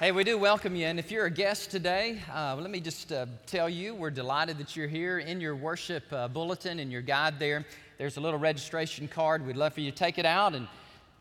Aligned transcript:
Hey, 0.00 0.12
we 0.12 0.24
do 0.24 0.38
welcome 0.38 0.74
you. 0.74 0.86
And 0.86 0.98
if 0.98 1.10
you're 1.10 1.26
a 1.26 1.30
guest 1.30 1.70
today, 1.70 2.22
uh, 2.32 2.56
let 2.58 2.70
me 2.70 2.80
just 2.80 3.12
uh, 3.12 3.26
tell 3.44 3.68
you 3.68 3.94
we're 3.94 4.08
delighted 4.08 4.56
that 4.56 4.74
you're 4.74 4.88
here. 4.88 5.18
In 5.18 5.42
your 5.42 5.54
worship 5.54 6.04
uh, 6.10 6.26
bulletin, 6.26 6.78
and 6.78 6.90
your 6.90 7.02
guide 7.02 7.38
there, 7.38 7.66
there's 7.98 8.16
a 8.16 8.20
little 8.22 8.38
registration 8.38 9.08
card. 9.08 9.44
We'd 9.44 9.58
love 9.58 9.74
for 9.74 9.82
you 9.82 9.90
to 9.90 9.96
take 9.98 10.16
it 10.16 10.24
out 10.24 10.54
and, 10.54 10.68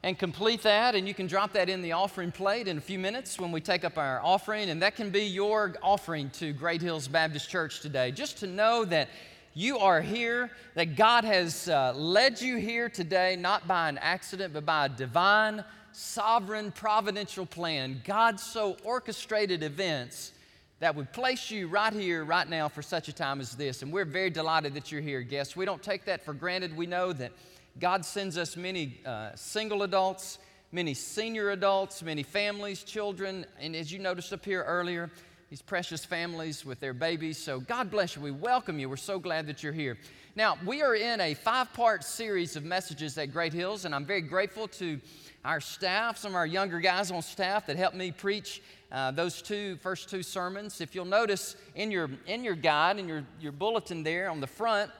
and 0.01 0.17
complete 0.17 0.63
that. 0.63 0.95
And 0.95 1.09
you 1.09 1.13
can 1.13 1.27
drop 1.27 1.51
that 1.51 1.67
in 1.67 1.81
the 1.81 1.91
offering 1.91 2.31
plate 2.31 2.69
in 2.69 2.77
a 2.77 2.81
few 2.81 2.99
minutes 2.99 3.37
when 3.37 3.51
we 3.51 3.59
take 3.59 3.83
up 3.83 3.97
our 3.97 4.21
offering. 4.23 4.69
And 4.69 4.81
that 4.81 4.95
can 4.95 5.09
be 5.09 5.23
your 5.25 5.75
offering 5.83 6.29
to 6.35 6.53
Great 6.53 6.81
Hills 6.81 7.09
Baptist 7.09 7.49
Church 7.49 7.81
today. 7.81 8.11
Just 8.11 8.37
to 8.37 8.47
know 8.47 8.85
that 8.85 9.09
you 9.55 9.77
are 9.79 9.99
here, 9.99 10.51
that 10.75 10.95
God 10.95 11.25
has 11.25 11.67
uh, 11.67 11.91
led 11.97 12.39
you 12.39 12.55
here 12.55 12.87
today, 12.87 13.35
not 13.35 13.67
by 13.67 13.89
an 13.89 13.97
accident, 13.97 14.53
but 14.53 14.65
by 14.65 14.85
a 14.85 14.89
divine 14.89 15.65
sovereign, 15.99 16.71
providential 16.71 17.45
plan, 17.45 18.01
God 18.05 18.39
so 18.39 18.77
orchestrated 18.85 19.63
events 19.63 20.31
that 20.79 20.95
would 20.95 21.11
place 21.11 21.51
you 21.51 21.67
right 21.67 21.91
here, 21.91 22.23
right 22.23 22.47
now, 22.47 22.69
for 22.69 22.81
such 22.81 23.09
a 23.09 23.13
time 23.13 23.41
as 23.41 23.51
this. 23.51 23.81
And 23.81 23.91
we're 23.91 24.05
very 24.05 24.29
delighted 24.29 24.73
that 24.75 24.93
you're 24.93 25.01
here, 25.01 25.21
guests. 25.21 25.57
We 25.57 25.65
don't 25.65 25.83
take 25.83 26.05
that 26.05 26.23
for 26.23 26.33
granted. 26.33 26.75
We 26.77 26.85
know 26.85 27.11
that 27.13 27.33
God 27.81 28.05
sends 28.05 28.37
us 28.37 28.55
many 28.55 29.01
uh, 29.05 29.31
single 29.35 29.83
adults, 29.83 30.39
many 30.71 30.93
senior 30.93 31.49
adults, 31.49 32.01
many 32.01 32.23
families, 32.23 32.83
children, 32.83 33.45
and 33.59 33.75
as 33.75 33.91
you 33.91 33.99
noticed 33.99 34.31
up 34.31 34.45
here 34.45 34.63
earlier, 34.63 35.11
these 35.49 35.61
precious 35.61 36.05
families 36.05 36.63
with 36.63 36.79
their 36.79 36.93
babies. 36.93 37.37
So 37.37 37.59
God 37.59 37.91
bless 37.91 38.15
you. 38.15 38.21
We 38.21 38.31
welcome 38.31 38.79
you. 38.79 38.87
We're 38.87 38.95
so 38.97 39.19
glad 39.19 39.47
that 39.47 39.63
you're 39.63 39.73
here. 39.73 39.97
Now, 40.35 40.57
we 40.65 40.81
are 40.81 40.95
in 40.95 41.19
a 41.19 41.33
five 41.33 41.73
part 41.73 42.05
series 42.05 42.55
of 42.55 42.63
messages 42.63 43.17
at 43.17 43.33
Great 43.33 43.51
Hills, 43.51 43.83
and 43.83 43.93
I'm 43.93 44.05
very 44.05 44.21
grateful 44.21 44.69
to 44.69 45.01
our 45.45 45.61
staff, 45.61 46.17
some 46.17 46.31
of 46.31 46.35
our 46.35 46.45
younger 46.47 46.79
guys 46.79 47.11
on 47.11 47.21
staff 47.21 47.65
that 47.67 47.77
helped 47.77 47.95
me 47.95 48.11
preach 48.11 48.61
uh, 48.91 49.11
those 49.11 49.41
two 49.41 49.77
first 49.77 50.09
two 50.09 50.23
sermons. 50.23 50.81
If 50.81 50.95
you'll 50.95 51.05
notice 51.05 51.55
in 51.75 51.91
your 51.91 52.09
in 52.25 52.43
your 52.43 52.55
guide 52.55 52.99
in 52.99 53.07
your, 53.07 53.23
your 53.39 53.51
bulletin 53.51 54.03
there 54.03 54.29
on 54.29 54.41
the 54.41 54.47
front, 54.47 54.91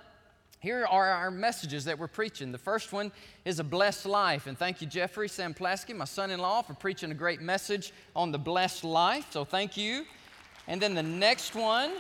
here 0.60 0.86
are 0.90 1.10
our 1.10 1.32
messages 1.32 1.86
that 1.86 1.98
we're 1.98 2.08
preaching. 2.08 2.52
The 2.52 2.58
first 2.58 2.94
one 2.94 3.12
is 3.46 3.60
a 3.60 3.64
blessed 3.64 4.06
life, 4.06 4.48
and 4.48 4.58
thank 4.58 4.82
you, 4.82 4.88
Jeffrey 4.88 5.28
Sam 5.28 5.54
Plasky, 5.54 5.96
my 5.96 6.06
son-in-law, 6.06 6.64
for 6.64 6.74
preaching 6.74 7.12
a 7.12 7.16
great 7.16 7.42
message 7.42 7.94
on 8.16 8.32
the 8.32 8.40
blessed 8.40 8.84
life. 8.84 9.28
So 9.32 9.44
thank 9.44 9.76
you. 9.76 10.06
And 10.68 10.82
then 10.82 10.94
the 10.94 11.04
next 11.04 11.56
one 11.56 11.94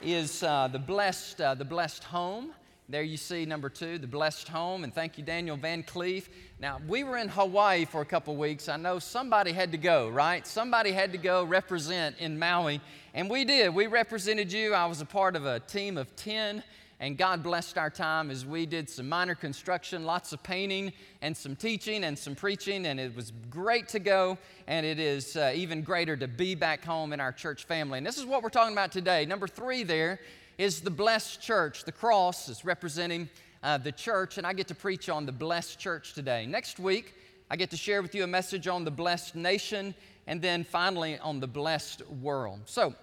is 0.00 0.42
uh, 0.42 0.68
the 0.68 0.78
blessed 0.78 1.40
uh, 1.40 1.54
the 1.54 1.64
blessed 1.64 2.04
home. 2.04 2.52
There 2.86 3.02
you 3.02 3.16
see 3.16 3.46
number 3.46 3.70
two, 3.70 3.96
the 3.96 4.06
blessed 4.06 4.46
home. 4.46 4.84
And 4.84 4.94
thank 4.94 5.16
you, 5.16 5.24
Daniel 5.24 5.56
Van 5.56 5.82
Cleef. 5.82 6.28
Now, 6.60 6.82
we 6.86 7.02
were 7.02 7.16
in 7.16 7.28
Hawaii 7.28 7.86
for 7.86 8.02
a 8.02 8.04
couple 8.04 8.36
weeks. 8.36 8.68
I 8.68 8.76
know 8.76 8.98
somebody 8.98 9.52
had 9.52 9.72
to 9.72 9.78
go, 9.78 10.10
right? 10.10 10.46
Somebody 10.46 10.92
had 10.92 11.12
to 11.12 11.18
go 11.18 11.44
represent 11.44 12.16
in 12.18 12.38
Maui. 12.38 12.82
And 13.14 13.30
we 13.30 13.46
did. 13.46 13.74
We 13.74 13.86
represented 13.86 14.52
you. 14.52 14.74
I 14.74 14.84
was 14.84 15.00
a 15.00 15.06
part 15.06 15.34
of 15.34 15.46
a 15.46 15.60
team 15.60 15.96
of 15.96 16.14
10. 16.16 16.62
And 17.00 17.16
God 17.16 17.42
blessed 17.42 17.78
our 17.78 17.88
time 17.88 18.30
as 18.30 18.44
we 18.44 18.66
did 18.66 18.90
some 18.90 19.08
minor 19.08 19.34
construction, 19.34 20.04
lots 20.04 20.34
of 20.34 20.42
painting, 20.42 20.92
and 21.22 21.34
some 21.34 21.56
teaching 21.56 22.04
and 22.04 22.18
some 22.18 22.34
preaching. 22.34 22.84
And 22.84 23.00
it 23.00 23.16
was 23.16 23.32
great 23.48 23.88
to 23.88 23.98
go. 23.98 24.36
And 24.66 24.84
it 24.84 24.98
is 24.98 25.36
uh, 25.36 25.52
even 25.54 25.80
greater 25.80 26.18
to 26.18 26.28
be 26.28 26.54
back 26.54 26.84
home 26.84 27.14
in 27.14 27.20
our 27.20 27.32
church 27.32 27.64
family. 27.64 27.96
And 27.96 28.06
this 28.06 28.18
is 28.18 28.26
what 28.26 28.42
we're 28.42 28.50
talking 28.50 28.74
about 28.74 28.92
today. 28.92 29.24
Number 29.24 29.48
three 29.48 29.84
there 29.84 30.20
is 30.58 30.80
the 30.80 30.90
blessed 30.90 31.40
church. 31.40 31.84
The 31.84 31.92
cross 31.92 32.48
is 32.48 32.64
representing 32.64 33.28
uh, 33.62 33.78
the 33.78 33.92
church, 33.92 34.38
and 34.38 34.46
I 34.46 34.52
get 34.52 34.68
to 34.68 34.74
preach 34.74 35.08
on 35.08 35.26
the 35.26 35.32
blessed 35.32 35.78
church 35.78 36.12
today. 36.14 36.46
Next 36.46 36.78
week, 36.78 37.14
I 37.50 37.56
get 37.56 37.70
to 37.70 37.76
share 37.76 38.02
with 38.02 38.14
you 38.14 38.24
a 38.24 38.28
message 38.28 38.68
on 38.68 38.84
the 38.84 38.90
blessed 38.90 39.34
nation, 39.34 39.94
and 40.26 40.40
then 40.40 40.64
finally 40.64 41.18
on 41.18 41.40
the 41.40 41.46
blessed 41.46 42.06
world. 42.08 42.60
So, 42.66 42.94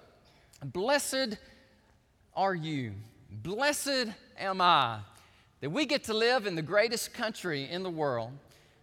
blessed 0.64 1.38
are 2.36 2.56
you. 2.56 2.94
Blessed 3.30 4.08
am 4.38 4.62
I 4.62 5.00
that 5.62 5.70
we 5.70 5.86
get 5.86 6.04
to 6.06 6.14
live 6.14 6.48
in 6.48 6.56
the 6.56 6.62
greatest 6.62 7.14
country 7.14 7.70
in 7.70 7.84
the 7.84 7.90
world, 7.90 8.32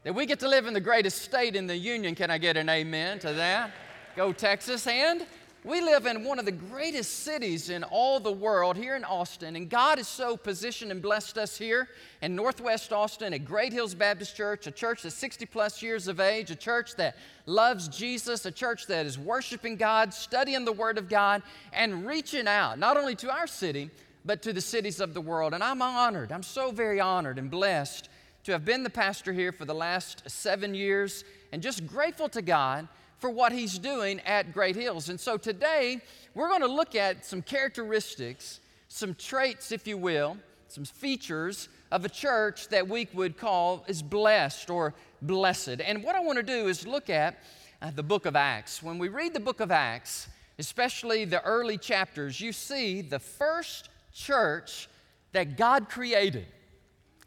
that 0.05 0.15
we 0.15 0.27
get 0.27 0.41
to 0.41 0.49
live 0.49 0.67
in 0.67 0.75
the 0.75 0.81
greatest 0.81 1.23
state 1.23 1.57
in 1.57 1.67
the 1.67 1.77
union. 1.77 2.15
Can 2.15 2.31
I 2.31 2.39
get 2.39 2.57
an 2.57 2.69
amen 2.69 3.19
to 3.21 3.33
that? 3.33 3.73
Go 4.17 4.33
Texas. 4.33 4.87
And 4.87 5.27
we 5.69 5.83
live 5.83 6.06
in 6.06 6.25
one 6.25 6.39
of 6.39 6.47
the 6.47 6.53
greatest 6.53 7.25
cities 7.25 7.69
in 7.69 7.84
all 7.84 8.21
the 8.21 8.33
world 8.33 8.75
here 8.75 8.97
in 8.97 9.05
Austin, 9.05 9.55
and 9.55 9.69
God 9.69 9.99
has 9.99 10.09
so 10.09 10.34
positioned 10.34 10.91
and 10.91 11.03
blessed 11.03 11.37
us 11.37 11.59
here 11.59 11.91
in 12.23 12.34
Northwest 12.34 12.91
Austin 12.91 13.34
at 13.34 13.45
Great 13.45 13.75
Hills 13.75 13.95
Baptist 13.95 14.34
Church, 14.34 14.67
a 14.67 14.71
church 14.71 15.03
that's 15.03 15.15
60 15.17 15.45
plus 15.45 15.83
years 15.83 16.09
of 16.09 16.21
age, 16.21 16.51
a 16.51 16.57
church 16.57 16.97
that 16.97 17.17
loves 17.45 17.87
Jesus, 17.89 18.47
a 18.47 18.51
church 18.51 18.87
that 18.87 19.05
is 19.05 19.19
worshiping 19.19 19.77
God, 19.77 20.15
studying 20.15 20.65
the 20.65 20.73
Word 20.73 20.97
of 20.97 21.07
God, 21.07 21.43
and 21.75 22.07
reaching 22.07 22.49
out 22.49 22.78
not 22.78 22.97
only 22.97 23.15
to 23.17 23.31
our 23.31 23.47
city, 23.47 23.91
but 24.25 24.41
to 24.43 24.55
the 24.55 24.62
cities 24.62 25.01
of 25.01 25.12
the 25.12 25.21
world. 25.21 25.53
And 25.53 25.62
I'm 25.62 25.83
honored, 25.83 26.33
I'm 26.33 26.43
so 26.43 26.71
very 26.71 26.99
honored 26.99 27.39
and 27.39 27.51
blessed 27.51 28.09
to 28.45 28.53
have 28.53 28.65
been 28.65 28.84
the 28.84 28.91
pastor 28.91 29.34
here 29.34 29.53
for 29.53 29.67
the 29.67 29.75
last 29.75 30.31
seven 30.31 30.75
years, 30.75 31.25
and 31.53 31.61
just 31.61 31.87
grateful 31.87 32.31
to 32.31 32.41
God 32.41 32.89
for 33.19 33.31
what 33.31 33.53
he's 33.53 33.79
doing 33.79 34.21
at 34.21 34.53
Great 34.53 34.77
Hills. 34.77 35.09
And 35.09 35.19
so 35.19 35.37
today, 35.37 36.01
we're 36.34 36.49
going 36.49 36.61
to 36.61 36.69
look 36.69 36.95
at 36.95 37.25
some 37.25 37.43
characteristics, 37.43 38.61
some 38.89 39.15
traits, 39.15 39.73
if 39.73 39.87
you 39.87 39.99
will, 39.99 40.37
some 40.69 40.84
features 40.84 41.69
of 41.91 42.05
a 42.05 42.09
church 42.09 42.69
that 42.69 42.87
we 42.87 43.09
would 43.15 43.37
call 43.37 43.84
is 43.89 44.03
blessed 44.03 44.71
or 44.71 44.95
blessed. 45.23 45.81
And 45.81 46.05
what 46.05 46.15
I 46.15 46.21
want 46.21 46.37
to 46.37 46.43
do 46.43 46.69
is 46.69 46.87
look 46.87 47.11
at 47.11 47.39
uh, 47.81 47.91
the 47.91 48.03
book 48.03 48.27
of 48.27 48.37
Acts. 48.37 48.83
When 48.83 48.99
we 48.99 49.09
read 49.09 49.34
the 49.34 49.41
book 49.41 49.61
of 49.61 49.71
Acts, 49.71 50.28
especially 50.59 51.25
the 51.25 51.43
early 51.43 51.78
chapters, 51.78 52.41
you 52.41 52.53
see 52.53 53.01
the 53.01 53.19
first 53.19 53.89
church 54.12 54.89
that 55.33 55.57
God 55.57 55.89
created. 55.89 56.47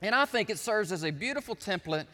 And 0.01 0.15
I 0.15 0.25
think 0.25 0.49
it 0.49 0.59
serves 0.59 0.91
as 0.91 1.03
a 1.03 1.11
beautiful 1.11 1.55
template 1.55 2.05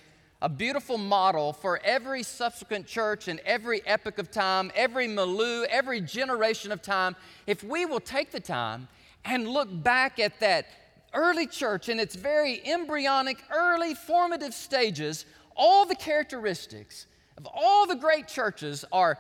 a 0.42 0.50
beautiful 0.50 0.98
model 0.98 1.52
for 1.52 1.80
every 1.84 2.22
subsequent 2.22 2.86
church 2.86 3.28
and 3.28 3.40
every 3.40 3.86
epoch 3.88 4.20
of 4.20 4.30
time, 4.30 4.72
every 4.76 5.08
milieu, 5.08 5.66
every 5.70 6.00
generation 6.00 6.72
of 6.72 6.82
time. 6.82 7.16
If 7.48 7.64
we 7.64 7.86
will 7.86 8.00
take 8.00 8.32
the 8.32 8.40
time 8.40 8.88
and 9.26 9.48
look 9.48 9.68
back 9.84 10.20
at 10.20 10.40
that 10.40 10.68
early 11.14 11.48
church 11.48 11.90
in 11.90 12.00
its 12.00 12.16
very 12.16 12.62
embryonic, 12.66 13.44
early 13.52 13.96
formative 13.96 14.54
stages, 14.54 15.26
all 15.56 15.86
the 15.86 15.96
characteristics 15.96 17.08
of 17.38 17.48
all 17.52 17.88
the 17.88 17.96
great 17.96 18.28
churches 18.28 18.86
are, 18.92 19.18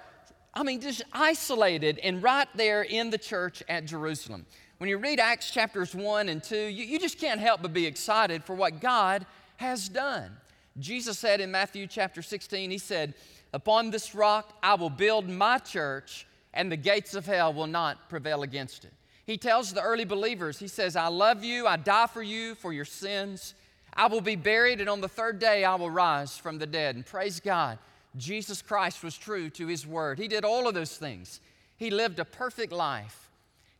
I 0.53 0.61
mean, 0.61 0.81
just 0.81 1.01
isolated 1.13 1.99
and 1.99 2.21
right 2.21 2.47
there 2.55 2.83
in 2.83 3.09
the 3.09 3.17
church 3.17 3.63
at 3.67 3.85
Jerusalem. 3.85 4.45
When 4.77 4.87
you 4.87 4.97
read 4.97 5.19
Acts 5.19 5.49
chapters 5.49 5.95
1 5.95 6.29
and 6.29 6.43
2, 6.43 6.55
you, 6.55 6.85
you 6.85 6.99
just 6.99 7.19
can't 7.19 7.39
help 7.39 7.63
but 7.63 7.73
be 7.73 7.87
excited 7.87 8.43
for 8.43 8.53
what 8.53 8.79
God 8.79 9.25
has 9.57 9.89
done. 9.89 10.37
Jesus 10.79 11.17
said 11.17 11.41
in 11.41 11.51
Matthew 11.51 11.87
chapter 11.87 12.21
16, 12.21 12.69
He 12.69 12.77
said, 12.77 13.13
Upon 13.53 13.89
this 13.89 14.13
rock 14.13 14.57
I 14.61 14.75
will 14.75 14.89
build 14.89 15.29
my 15.29 15.57
church, 15.57 16.27
and 16.53 16.71
the 16.71 16.77
gates 16.77 17.13
of 17.15 17.25
hell 17.25 17.53
will 17.53 17.67
not 17.67 18.09
prevail 18.09 18.43
against 18.43 18.85
it. 18.85 18.93
He 19.25 19.37
tells 19.37 19.73
the 19.73 19.81
early 19.81 20.05
believers, 20.05 20.59
He 20.59 20.67
says, 20.67 20.95
I 20.95 21.07
love 21.07 21.43
you, 21.43 21.67
I 21.67 21.77
die 21.77 22.07
for 22.07 22.23
you, 22.23 22.55
for 22.55 22.71
your 22.71 22.85
sins. 22.85 23.55
I 23.93 24.07
will 24.07 24.21
be 24.21 24.35
buried, 24.35 24.79
and 24.79 24.89
on 24.89 25.01
the 25.01 25.07
third 25.07 25.39
day 25.39 25.63
I 25.65 25.75
will 25.75 25.89
rise 25.89 26.37
from 26.37 26.59
the 26.59 26.67
dead. 26.67 26.95
And 26.95 27.05
praise 27.05 27.39
God, 27.39 27.79
Jesus 28.15 28.61
Christ 28.61 29.03
was 29.03 29.17
true 29.17 29.49
to 29.51 29.67
His 29.67 29.87
word. 29.87 30.19
He 30.19 30.27
did 30.27 30.45
all 30.45 30.67
of 30.67 30.75
those 30.75 30.95
things. 30.95 31.41
He 31.77 31.89
lived 31.89 32.19
a 32.19 32.25
perfect 32.25 32.71
life. 32.71 33.29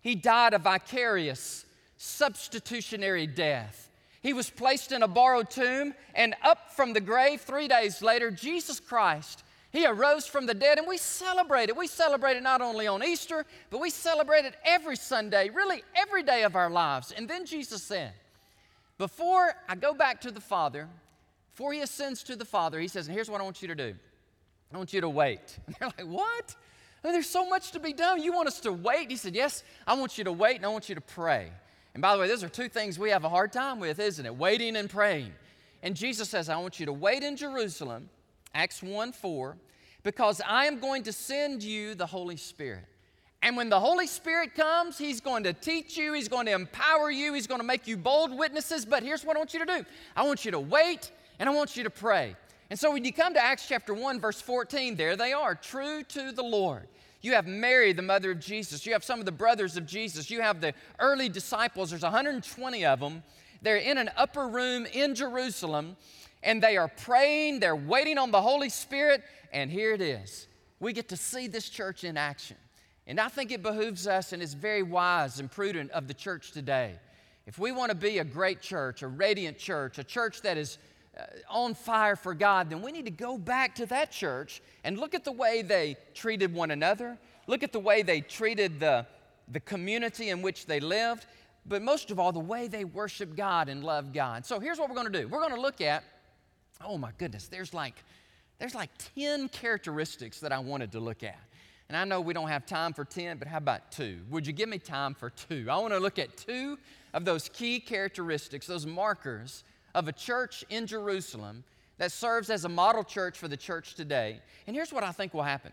He 0.02 0.16
died 0.16 0.54
a 0.54 0.60
vicarious, 0.60 1.66
substitutionary 1.98 3.28
death. 3.28 3.87
He 4.28 4.34
was 4.34 4.50
placed 4.50 4.92
in 4.92 5.04
a 5.04 5.08
borrowed 5.08 5.50
tomb, 5.50 5.94
and 6.14 6.36
up 6.44 6.74
from 6.74 6.92
the 6.92 7.00
grave 7.00 7.40
three 7.40 7.70
days 7.70 8.02
later, 8.02 8.30
Jesus 8.30 8.78
Christ, 8.78 9.42
He 9.72 9.86
arose 9.86 10.28
from 10.28 10.46
the 10.46 10.54
dead, 10.54 10.78
and 10.78 10.86
we 10.86 10.98
celebrate 10.98 11.70
it. 11.70 11.78
We 11.78 11.88
celebrate 11.88 12.36
it 12.36 12.44
not 12.44 12.60
only 12.60 12.88
on 12.88 13.02
Easter, 13.06 13.46
but 13.70 13.80
we 13.80 13.90
celebrate 13.90 14.44
it 14.44 14.56
every 14.66 14.98
Sunday, 14.98 15.48
really 15.48 15.82
every 15.96 16.24
day 16.24 16.44
of 16.44 16.58
our 16.58 16.70
lives. 16.70 17.14
And 17.16 17.30
then 17.30 17.46
Jesus 17.46 17.82
said, 17.82 18.12
Before 18.98 19.54
I 19.70 19.76
go 19.76 19.94
back 19.94 20.20
to 20.20 20.32
the 20.32 20.42
Father, 20.42 20.90
before 21.54 21.72
He 21.72 21.80
ascends 21.80 22.22
to 22.24 22.36
the 22.36 22.44
Father, 22.44 22.82
He 22.82 22.90
says, 22.90 23.08
and 23.08 23.16
here's 23.16 23.30
what 23.30 23.40
I 23.40 23.46
want 23.46 23.62
you 23.62 23.70
to 23.70 23.76
do 23.76 23.96
I 24.74 24.78
want 24.78 24.92
you 24.92 25.00
to 25.00 25.10
wait. 25.10 25.58
And 25.68 25.76
they're 25.80 25.88
like, 25.98 26.06
What? 26.06 26.54
I 27.02 27.08
mean, 27.08 27.14
there's 27.14 27.30
so 27.30 27.48
much 27.48 27.72
to 27.72 27.80
be 27.80 27.94
done. 27.94 28.22
You 28.22 28.34
want 28.34 28.50
us 28.50 28.60
to 28.60 28.74
wait? 28.74 29.10
He 29.10 29.16
said, 29.16 29.36
Yes, 29.36 29.64
I 29.88 29.94
want 29.94 30.18
you 30.18 30.26
to 30.26 30.34
wait 30.34 30.58
and 30.58 30.66
I 30.66 30.68
want 30.68 30.90
you 30.90 30.96
to 30.96 31.02
pray. 31.16 31.50
And 31.98 32.02
by 32.04 32.14
the 32.14 32.22
way, 32.22 32.28
those 32.28 32.44
are 32.44 32.50
two 32.50 32.70
things 32.70 33.00
we 33.00 33.10
have 33.10 33.24
a 33.24 33.30
hard 33.30 33.52
time 33.52 33.80
with, 33.80 34.00
isn't 34.00 34.24
it? 34.24 34.36
Waiting 34.36 34.76
and 34.76 34.88
praying. 34.88 35.34
And 35.82 35.96
Jesus 35.96 36.30
says, 36.30 36.48
I 36.48 36.56
want 36.58 36.80
you 36.80 36.86
to 36.86 36.94
wait 36.94 37.24
in 37.24 37.36
Jerusalem, 37.36 38.12
Acts 38.54 38.84
1 38.84 39.14
4, 39.14 39.58
because 40.04 40.40
I 40.48 40.66
am 40.66 40.80
going 40.80 41.02
to 41.02 41.12
send 41.12 41.64
you 41.64 41.96
the 41.96 42.06
Holy 42.06 42.38
Spirit. 42.38 42.86
And 43.42 43.58
when 43.58 43.70
the 43.70 43.80
Holy 43.80 44.06
Spirit 44.06 44.54
comes, 44.54 45.00
He's 45.00 45.20
going 45.20 45.44
to 45.46 45.54
teach 45.54 45.98
you, 45.98 46.14
He's 46.14 46.28
going 46.28 46.46
to 46.46 46.52
empower 46.52 47.10
you, 47.10 47.34
He's 47.34 47.48
going 47.48 47.62
to 47.62 47.66
make 47.66 47.88
you 47.88 47.98
bold 47.98 48.32
witnesses. 48.32 48.86
But 48.86 49.02
here's 49.02 49.26
what 49.26 49.36
I 49.36 49.40
want 49.40 49.56
you 49.56 49.66
to 49.66 49.66
do 49.66 49.86
I 50.16 50.22
want 50.22 50.46
you 50.46 50.52
to 50.52 50.60
wait 50.60 51.12
and 51.40 51.50
I 51.50 51.52
want 51.52 51.76
you 51.76 51.84
to 51.84 51.90
pray. 51.90 52.36
And 52.70 52.78
so 52.78 52.92
when 52.92 53.06
you 53.06 53.12
come 53.12 53.34
to 53.34 53.44
Acts 53.44 53.68
chapter 53.68 53.96
1, 53.96 54.20
verse 54.20 54.40
14, 54.40 54.98
there 54.98 55.16
they 55.16 55.34
are, 55.34 55.56
true 55.56 56.04
to 56.04 56.32
the 56.32 56.44
Lord. 56.44 56.88
You 57.28 57.34
have 57.34 57.46
Mary, 57.46 57.92
the 57.92 58.02
mother 58.02 58.32
of 58.32 58.40
Jesus. 58.40 58.86
You 58.86 58.94
have 58.94 59.04
some 59.04 59.20
of 59.20 59.26
the 59.26 59.34
brothers 59.34 59.76
of 59.76 59.86
Jesus. 59.86 60.32
You 60.32 60.42
have 60.42 60.62
the 60.62 60.74
early 60.98 61.28
disciples. 61.28 61.90
There's 61.90 62.04
120 62.04 62.86
of 62.86 63.02
them. 63.02 63.22
They're 63.62 63.76
in 63.76 63.98
an 63.98 64.10
upper 64.16 64.48
room 64.48 64.86
in 64.86 65.14
Jerusalem, 65.14 65.98
and 66.42 66.64
they 66.64 66.78
are 66.78 66.88
praying. 66.88 67.60
They're 67.60 67.76
waiting 67.76 68.18
on 68.18 68.32
the 68.32 68.42
Holy 68.42 68.70
Spirit. 68.70 69.24
And 69.52 69.70
here 69.70 69.94
it 69.94 70.00
is. 70.00 70.48
We 70.80 70.94
get 70.94 71.10
to 71.10 71.18
see 71.18 71.48
this 71.48 71.68
church 71.68 72.06
in 72.06 72.16
action. 72.16 72.56
And 73.06 73.20
I 73.20 73.28
think 73.28 73.52
it 73.52 73.62
behooves 73.62 74.08
us 74.08 74.32
and 74.32 74.42
is 74.42 74.54
very 74.54 74.84
wise 74.84 75.42
and 75.42 75.52
prudent 75.52 75.92
of 75.92 76.08
the 76.08 76.14
church 76.14 76.54
today. 76.54 76.94
If 77.46 77.60
we 77.60 77.74
want 77.74 77.90
to 77.90 77.98
be 77.98 78.20
a 78.20 78.24
great 78.24 78.62
church, 78.62 79.02
a 79.02 79.08
radiant 79.10 79.58
church, 79.58 79.98
a 79.98 80.04
church 80.06 80.44
that 80.44 80.58
is 80.58 80.78
Uh, 81.18 81.24
on 81.50 81.74
fire 81.74 82.16
for 82.16 82.34
God, 82.34 82.70
then 82.70 82.82
we 82.82 82.92
need 82.92 83.06
to 83.06 83.12
go 83.12 83.38
back 83.38 83.76
to 83.76 83.86
that 83.88 84.12
church 84.12 84.62
and 84.84 84.98
look 84.98 85.16
at 85.16 85.24
the 85.24 85.32
way 85.32 85.62
they 85.62 85.96
treated 86.14 86.54
one 86.54 86.72
another, 86.72 87.18
look 87.48 87.64
at 87.64 87.72
the 87.72 87.80
way 87.80 88.02
they 88.02 88.22
treated 88.22 88.80
the, 88.80 89.06
the 89.52 89.60
community 89.62 90.30
in 90.30 90.42
which 90.42 90.66
they 90.66 90.80
lived, 90.80 91.26
but 91.66 91.82
most 91.82 92.12
of 92.12 92.20
all, 92.20 92.32
the 92.32 92.40
way 92.40 92.68
they 92.68 92.86
worship 92.86 93.36
God 93.36 93.70
and 93.70 93.84
love 93.84 94.14
God. 94.14 94.46
So 94.46 94.60
here's 94.60 94.78
what 94.78 94.90
we're 94.90 94.96
going 94.96 95.12
to 95.12 95.22
do 95.22 95.28
we're 95.28 95.42
going 95.42 95.56
to 95.56 95.62
look 95.62 95.82
at, 95.82 96.04
oh 96.84 96.98
my 96.98 97.12
goodness, 97.18 97.48
there's 97.48 97.74
like, 97.74 97.96
there's 98.60 98.76
like 98.76 98.90
10 99.16 99.50
characteristics 99.50 100.40
that 100.42 100.52
I 100.52 100.60
wanted 100.60 100.92
to 100.92 101.00
look 101.00 101.24
at. 101.24 101.40
And 101.90 101.96
I 101.96 102.04
know 102.04 102.20
we 102.20 102.34
don't 102.34 102.50
have 102.50 102.66
time 102.66 102.92
for 102.94 103.06
10, 103.06 103.38
but 103.38 103.48
how 103.48 103.58
about 103.58 103.92
two? 103.92 104.20
Would 104.30 104.46
you 104.46 104.52
give 104.52 104.68
me 104.68 104.78
time 104.78 105.14
for 105.14 105.30
two? 105.30 105.68
I 105.70 105.78
want 105.78 105.94
to 105.94 106.00
look 106.00 106.20
at 106.20 106.36
two 106.36 106.78
of 107.14 107.24
those 107.24 107.48
key 107.50 107.80
characteristics, 107.80 108.68
those 108.68 108.86
markers 108.86 109.64
of 109.98 110.08
a 110.08 110.14
church 110.14 110.64
in 110.70 110.86
Jerusalem 110.86 111.64
that 111.98 112.12
serves 112.12 112.52
as 112.52 112.66
a 112.66 112.70
model 112.70 113.04
church 113.04 113.36
for 113.36 113.48
the 113.48 113.58
church 113.58 113.96
today. 113.96 114.40
And 114.68 114.76
here's 114.76 114.94
what 114.94 115.04
I 115.04 115.12
think 115.12 115.34
will 115.34 115.42
happen. 115.42 115.72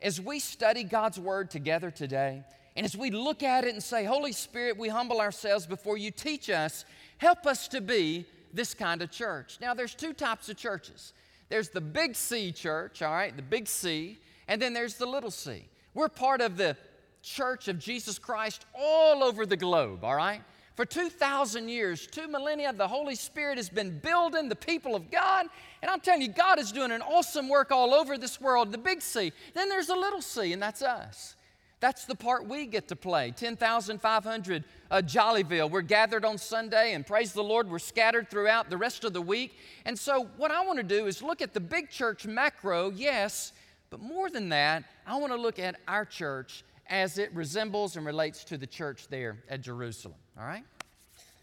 As 0.00 0.18
we 0.18 0.38
study 0.38 0.82
God's 0.82 1.20
Word 1.20 1.50
together 1.50 1.90
today, 1.90 2.42
and 2.74 2.86
as 2.86 2.96
we 2.96 3.10
look 3.10 3.42
at 3.42 3.64
it 3.64 3.74
and 3.74 3.82
say, 3.82 4.04
Holy 4.04 4.32
Spirit, 4.32 4.78
we 4.78 4.88
humble 4.88 5.20
ourselves 5.20 5.66
before 5.66 5.98
you, 5.98 6.10
teach 6.10 6.48
us, 6.48 6.86
help 7.18 7.44
us 7.44 7.68
to 7.68 7.82
be 7.82 8.24
this 8.50 8.72
kind 8.72 9.02
of 9.02 9.10
church. 9.10 9.58
Now, 9.60 9.74
there's 9.74 9.94
two 9.94 10.14
types 10.14 10.48
of 10.48 10.56
churches 10.56 11.12
there's 11.50 11.68
the 11.68 11.80
big 11.80 12.16
C 12.16 12.52
church, 12.52 13.02
all 13.02 13.12
right, 13.12 13.36
the 13.36 13.42
big 13.42 13.68
C, 13.68 14.18
and 14.48 14.60
then 14.60 14.72
there's 14.72 14.94
the 14.94 15.06
little 15.06 15.30
c. 15.30 15.68
We're 15.92 16.08
part 16.08 16.40
of 16.40 16.56
the 16.56 16.78
church 17.22 17.68
of 17.68 17.78
Jesus 17.78 18.18
Christ 18.18 18.64
all 18.74 19.22
over 19.22 19.44
the 19.44 19.56
globe, 19.56 20.02
all 20.02 20.16
right? 20.16 20.42
For 20.76 20.84
2,000 20.84 21.70
years, 21.70 22.06
two 22.06 22.28
millennia, 22.28 22.70
the 22.70 22.86
Holy 22.86 23.14
Spirit 23.14 23.56
has 23.56 23.70
been 23.70 23.98
building 23.98 24.50
the 24.50 24.56
people 24.56 24.94
of 24.94 25.10
God. 25.10 25.46
And 25.80 25.90
I'm 25.90 26.00
telling 26.00 26.20
you, 26.20 26.28
God 26.28 26.58
is 26.58 26.70
doing 26.70 26.92
an 26.92 27.00
awesome 27.00 27.48
work 27.48 27.72
all 27.72 27.94
over 27.94 28.18
this 28.18 28.38
world, 28.42 28.72
the 28.72 28.78
big 28.78 29.00
C. 29.00 29.32
Then 29.54 29.70
there's 29.70 29.88
a 29.88 29.94
little 29.94 30.20
c, 30.20 30.52
and 30.52 30.62
that's 30.62 30.82
us. 30.82 31.34
That's 31.80 32.04
the 32.04 32.14
part 32.14 32.46
we 32.46 32.66
get 32.66 32.88
to 32.88 32.96
play. 32.96 33.30
10,500 33.30 34.64
uh, 34.90 34.96
Jollyville. 34.96 35.70
We're 35.70 35.80
gathered 35.80 36.26
on 36.26 36.36
Sunday, 36.36 36.92
and 36.92 37.06
praise 37.06 37.32
the 37.32 37.42
Lord, 37.42 37.70
we're 37.70 37.78
scattered 37.78 38.28
throughout 38.28 38.68
the 38.68 38.76
rest 38.76 39.04
of 39.04 39.14
the 39.14 39.22
week. 39.22 39.56
And 39.86 39.98
so, 39.98 40.28
what 40.36 40.50
I 40.50 40.62
want 40.64 40.76
to 40.76 40.82
do 40.82 41.06
is 41.06 41.22
look 41.22 41.40
at 41.40 41.54
the 41.54 41.60
big 41.60 41.88
church 41.88 42.26
macro, 42.26 42.90
yes, 42.90 43.54
but 43.88 44.00
more 44.00 44.28
than 44.28 44.50
that, 44.50 44.84
I 45.06 45.16
want 45.16 45.32
to 45.32 45.40
look 45.40 45.58
at 45.58 45.76
our 45.88 46.04
church 46.04 46.64
as 46.88 47.16
it 47.16 47.32
resembles 47.32 47.96
and 47.96 48.04
relates 48.04 48.44
to 48.44 48.58
the 48.58 48.66
church 48.66 49.08
there 49.08 49.38
at 49.48 49.62
Jerusalem. 49.62 50.16
All 50.38 50.46
right? 50.46 50.64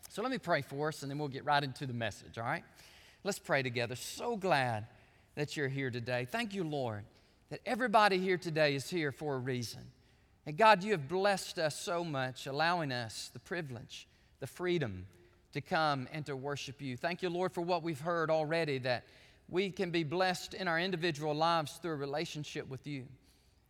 So 0.09 0.21
let 0.21 0.31
me 0.31 0.37
pray 0.37 0.61
for 0.61 0.89
us 0.89 1.01
and 1.01 1.11
then 1.11 1.17
we'll 1.17 1.27
get 1.27 1.45
right 1.45 1.63
into 1.63 1.85
the 1.85 1.93
message. 1.93 2.37
All 2.37 2.43
right? 2.43 2.63
Let's 3.23 3.39
pray 3.39 3.63
together. 3.63 3.95
So 3.95 4.35
glad 4.37 4.85
that 5.35 5.57
you're 5.57 5.67
here 5.67 5.89
today. 5.89 6.27
Thank 6.29 6.53
you, 6.53 6.63
Lord, 6.63 7.03
that 7.49 7.61
everybody 7.65 8.19
here 8.19 8.37
today 8.37 8.75
is 8.75 8.89
here 8.89 9.11
for 9.11 9.35
a 9.35 9.39
reason. 9.39 9.81
And 10.45 10.57
God, 10.57 10.83
you 10.83 10.91
have 10.91 11.07
blessed 11.07 11.57
us 11.57 11.79
so 11.79 12.03
much, 12.03 12.47
allowing 12.47 12.91
us 12.91 13.31
the 13.33 13.39
privilege, 13.39 14.07
the 14.39 14.47
freedom 14.47 15.07
to 15.53 15.61
come 15.61 16.07
and 16.11 16.25
to 16.25 16.35
worship 16.35 16.81
you. 16.81 16.97
Thank 16.97 17.21
you, 17.21 17.29
Lord, 17.29 17.53
for 17.53 17.61
what 17.61 17.83
we've 17.83 17.99
heard 17.99 18.29
already 18.29 18.79
that 18.79 19.05
we 19.49 19.69
can 19.69 19.91
be 19.91 20.03
blessed 20.03 20.53
in 20.53 20.67
our 20.67 20.79
individual 20.79 21.33
lives 21.33 21.73
through 21.81 21.91
a 21.91 21.95
relationship 21.95 22.69
with 22.69 22.85
you. 22.87 23.05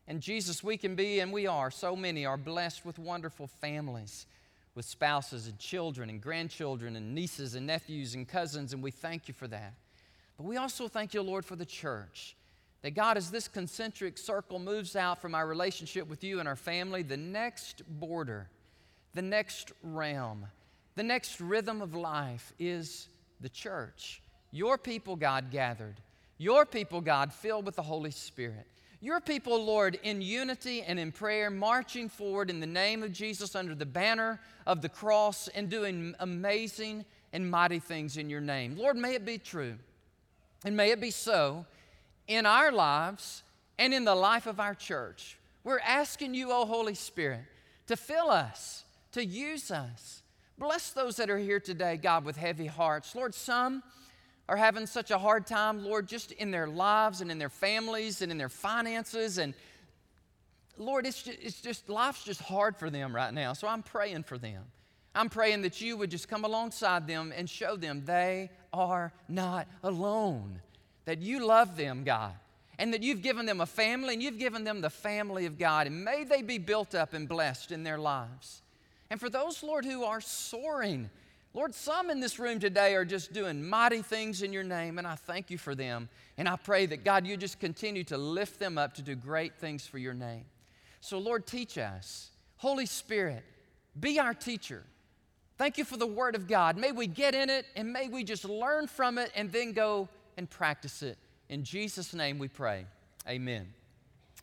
And 0.07 0.21
Jesus, 0.21 0.63
we 0.63 0.77
can 0.77 0.95
be, 0.95 1.19
and 1.19 1.31
we 1.31 1.47
are, 1.47 1.71
so 1.71 1.95
many 1.95 2.25
are 2.25 2.37
blessed 2.37 2.85
with 2.85 2.99
wonderful 2.99 3.47
families, 3.47 4.25
with 4.75 4.85
spouses 4.85 5.47
and 5.47 5.57
children 5.59 6.09
and 6.09 6.21
grandchildren 6.21 6.95
and 6.95 7.13
nieces 7.13 7.55
and 7.55 7.67
nephews 7.67 8.15
and 8.15 8.27
cousins, 8.27 8.73
and 8.73 8.81
we 8.81 8.91
thank 8.91 9.27
you 9.27 9.33
for 9.33 9.47
that. 9.47 9.73
But 10.37 10.45
we 10.45 10.57
also 10.57 10.87
thank 10.87 11.13
you, 11.13 11.21
Lord, 11.21 11.45
for 11.45 11.55
the 11.55 11.65
church. 11.65 12.35
That 12.81 12.95
God, 12.95 13.15
as 13.15 13.31
this 13.31 13.47
concentric 13.47 14.17
circle 14.17 14.59
moves 14.59 14.95
out 14.95 15.21
from 15.21 15.35
our 15.35 15.47
relationship 15.47 16.09
with 16.09 16.23
you 16.23 16.39
and 16.39 16.49
our 16.49 16.55
family, 16.55 17.01
the 17.01 17.17
next 17.17 17.81
border, 17.87 18.49
the 19.13 19.21
next 19.21 19.71
realm, 19.83 20.47
the 20.95 21.03
next 21.03 21.39
rhythm 21.39 21.81
of 21.81 21.95
life 21.95 22.51
is 22.59 23.07
the 23.39 23.49
church. 23.49 24.21
Your 24.51 24.77
people, 24.77 25.15
God, 25.15 25.49
gathered. 25.49 25.95
Your 26.37 26.65
people, 26.65 26.99
God, 26.99 27.31
filled 27.31 27.65
with 27.65 27.75
the 27.75 27.81
Holy 27.83 28.11
Spirit. 28.11 28.67
Your 29.03 29.19
people, 29.19 29.61
Lord, 29.61 29.99
in 30.03 30.21
unity 30.21 30.81
and 30.81 30.97
in 30.97 31.11
prayer, 31.11 31.49
marching 31.49 32.07
forward 32.07 32.49
in 32.49 32.61
the 32.61 32.65
name 32.65 33.03
of 33.03 33.11
Jesus 33.11 33.53
under 33.53 33.75
the 33.75 33.85
banner 33.85 34.39
of 34.65 34.81
the 34.81 34.87
cross 34.87 35.49
and 35.49 35.69
doing 35.69 36.15
amazing 36.21 37.03
and 37.33 37.51
mighty 37.51 37.79
things 37.79 38.15
in 38.15 38.29
your 38.29 38.39
name. 38.39 38.77
Lord, 38.77 38.95
may 38.95 39.15
it 39.15 39.25
be 39.25 39.37
true 39.37 39.75
and 40.63 40.77
may 40.77 40.91
it 40.91 41.01
be 41.01 41.11
so 41.11 41.65
in 42.29 42.45
our 42.45 42.71
lives 42.71 43.43
and 43.77 43.93
in 43.93 44.05
the 44.05 44.15
life 44.15 44.47
of 44.47 44.61
our 44.61 44.73
church. 44.73 45.37
We're 45.65 45.79
asking 45.79 46.33
you, 46.33 46.53
O 46.53 46.63
Holy 46.65 46.95
Spirit, 46.95 47.43
to 47.87 47.97
fill 47.97 48.29
us, 48.29 48.85
to 49.11 49.25
use 49.25 49.69
us. 49.69 50.23
Bless 50.57 50.91
those 50.91 51.17
that 51.17 51.29
are 51.29 51.37
here 51.37 51.59
today, 51.59 51.97
God, 51.97 52.23
with 52.23 52.37
heavy 52.37 52.67
hearts. 52.67 53.15
Lord, 53.15 53.35
some 53.35 53.83
are 54.49 54.57
having 54.57 54.85
such 54.85 55.11
a 55.11 55.17
hard 55.17 55.47
time, 55.47 55.83
Lord, 55.83 56.07
just 56.07 56.31
in 56.33 56.51
their 56.51 56.67
lives 56.67 57.21
and 57.21 57.31
in 57.31 57.37
their 57.37 57.49
families 57.49 58.21
and 58.21 58.31
in 58.31 58.37
their 58.37 58.49
finances. 58.49 59.37
And 59.37 59.53
Lord, 60.77 61.05
it's 61.05 61.23
just, 61.23 61.39
it's 61.41 61.61
just 61.61 61.89
life's 61.89 62.23
just 62.23 62.41
hard 62.41 62.75
for 62.75 62.89
them 62.89 63.15
right 63.15 63.33
now. 63.33 63.53
So 63.53 63.67
I'm 63.67 63.83
praying 63.83 64.23
for 64.23 64.37
them. 64.37 64.63
I'm 65.15 65.29
praying 65.29 65.61
that 65.61 65.79
you 65.79 65.95
would 65.97 66.09
just 66.09 66.27
come 66.27 66.43
alongside 66.43 67.07
them 67.07 67.31
and 67.35 67.49
show 67.49 67.75
them 67.75 68.03
they 68.05 68.49
are 68.73 69.13
not 69.29 69.67
alone, 69.83 70.59
that 71.05 71.21
you 71.21 71.45
love 71.45 71.77
them, 71.77 72.03
God, 72.03 72.33
and 72.79 72.91
that 72.93 73.03
you've 73.03 73.21
given 73.21 73.45
them 73.45 73.61
a 73.61 73.65
family 73.67 74.15
and 74.15 74.23
you've 74.23 74.39
given 74.39 74.63
them 74.63 74.81
the 74.81 74.89
family 74.89 75.45
of 75.45 75.59
God. 75.59 75.85
And 75.85 76.03
may 76.03 76.23
they 76.23 76.41
be 76.41 76.57
built 76.57 76.95
up 76.95 77.13
and 77.13 77.29
blessed 77.29 77.71
in 77.71 77.83
their 77.83 77.99
lives. 77.99 78.63
And 79.11 79.19
for 79.19 79.29
those, 79.29 79.61
Lord, 79.61 79.85
who 79.85 80.03
are 80.03 80.19
soaring, 80.19 81.11
Lord, 81.55 81.75
some 81.75 82.09
in 82.09 82.19
this 82.19 82.39
room 82.39 82.59
today 82.59 82.95
are 82.95 83.05
just 83.05 83.31
doing 83.31 83.67
mighty 83.67 84.01
things 84.01 84.41
in 84.41 84.51
your 84.51 84.63
name, 84.63 84.97
and 84.97 85.05
I 85.05 85.15
thank 85.15 85.51
you 85.51 85.59
for 85.59 85.75
them. 85.75 86.09
And 86.37 86.49
I 86.49 86.55
pray 86.55 86.87
that, 86.87 87.03
God, 87.03 87.27
you 87.27 87.37
just 87.37 87.59
continue 87.59 88.03
to 88.05 88.17
lift 88.17 88.59
them 88.59 88.79
up 88.79 88.95
to 88.95 89.03
do 89.03 89.15
great 89.15 89.55
things 89.57 89.85
for 89.85 89.99
your 89.99 90.15
name. 90.15 90.45
So, 90.99 91.19
Lord, 91.19 91.45
teach 91.45 91.77
us. 91.77 92.31
Holy 92.57 92.87
Spirit, 92.87 93.43
be 93.99 94.19
our 94.19 94.33
teacher. 94.33 94.83
Thank 95.57 95.77
you 95.77 95.85
for 95.85 95.97
the 95.97 96.07
Word 96.07 96.35
of 96.35 96.47
God. 96.47 96.77
May 96.77 96.91
we 96.91 97.05
get 97.05 97.35
in 97.35 97.49
it 97.49 97.65
and 97.75 97.93
may 97.93 98.07
we 98.07 98.23
just 98.23 98.45
learn 98.45 98.87
from 98.87 99.19
it 99.19 99.31
and 99.35 99.51
then 99.51 99.73
go 99.73 100.09
and 100.37 100.49
practice 100.49 101.03
it. 101.03 101.17
In 101.49 101.63
Jesus' 101.63 102.13
name 102.13 102.39
we 102.39 102.47
pray. 102.47 102.85
Amen. 103.27 103.67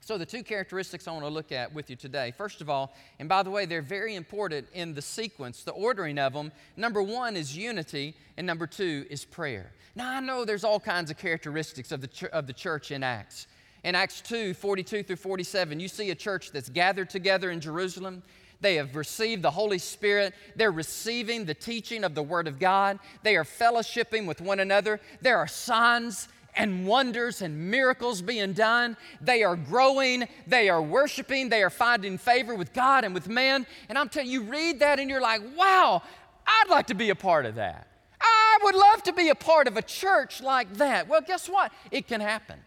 So, 0.03 0.17
the 0.17 0.27
two 0.27 0.43
characteristics 0.43 1.07
I 1.07 1.13
want 1.13 1.25
to 1.25 1.31
look 1.31 1.53
at 1.53 1.73
with 1.75 1.91
you 1.91 1.97
today. 1.97 2.33
First 2.37 2.61
of 2.63 2.71
all, 2.71 2.95
and 3.19 3.29
by 3.29 3.43
the 3.43 3.51
way, 3.51 3.67
they're 3.67 3.83
very 3.83 4.15
important 4.15 4.67
in 4.73 4.95
the 4.95 5.03
sequence, 5.03 5.63
the 5.63 5.73
ordering 5.73 6.19
of 6.19 6.33
them. 6.33 6.53
Number 6.77 7.03
one 7.03 7.37
is 7.37 7.57
unity, 7.57 8.17
and 8.37 8.47
number 8.47 8.67
two 8.67 9.07
is 9.11 9.25
prayer. 9.25 9.73
Now, 9.95 10.11
I 10.11 10.21
know 10.21 10.45
there's 10.45 10.65
all 10.65 10.81
kinds 10.81 11.11
of 11.11 11.19
characteristics 11.19 11.93
of 11.93 12.01
the, 12.01 12.07
ch- 12.07 12.25
of 12.25 12.47
the 12.47 12.53
church 12.53 12.91
in 12.91 13.03
Acts. 13.03 13.47
In 13.85 13.95
Acts 13.95 14.21
2 14.23 14.55
42 14.55 15.03
through 15.03 15.17
47, 15.17 15.79
you 15.79 15.89
see 15.89 16.11
a 16.11 16.15
church 16.15 16.51
that's 16.51 16.69
gathered 16.69 17.11
together 17.11 17.51
in 17.51 17.61
Jerusalem. 17.61 18.23
They 18.61 18.75
have 18.77 18.95
received 18.95 19.43
the 19.43 19.51
Holy 19.51 19.79
Spirit. 19.79 20.35
They're 20.55 20.71
receiving 20.71 21.45
the 21.45 21.55
teaching 21.55 22.05
of 22.05 22.15
the 22.15 22.23
Word 22.23 22.47
of 22.47 22.59
God. 22.59 22.99
They 23.23 23.37
are 23.37 23.45
fellowshipping 23.45 24.27
with 24.27 24.41
one 24.41 24.61
another. 24.61 25.01
There 25.23 25.39
are 25.39 25.49
signs 25.49 26.29
and 26.57 26.87
wonders 26.87 27.43
and 27.43 27.71
miracles 27.71 28.23
being 28.23 28.53
done. 28.53 28.97
They 29.21 29.43
are 29.43 29.57
growing, 29.57 30.29
they 30.47 30.69
are 30.69 30.83
worshiping, 30.83 31.49
they 31.49 31.63
are 31.63 31.71
finding 31.71 32.19
favor 32.19 32.55
with 32.55 32.73
God 32.73 33.05
and 33.05 33.15
with 33.15 33.29
man. 33.29 33.67
And 33.89 33.97
I'm 33.97 34.09
telling 34.09 34.31
you, 34.31 34.43
you 34.43 34.51
read 34.51 34.81
that 34.81 34.99
and 34.99 35.09
you're 35.09 35.21
like, 35.21 35.43
wow, 35.57 36.03
I'd 36.47 36.69
like 36.69 36.87
to 36.89 36.95
be 36.95 37.11
a 37.11 37.15
part 37.15 37.47
of 37.47 37.57
that. 37.57 37.87
I 38.21 38.59
would 38.63 38.75
love 38.75 39.03
to 39.05 39.13
be 39.13 39.29
a 39.31 39.35
part 39.35 39.67
of 39.67 39.77
a 39.77 39.83
church 39.83 40.43
like 40.43 40.75
that. 40.75 41.09
Well, 41.09 41.21
guess 41.21 41.49
what? 41.49 41.73
It 41.91 42.07
can 42.07 42.21
happen. 42.21 42.59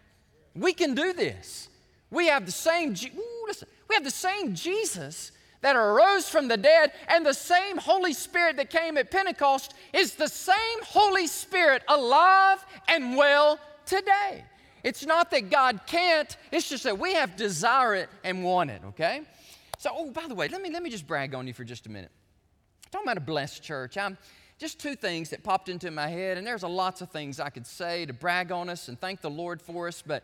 We 0.54 0.72
can 0.72 0.94
do 0.94 1.12
this. 1.12 1.68
We 2.10 2.28
have 2.28 2.46
the 2.46 2.52
same, 2.52 2.94
ooh, 3.16 3.44
listen, 3.46 3.68
we 3.88 3.94
have 3.94 4.04
the 4.04 4.10
same 4.10 4.54
Jesus 4.54 5.32
that 5.64 5.76
arose 5.76 6.28
from 6.28 6.46
the 6.46 6.58
dead, 6.58 6.92
and 7.08 7.24
the 7.24 7.32
same 7.32 7.78
Holy 7.78 8.12
Spirit 8.12 8.58
that 8.58 8.68
came 8.68 8.98
at 8.98 9.10
Pentecost 9.10 9.72
is 9.94 10.14
the 10.14 10.28
same 10.28 10.82
Holy 10.82 11.26
Spirit 11.26 11.82
alive 11.88 12.62
and 12.86 13.16
well 13.16 13.58
today. 13.86 14.44
It's 14.82 15.06
not 15.06 15.30
that 15.30 15.50
God 15.50 15.80
can't, 15.86 16.36
it's 16.52 16.68
just 16.68 16.84
that 16.84 16.98
we 16.98 17.14
have 17.14 17.32
to 17.32 17.36
desire 17.36 17.94
it 17.94 18.10
and 18.22 18.44
want 18.44 18.70
it, 18.70 18.82
okay? 18.88 19.22
So, 19.78 19.90
oh, 19.92 20.10
by 20.10 20.26
the 20.28 20.34
way, 20.34 20.48
let 20.48 20.60
me, 20.60 20.70
let 20.70 20.82
me 20.82 20.90
just 20.90 21.06
brag 21.06 21.34
on 21.34 21.46
you 21.46 21.54
for 21.54 21.64
just 21.64 21.86
a 21.86 21.90
minute. 21.90 22.10
Talking 22.90 23.06
about 23.06 23.16
a 23.16 23.22
blessed 23.22 23.62
church, 23.62 23.96
I'm 23.96 24.18
just 24.58 24.78
two 24.78 24.94
things 24.94 25.30
that 25.30 25.42
popped 25.42 25.70
into 25.70 25.90
my 25.90 26.08
head, 26.08 26.36
and 26.36 26.46
there's 26.46 26.62
a 26.62 26.68
lots 26.68 27.00
of 27.00 27.10
things 27.10 27.40
I 27.40 27.48
could 27.48 27.66
say 27.66 28.04
to 28.06 28.12
brag 28.12 28.52
on 28.52 28.68
us 28.68 28.88
and 28.88 29.00
thank 29.00 29.22
the 29.22 29.30
Lord 29.30 29.60
for 29.60 29.88
us, 29.88 30.02
but 30.06 30.22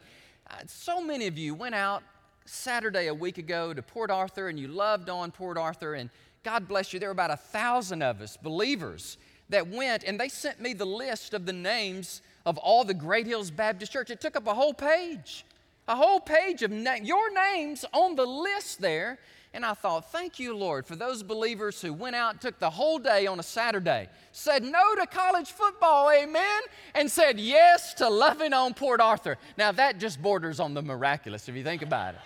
uh, 0.51 0.57
so 0.67 1.03
many 1.03 1.27
of 1.27 1.39
you 1.39 1.55
went 1.55 1.75
out 1.75 2.03
Saturday 2.45 3.07
a 3.07 3.15
week 3.15 3.39
ago 3.39 3.73
to 3.73 3.81
Port 3.81 4.11
Arthur 4.11 4.49
and 4.49 4.59
you 4.59 4.69
loved 4.69 5.09
on 5.09 5.31
Port 5.31 5.57
Arthur, 5.57 5.95
and 5.95 6.11
God 6.45 6.69
bless 6.69 6.93
you, 6.93 7.01
there 7.01 7.09
were 7.09 7.13
about 7.13 7.31
a 7.31 7.37
thousand 7.37 8.03
of 8.03 8.21
us, 8.21 8.37
believers, 8.37 9.17
that 9.49 9.69
went 9.69 10.05
and 10.05 10.21
they 10.21 10.29
sent 10.29 10.61
me 10.61 10.75
the 10.75 10.87
list 10.87 11.35
of 11.35 11.47
the 11.47 11.53
names 11.53 12.23
of 12.47 12.59
all 12.59 12.85
the 12.85 12.95
Great 12.95 13.27
Hills 13.27 13.51
Baptist 13.51 13.93
Church. 13.93 14.11
It 14.11 14.21
took 14.21 14.37
up 14.37 14.47
a 14.47 14.55
whole 14.55 14.75
page, 14.75 15.45
a 15.89 15.97
whole 15.97 16.21
page 16.21 16.63
of 16.63 16.71
na- 16.71 16.95
your 17.03 17.33
names 17.33 17.85
on 17.93 18.17
the 18.17 18.27
list 18.27 18.81
there. 18.81 19.19
And 19.53 19.67
I 19.67 19.75
thought, 19.75 20.13
thank 20.13 20.39
you, 20.39 20.57
Lord, 20.57 20.87
for 20.87 20.95
those 20.95 21.25
believers 21.25 21.83
who 21.83 21.93
went 21.93 22.15
out, 22.15 22.41
took 22.41 22.61
the 22.61 22.71
whole 22.71 23.01
day 23.01 23.27
on 23.27 23.41
a 23.41 23.43
Saturday, 23.43 24.09
said 24.31 24.63
no 24.63 24.95
to 24.95 25.07
college 25.09 25.51
football, 25.51 26.09
amen, 26.09 26.61
and 26.95 27.11
said 27.11 27.41
yes 27.41 27.93
to 27.95 28.09
loving 28.09 28.53
on 28.53 28.75
Port 28.75 29.01
Arthur. 29.01 29.39
Now, 29.59 29.73
that 29.73 29.99
just 29.99 30.23
borders 30.23 30.61
on 30.61 30.73
the 30.73 30.83
miraculous 30.83 31.49
if 31.49 31.57
you 31.57 31.65
think 31.65 31.83
about 31.83 32.15
it. 32.15 32.21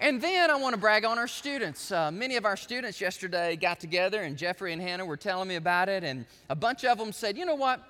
And 0.00 0.20
then 0.20 0.50
I 0.50 0.56
want 0.56 0.74
to 0.74 0.80
brag 0.80 1.04
on 1.04 1.18
our 1.18 1.28
students. 1.28 1.92
Uh, 1.92 2.10
many 2.10 2.36
of 2.36 2.46
our 2.46 2.56
students 2.56 2.98
yesterday 2.98 3.56
got 3.56 3.78
together, 3.78 4.22
and 4.22 4.36
Jeffrey 4.36 4.72
and 4.72 4.80
Hannah 4.80 5.04
were 5.04 5.16
telling 5.18 5.48
me 5.48 5.56
about 5.56 5.90
it, 5.90 6.04
and 6.04 6.24
a 6.48 6.54
bunch 6.54 6.84
of 6.84 6.96
them 6.96 7.12
said, 7.12 7.36
you 7.36 7.44
know 7.44 7.54
what? 7.54 7.82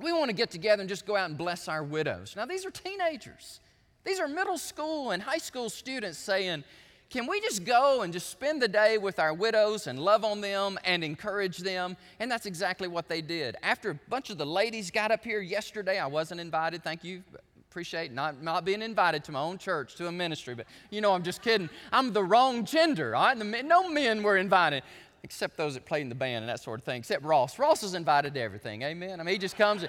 We 0.00 0.12
want 0.12 0.30
to 0.30 0.34
get 0.34 0.50
together 0.50 0.80
and 0.80 0.88
just 0.88 1.06
go 1.06 1.16
out 1.16 1.28
and 1.28 1.38
bless 1.38 1.68
our 1.68 1.82
widows. 1.82 2.34
Now, 2.36 2.46
these 2.46 2.64
are 2.64 2.70
teenagers. 2.70 3.60
These 4.04 4.20
are 4.20 4.28
middle 4.28 4.58
school 4.58 5.10
and 5.10 5.22
high 5.22 5.38
school 5.38 5.70
students 5.70 6.18
saying, 6.18 6.64
can 7.12 7.26
we 7.26 7.42
just 7.42 7.64
go 7.64 8.00
and 8.00 8.10
just 8.12 8.30
spend 8.30 8.62
the 8.62 8.68
day 8.68 8.96
with 8.96 9.18
our 9.18 9.34
widows 9.34 9.86
and 9.86 9.98
love 9.98 10.24
on 10.24 10.40
them 10.40 10.78
and 10.82 11.04
encourage 11.04 11.58
them? 11.58 11.94
And 12.18 12.30
that's 12.30 12.46
exactly 12.46 12.88
what 12.88 13.06
they 13.06 13.20
did. 13.20 13.54
After 13.62 13.90
a 13.90 13.94
bunch 14.08 14.30
of 14.30 14.38
the 14.38 14.46
ladies 14.46 14.90
got 14.90 15.10
up 15.10 15.22
here 15.22 15.40
yesterday, 15.40 15.98
I 15.98 16.06
wasn't 16.06 16.40
invited, 16.40 16.82
thank 16.82 17.04
you, 17.04 17.22
appreciate 17.70 18.12
not, 18.12 18.42
not 18.42 18.64
being 18.64 18.80
invited 18.80 19.24
to 19.24 19.32
my 19.32 19.40
own 19.40 19.58
church, 19.58 19.94
to 19.96 20.06
a 20.06 20.12
ministry, 20.12 20.54
but 20.54 20.64
you 20.90 21.02
know, 21.02 21.12
I'm 21.12 21.22
just 21.22 21.42
kidding. 21.42 21.68
I'm 21.92 22.14
the 22.14 22.24
wrong 22.24 22.64
gender, 22.64 23.14
all 23.14 23.24
right? 23.24 23.64
no 23.64 23.90
men 23.90 24.22
were 24.22 24.38
invited, 24.38 24.82
except 25.24 25.56
those 25.56 25.74
that 25.74 25.84
played 25.84 26.02
in 26.02 26.08
the 26.08 26.14
band 26.14 26.42
and 26.42 26.48
that 26.48 26.60
sort 26.60 26.80
of 26.80 26.84
thing, 26.84 26.98
except 26.98 27.22
Ross. 27.24 27.58
Ross 27.58 27.82
is 27.82 27.94
invited 27.94 28.34
to 28.34 28.40
everything, 28.40 28.82
amen? 28.82 29.20
I 29.20 29.22
mean, 29.22 29.34
he 29.34 29.38
just 29.38 29.56
comes, 29.56 29.84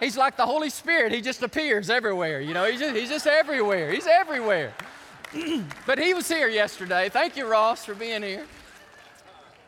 he's 0.00 0.16
like 0.16 0.36
the 0.36 0.46
Holy 0.46 0.70
Spirit, 0.70 1.12
he 1.12 1.20
just 1.20 1.42
appears 1.42 1.88
everywhere, 1.88 2.40
you 2.40 2.54
know, 2.54 2.64
he's 2.64 2.80
just, 2.80 2.96
he's 2.96 3.08
just 3.08 3.26
everywhere, 3.26 3.92
he's 3.92 4.06
everywhere. 4.06 4.72
but 5.86 5.98
he 5.98 6.14
was 6.14 6.28
here 6.28 6.48
yesterday. 6.48 7.08
Thank 7.08 7.36
you, 7.36 7.46
Ross, 7.46 7.84
for 7.84 7.94
being 7.94 8.22
here. 8.22 8.46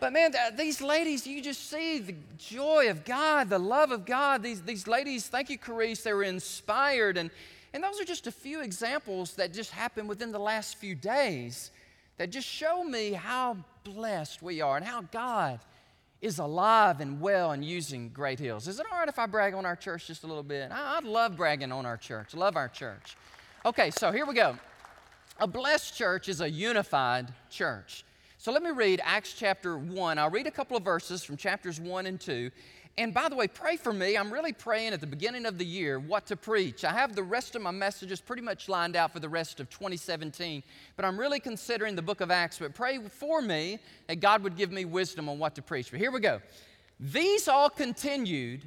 But 0.00 0.12
man, 0.12 0.32
these 0.56 0.80
ladies, 0.80 1.26
you 1.26 1.42
just 1.42 1.68
see 1.68 1.98
the 1.98 2.14
joy 2.36 2.88
of 2.88 3.04
God, 3.04 3.48
the 3.48 3.58
love 3.58 3.90
of 3.90 4.06
God. 4.06 4.42
These, 4.44 4.62
these 4.62 4.86
ladies, 4.86 5.26
thank 5.26 5.50
you, 5.50 5.58
Carice, 5.58 6.04
they 6.04 6.12
were 6.12 6.22
inspired. 6.22 7.16
And, 7.16 7.30
and 7.72 7.82
those 7.82 8.00
are 8.00 8.04
just 8.04 8.28
a 8.28 8.32
few 8.32 8.60
examples 8.60 9.34
that 9.34 9.52
just 9.52 9.72
happened 9.72 10.08
within 10.08 10.30
the 10.30 10.38
last 10.38 10.76
few 10.76 10.94
days 10.94 11.72
that 12.18 12.30
just 12.30 12.46
show 12.46 12.84
me 12.84 13.12
how 13.12 13.56
blessed 13.84 14.42
we 14.42 14.60
are 14.60 14.76
and 14.76 14.84
how 14.84 15.02
God 15.02 15.60
is 16.20 16.38
alive 16.38 17.00
and 17.00 17.20
well 17.20 17.52
and 17.52 17.64
using 17.64 18.08
Great 18.10 18.40
Hills. 18.40 18.66
Is 18.66 18.80
it 18.80 18.86
all 18.92 18.98
right 18.98 19.08
if 19.08 19.18
I 19.18 19.26
brag 19.26 19.54
on 19.54 19.64
our 19.64 19.76
church 19.76 20.08
just 20.08 20.24
a 20.24 20.26
little 20.26 20.42
bit? 20.42 20.70
I, 20.72 20.98
I 20.98 21.06
love 21.06 21.36
bragging 21.36 21.72
on 21.72 21.86
our 21.86 21.96
church, 21.96 22.34
love 22.34 22.56
our 22.56 22.68
church. 22.68 23.16
Okay, 23.64 23.90
so 23.90 24.10
here 24.10 24.26
we 24.26 24.34
go. 24.34 24.56
A 25.40 25.46
blessed 25.46 25.96
church 25.96 26.28
is 26.28 26.40
a 26.40 26.50
unified 26.50 27.32
church. 27.48 28.04
So 28.36 28.52
let 28.52 28.62
me 28.62 28.70
read 28.70 29.00
Acts 29.04 29.34
chapter 29.36 29.78
1. 29.78 30.18
I'll 30.18 30.30
read 30.30 30.46
a 30.46 30.50
couple 30.50 30.76
of 30.76 30.84
verses 30.84 31.24
from 31.24 31.36
chapters 31.36 31.80
1 31.80 32.06
and 32.06 32.20
2. 32.20 32.50
And 32.98 33.14
by 33.14 33.28
the 33.28 33.36
way, 33.36 33.46
pray 33.46 33.76
for 33.76 33.92
me. 33.92 34.16
I'm 34.16 34.32
really 34.32 34.52
praying 34.52 34.92
at 34.92 35.00
the 35.00 35.06
beginning 35.06 35.46
of 35.46 35.56
the 35.56 35.64
year 35.64 36.00
what 36.00 36.26
to 36.26 36.36
preach. 36.36 36.84
I 36.84 36.92
have 36.92 37.14
the 37.14 37.22
rest 37.22 37.54
of 37.54 37.62
my 37.62 37.70
messages 37.70 38.20
pretty 38.20 38.42
much 38.42 38.68
lined 38.68 38.96
out 38.96 39.12
for 39.12 39.20
the 39.20 39.28
rest 39.28 39.60
of 39.60 39.70
2017, 39.70 40.64
but 40.96 41.04
I'm 41.04 41.16
really 41.16 41.38
considering 41.38 41.94
the 41.94 42.02
book 42.02 42.20
of 42.20 42.32
Acts. 42.32 42.58
But 42.58 42.74
pray 42.74 42.98
for 42.98 43.40
me 43.40 43.78
that 44.08 44.16
God 44.16 44.42
would 44.42 44.56
give 44.56 44.72
me 44.72 44.84
wisdom 44.84 45.28
on 45.28 45.38
what 45.38 45.54
to 45.54 45.62
preach. 45.62 45.92
But 45.92 46.00
here 46.00 46.10
we 46.10 46.18
go. 46.18 46.40
These 46.98 47.46
all 47.46 47.70
continued, 47.70 48.62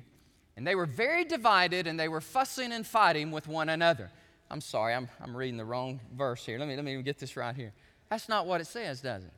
and 0.55 0.65
they 0.65 0.75
were 0.75 0.85
very 0.85 1.25
divided, 1.25 1.85
and 1.85 1.99
they 1.99 2.07
were 2.07 2.21
fussing 2.21 2.71
and 2.71 2.87
fighting 2.87 3.31
with 3.31 3.49
one 3.49 3.67
another. 3.67 4.09
I'm 4.49 4.61
sorry, 4.61 4.93
I'm, 4.93 5.09
I'm 5.21 5.35
reading 5.35 5.57
the 5.57 5.65
wrong 5.65 5.99
verse 6.15 6.45
here. 6.45 6.57
Let 6.57 6.69
me, 6.69 6.77
let 6.77 6.85
me 6.85 7.01
get 7.01 7.19
this 7.19 7.35
right 7.35 7.55
here. 7.55 7.73
That's 8.09 8.29
not 8.29 8.47
what 8.47 8.61
it 8.61 8.67
says, 8.67 9.01
does 9.01 9.25
it? 9.25 9.33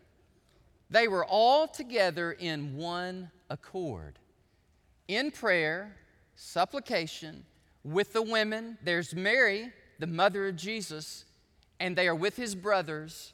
They 0.91 1.07
were 1.07 1.25
all 1.25 1.67
together 1.67 2.31
in 2.31 2.77
one 2.77 3.31
accord, 3.49 4.19
in 5.07 5.31
prayer, 5.31 5.95
supplication, 6.35 7.45
with 7.83 8.13
the 8.13 8.21
women. 8.21 8.77
There's 8.83 9.13
Mary, 9.13 9.71
the 9.99 10.07
mother 10.07 10.47
of 10.47 10.55
Jesus, 10.55 11.25
and 11.79 11.95
they 11.95 12.07
are 12.07 12.15
with 12.15 12.35
his 12.35 12.55
brothers. 12.55 13.33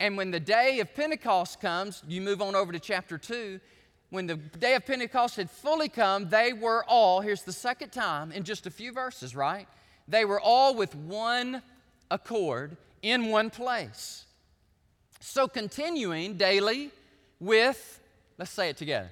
And 0.00 0.16
when 0.16 0.30
the 0.30 0.40
day 0.40 0.80
of 0.80 0.94
Pentecost 0.94 1.60
comes, 1.60 2.02
you 2.06 2.20
move 2.20 2.42
on 2.42 2.54
over 2.54 2.72
to 2.72 2.80
chapter 2.80 3.18
2. 3.18 3.60
When 4.10 4.26
the 4.26 4.36
day 4.36 4.74
of 4.74 4.86
Pentecost 4.86 5.36
had 5.36 5.50
fully 5.50 5.88
come, 5.88 6.28
they 6.28 6.52
were 6.52 6.84
all, 6.86 7.20
here's 7.20 7.42
the 7.42 7.52
second 7.52 7.90
time 7.90 8.30
in 8.30 8.44
just 8.44 8.66
a 8.66 8.70
few 8.70 8.92
verses, 8.92 9.34
right? 9.34 9.66
They 10.06 10.24
were 10.24 10.40
all 10.40 10.74
with 10.74 10.94
one 10.94 11.62
accord 12.10 12.76
in 13.02 13.30
one 13.30 13.50
place. 13.50 14.24
So, 15.20 15.48
continuing 15.48 16.36
daily 16.36 16.90
with, 17.40 18.00
let's 18.38 18.52
say 18.52 18.68
it 18.68 18.76
together, 18.76 19.10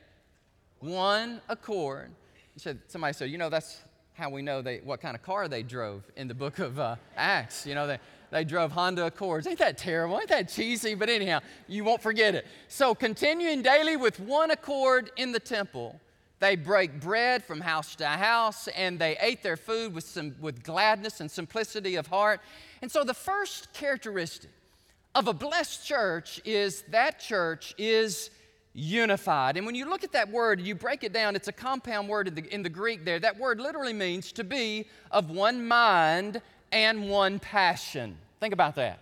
one 0.84 1.40
accord. 1.48 2.10
You 2.54 2.60
said, 2.60 2.78
somebody 2.88 3.14
said, 3.14 3.30
you 3.30 3.38
know, 3.38 3.48
that's 3.48 3.80
how 4.12 4.30
we 4.30 4.42
know 4.42 4.62
they, 4.62 4.78
what 4.78 5.00
kind 5.00 5.16
of 5.16 5.22
car 5.22 5.48
they 5.48 5.62
drove 5.62 6.04
in 6.16 6.28
the 6.28 6.34
book 6.34 6.58
of 6.58 6.78
uh, 6.78 6.96
Acts. 7.16 7.66
You 7.66 7.74
know, 7.74 7.86
they, 7.86 7.98
they 8.30 8.44
drove 8.44 8.70
Honda 8.70 9.06
Accords. 9.06 9.46
Ain't 9.46 9.58
that 9.58 9.78
terrible? 9.78 10.18
Ain't 10.18 10.28
that 10.28 10.48
cheesy? 10.48 10.94
But 10.94 11.08
anyhow, 11.08 11.40
you 11.66 11.84
won't 11.84 12.02
forget 12.02 12.34
it. 12.34 12.46
So, 12.68 12.94
continuing 12.94 13.62
daily 13.62 13.96
with 13.96 14.20
one 14.20 14.50
accord 14.50 15.10
in 15.16 15.32
the 15.32 15.40
temple, 15.40 15.98
they 16.38 16.54
break 16.54 17.00
bread 17.00 17.42
from 17.42 17.60
house 17.60 17.96
to 17.96 18.06
house 18.06 18.68
and 18.68 18.98
they 18.98 19.16
ate 19.20 19.42
their 19.42 19.56
food 19.56 19.94
with, 19.94 20.04
some, 20.04 20.34
with 20.40 20.62
gladness 20.62 21.20
and 21.20 21.30
simplicity 21.30 21.96
of 21.96 22.06
heart. 22.06 22.40
And 22.82 22.92
so, 22.92 23.04
the 23.04 23.14
first 23.14 23.72
characteristic 23.72 24.50
of 25.14 25.28
a 25.28 25.32
blessed 25.32 25.86
church 25.86 26.40
is 26.44 26.82
that 26.90 27.18
church 27.18 27.74
is 27.78 28.30
unified. 28.74 29.56
And 29.56 29.64
when 29.64 29.74
you 29.74 29.88
look 29.88 30.04
at 30.04 30.12
that 30.12 30.30
word, 30.30 30.60
you 30.60 30.74
break 30.74 31.04
it 31.04 31.12
down, 31.12 31.36
it's 31.36 31.48
a 31.48 31.52
compound 31.52 32.08
word 32.08 32.28
in 32.28 32.34
the, 32.34 32.54
in 32.54 32.62
the 32.62 32.68
Greek 32.68 33.04
there. 33.04 33.20
That 33.20 33.38
word 33.38 33.60
literally 33.60 33.92
means 33.92 34.32
to 34.32 34.44
be 34.44 34.86
of 35.10 35.30
one 35.30 35.66
mind 35.66 36.42
and 36.72 37.08
one 37.08 37.38
passion. 37.38 38.18
Think 38.40 38.52
about 38.52 38.74
that. 38.74 38.98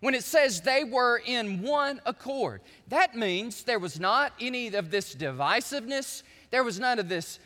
When 0.00 0.14
it 0.14 0.24
says 0.24 0.60
they 0.60 0.84
were 0.84 1.20
in 1.24 1.62
one 1.62 2.00
accord, 2.06 2.60
that 2.88 3.16
means 3.16 3.64
there 3.64 3.78
was 3.78 3.98
not 3.98 4.32
any 4.40 4.68
of 4.74 4.90
this 4.90 5.14
divisiveness. 5.14 6.22
There 6.50 6.62
was 6.62 6.78
none 6.78 6.98
of 6.98 7.08
this, 7.08 7.40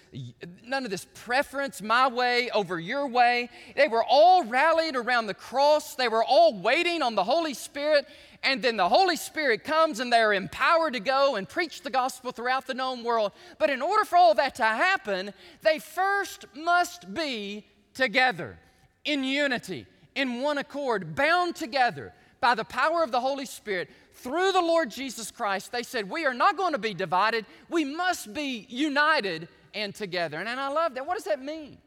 none 0.65 0.85
of 0.85 0.91
this 0.91 1.07
preference, 1.15 1.81
my 1.81 2.09
way 2.09 2.51
over 2.51 2.79
your 2.79 3.07
way. 3.07 3.49
They 3.77 3.89
were 3.89 4.05
all 4.05 4.45
rallied 4.45 4.97
around 4.97 5.27
the 5.27 5.35
cross. 5.35 5.95
They 5.95 6.09
were 6.09 6.25
all 6.25 6.59
waiting 6.61 7.03
on 7.03 7.15
the 7.15 7.25
Holy 7.25 7.55
Spirit. 7.55 8.07
And 8.43 8.63
then 8.63 8.77
the 8.77 8.89
Holy 8.89 9.17
Spirit 9.17 9.65
comes 9.65 10.01
and 10.01 10.13
they're 10.13 10.33
empowered 10.33 10.95
to 10.95 11.01
go 11.01 11.37
and 11.37 11.49
preach 11.49 11.83
the 11.83 11.91
gospel 11.91 12.33
throughout 12.33 12.67
the 12.67 12.75
known 12.75 13.05
world. 13.05 13.33
But 13.59 13.71
in 13.71 13.83
order 13.83 14.05
for 14.05 14.17
all 14.17 14.35
that 14.35 14.55
to 14.57 14.65
happen, 14.65 15.35
they 15.63 15.79
first 15.79 16.47
must 16.55 17.13
be 17.13 17.67
together 17.93 18.59
in 19.05 19.25
unity, 19.25 19.87
in 20.15 20.41
one 20.41 20.59
accord, 20.59 21.15
bound 21.15 21.55
together 21.55 22.15
by 22.41 22.55
the 22.55 22.65
power 22.65 23.03
of 23.03 23.13
the 23.13 23.21
Holy 23.21 23.45
Spirit 23.45 23.91
through 24.15 24.53
the 24.53 24.61
Lord 24.61 24.91
Jesus 24.91 25.31
Christ, 25.31 25.73
they 25.73 25.83
said, 25.83 26.09
We 26.09 26.27
are 26.27 26.35
not 26.35 26.57
going 26.57 26.73
to 26.73 26.79
be 26.79 26.95
divided. 26.95 27.47
We 27.69 27.85
must 27.85 28.33
be 28.33 28.67
united 28.69 29.49
and 29.75 29.95
together. 29.95 30.39
And, 30.39 30.49
and 30.49 30.61
I 30.61 30.69
love 30.69 30.95
that. 30.95 31.07
What 31.07 31.15
does 31.15 31.25
that 31.25 31.43
mean? 31.43 31.79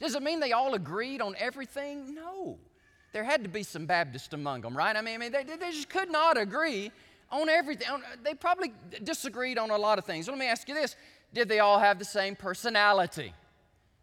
Does 0.00 0.14
it 0.14 0.22
mean 0.22 0.40
they 0.40 0.52
all 0.52 0.74
agreed 0.74 1.20
on 1.20 1.34
everything? 1.38 2.14
No. 2.14 2.58
There 3.12 3.24
had 3.24 3.42
to 3.42 3.48
be 3.48 3.62
some 3.62 3.86
Baptists 3.86 4.32
among 4.32 4.62
them, 4.62 4.76
right? 4.76 4.96
I 4.96 5.00
mean, 5.02 5.16
I 5.16 5.18
mean 5.18 5.32
they, 5.32 5.44
they 5.44 5.70
just 5.70 5.88
could 5.88 6.10
not 6.10 6.38
agree 6.38 6.90
on 7.30 7.48
everything. 7.48 7.88
They 8.22 8.34
probably 8.34 8.72
disagreed 9.02 9.58
on 9.58 9.70
a 9.70 9.76
lot 9.76 9.98
of 9.98 10.04
things. 10.04 10.28
Let 10.28 10.38
me 10.38 10.46
ask 10.46 10.68
you 10.68 10.74
this 10.74 10.96
Did 11.32 11.48
they 11.48 11.60
all 11.60 11.78
have 11.78 11.98
the 11.98 12.04
same 12.04 12.36
personality? 12.36 13.34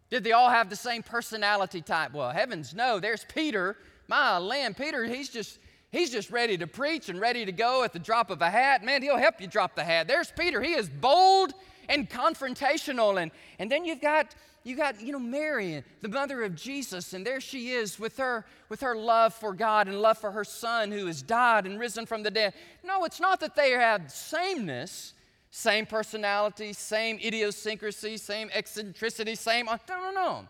Did 0.09 0.23
they 0.23 0.31
all 0.31 0.49
have 0.49 0.69
the 0.69 0.75
same 0.75 1.03
personality 1.03 1.81
type? 1.81 2.13
Well, 2.13 2.31
heavens 2.31 2.73
no. 2.73 2.99
There's 2.99 3.25
Peter 3.25 3.77
my 4.09 4.39
land, 4.39 4.75
Peter, 4.75 5.05
he's 5.05 5.29
just, 5.29 5.59
He's 5.91 6.11
just 6.11 6.29
ready 6.29 6.55
to 6.57 6.67
preach 6.67 7.09
and 7.09 7.19
ready 7.19 7.45
to 7.45 7.51
go 7.51 7.83
at 7.83 7.93
the 7.93 7.99
drop 7.99 8.29
of 8.29 8.43
a 8.43 8.49
hat. 8.49 8.83
Man, 8.83 9.01
he'll 9.01 9.17
help 9.17 9.41
you 9.41 9.47
drop 9.47 9.75
the 9.75 9.83
hat. 9.83 10.07
There's 10.07 10.31
Peter. 10.37 10.61
He 10.61 10.73
is 10.73 10.87
bold 10.87 11.53
and 11.87 12.07
confrontational. 12.07 13.19
And, 13.19 13.31
and 13.57 13.71
then 13.71 13.85
you've 13.85 14.01
got, 14.01 14.35
you 14.63 14.75
got, 14.75 15.01
you 15.01 15.11
know, 15.11 15.19
Mary, 15.19 15.83
the 16.01 16.09
mother 16.09 16.43
of 16.43 16.55
Jesus, 16.55 17.13
and 17.13 17.25
there 17.25 17.39
she 17.39 17.71
is 17.71 17.99
with 17.99 18.17
her, 18.17 18.45
with 18.67 18.81
her 18.81 18.95
love 18.95 19.33
for 19.33 19.53
God 19.53 19.87
and 19.87 20.01
love 20.01 20.17
for 20.17 20.31
her 20.31 20.43
son 20.43 20.91
who 20.91 21.05
has 21.05 21.21
died 21.21 21.65
and 21.65 21.79
risen 21.79 22.05
from 22.05 22.23
the 22.23 22.31
dead. 22.31 22.53
No, 22.83 23.05
it's 23.05 23.19
not 23.19 23.39
that 23.39 23.55
they 23.55 23.71
have 23.71 24.11
sameness, 24.11 25.13
same 25.49 25.85
personality, 25.85 26.73
same 26.73 27.19
idiosyncrasy, 27.23 28.17
same 28.17 28.49
eccentricity, 28.53 29.35
same, 29.35 29.69
uh, 29.69 29.77
no, 29.87 29.97
no, 29.97 30.11
no. 30.11 30.47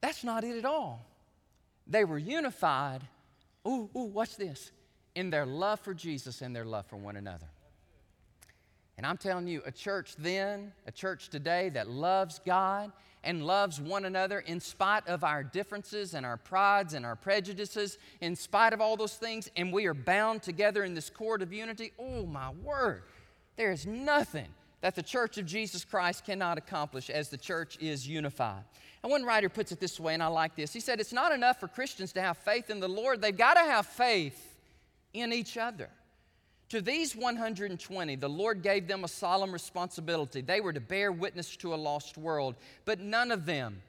That's 0.00 0.22
not 0.22 0.44
it 0.44 0.56
at 0.56 0.64
all. 0.64 1.04
They 1.86 2.04
were 2.04 2.18
unified. 2.18 3.02
Ooh, 3.66 3.90
ooh, 3.96 4.04
watch 4.04 4.36
this. 4.36 4.70
In 5.14 5.30
their 5.30 5.46
love 5.46 5.80
for 5.80 5.94
Jesus 5.94 6.42
and 6.42 6.54
their 6.54 6.64
love 6.64 6.86
for 6.86 6.96
one 6.96 7.16
another. 7.16 7.46
And 8.96 9.04
I'm 9.04 9.18
telling 9.18 9.46
you, 9.46 9.62
a 9.66 9.72
church 9.72 10.16
then, 10.16 10.72
a 10.86 10.92
church 10.92 11.28
today 11.28 11.68
that 11.70 11.88
loves 11.88 12.40
God 12.46 12.92
and 13.22 13.44
loves 13.44 13.80
one 13.80 14.04
another 14.04 14.40
in 14.40 14.60
spite 14.60 15.06
of 15.06 15.22
our 15.24 15.42
differences 15.42 16.14
and 16.14 16.24
our 16.24 16.36
prides 16.36 16.94
and 16.94 17.04
our 17.04 17.16
prejudices, 17.16 17.98
in 18.20 18.36
spite 18.36 18.72
of 18.72 18.80
all 18.80 18.96
those 18.96 19.16
things, 19.16 19.50
and 19.56 19.72
we 19.72 19.86
are 19.86 19.94
bound 19.94 20.42
together 20.42 20.84
in 20.84 20.94
this 20.94 21.10
cord 21.10 21.42
of 21.42 21.52
unity. 21.52 21.92
Oh, 21.98 22.24
my 22.24 22.50
word. 22.62 23.02
There 23.56 23.72
is 23.72 23.84
nothing 23.84 24.48
that 24.80 24.94
the 24.94 25.02
church 25.02 25.36
of 25.38 25.46
Jesus 25.46 25.84
Christ 25.84 26.24
cannot 26.24 26.56
accomplish 26.56 27.10
as 27.10 27.28
the 27.28 27.36
church 27.36 27.76
is 27.80 28.08
unified. 28.08 28.62
And 29.02 29.10
one 29.10 29.24
writer 29.24 29.48
puts 29.48 29.72
it 29.72 29.80
this 29.80 29.98
way, 29.98 30.14
and 30.14 30.22
I 30.22 30.28
like 30.28 30.54
this. 30.54 30.72
He 30.72 30.80
said, 30.80 31.00
It's 31.00 31.12
not 31.12 31.32
enough 31.32 31.60
for 31.60 31.68
Christians 31.68 32.12
to 32.14 32.22
have 32.22 32.38
faith 32.38 32.70
in 32.70 32.80
the 32.80 32.88
Lord, 32.88 33.20
they've 33.20 33.36
got 33.36 33.54
to 33.54 33.60
have 33.60 33.86
faith 33.86 34.56
in 35.12 35.32
each 35.32 35.58
other. 35.58 35.90
To 36.70 36.80
these 36.80 37.14
120, 37.14 38.16
the 38.16 38.28
Lord 38.28 38.62
gave 38.62 38.88
them 38.88 39.04
a 39.04 39.08
solemn 39.08 39.52
responsibility. 39.52 40.40
They 40.40 40.60
were 40.60 40.72
to 40.72 40.80
bear 40.80 41.12
witness 41.12 41.56
to 41.58 41.74
a 41.74 41.76
lost 41.76 42.18
world, 42.18 42.56
but 42.84 42.98
none 42.98 43.30
of 43.30 43.46
them 43.46 43.82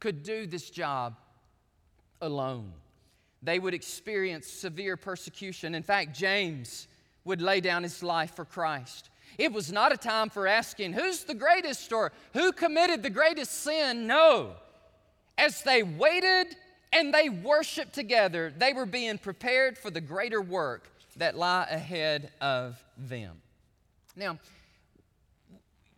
could 0.00 0.24
do 0.24 0.46
this 0.46 0.68
job 0.68 1.16
alone. 2.20 2.72
They 3.42 3.60
would 3.60 3.74
experience 3.74 4.48
severe 4.48 4.96
persecution. 4.96 5.76
In 5.76 5.84
fact, 5.84 6.16
James 6.16 6.88
would 7.24 7.40
lay 7.40 7.60
down 7.60 7.84
his 7.84 8.02
life 8.02 8.34
for 8.34 8.44
Christ. 8.44 9.10
It 9.36 9.52
was 9.52 9.70
not 9.70 9.92
a 9.92 9.96
time 9.96 10.28
for 10.28 10.48
asking, 10.48 10.94
who's 10.94 11.22
the 11.22 11.34
greatest 11.34 11.92
or 11.92 12.12
who 12.32 12.50
committed 12.50 13.04
the 13.04 13.10
greatest 13.10 13.62
sin? 13.62 14.08
No. 14.08 14.54
As 15.36 15.62
they 15.62 15.84
waited 15.84 16.56
and 16.92 17.14
they 17.14 17.28
worshiped 17.28 17.92
together, 17.92 18.52
they 18.56 18.72
were 18.72 18.86
being 18.86 19.18
prepared 19.18 19.78
for 19.78 19.90
the 19.90 20.00
greater 20.00 20.42
work 20.42 20.90
that 21.18 21.36
lie 21.36 21.66
ahead 21.70 22.30
of 22.40 22.82
them. 22.96 23.40
Now, 24.16 24.38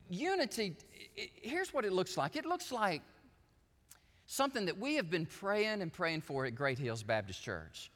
unity, 0.09 0.75
here's 1.15 1.73
what 1.73 1.85
it 1.85 1.93
looks 1.93 2.17
like 2.17 2.37
it 2.37 2.45
looks 2.45 2.73
like 2.73 3.03
something 4.27 4.67
that 4.67 4.79
we 4.79 4.97
have 4.97 5.11
been 5.11 5.27
praying 5.27 5.83
and 5.83 5.93
praying 5.93 6.21
for 6.21 6.47
at 6.47 6.55
Great 6.55 6.79
Hills 6.79 7.03
Baptist 7.03 7.43
Church. 7.43 7.91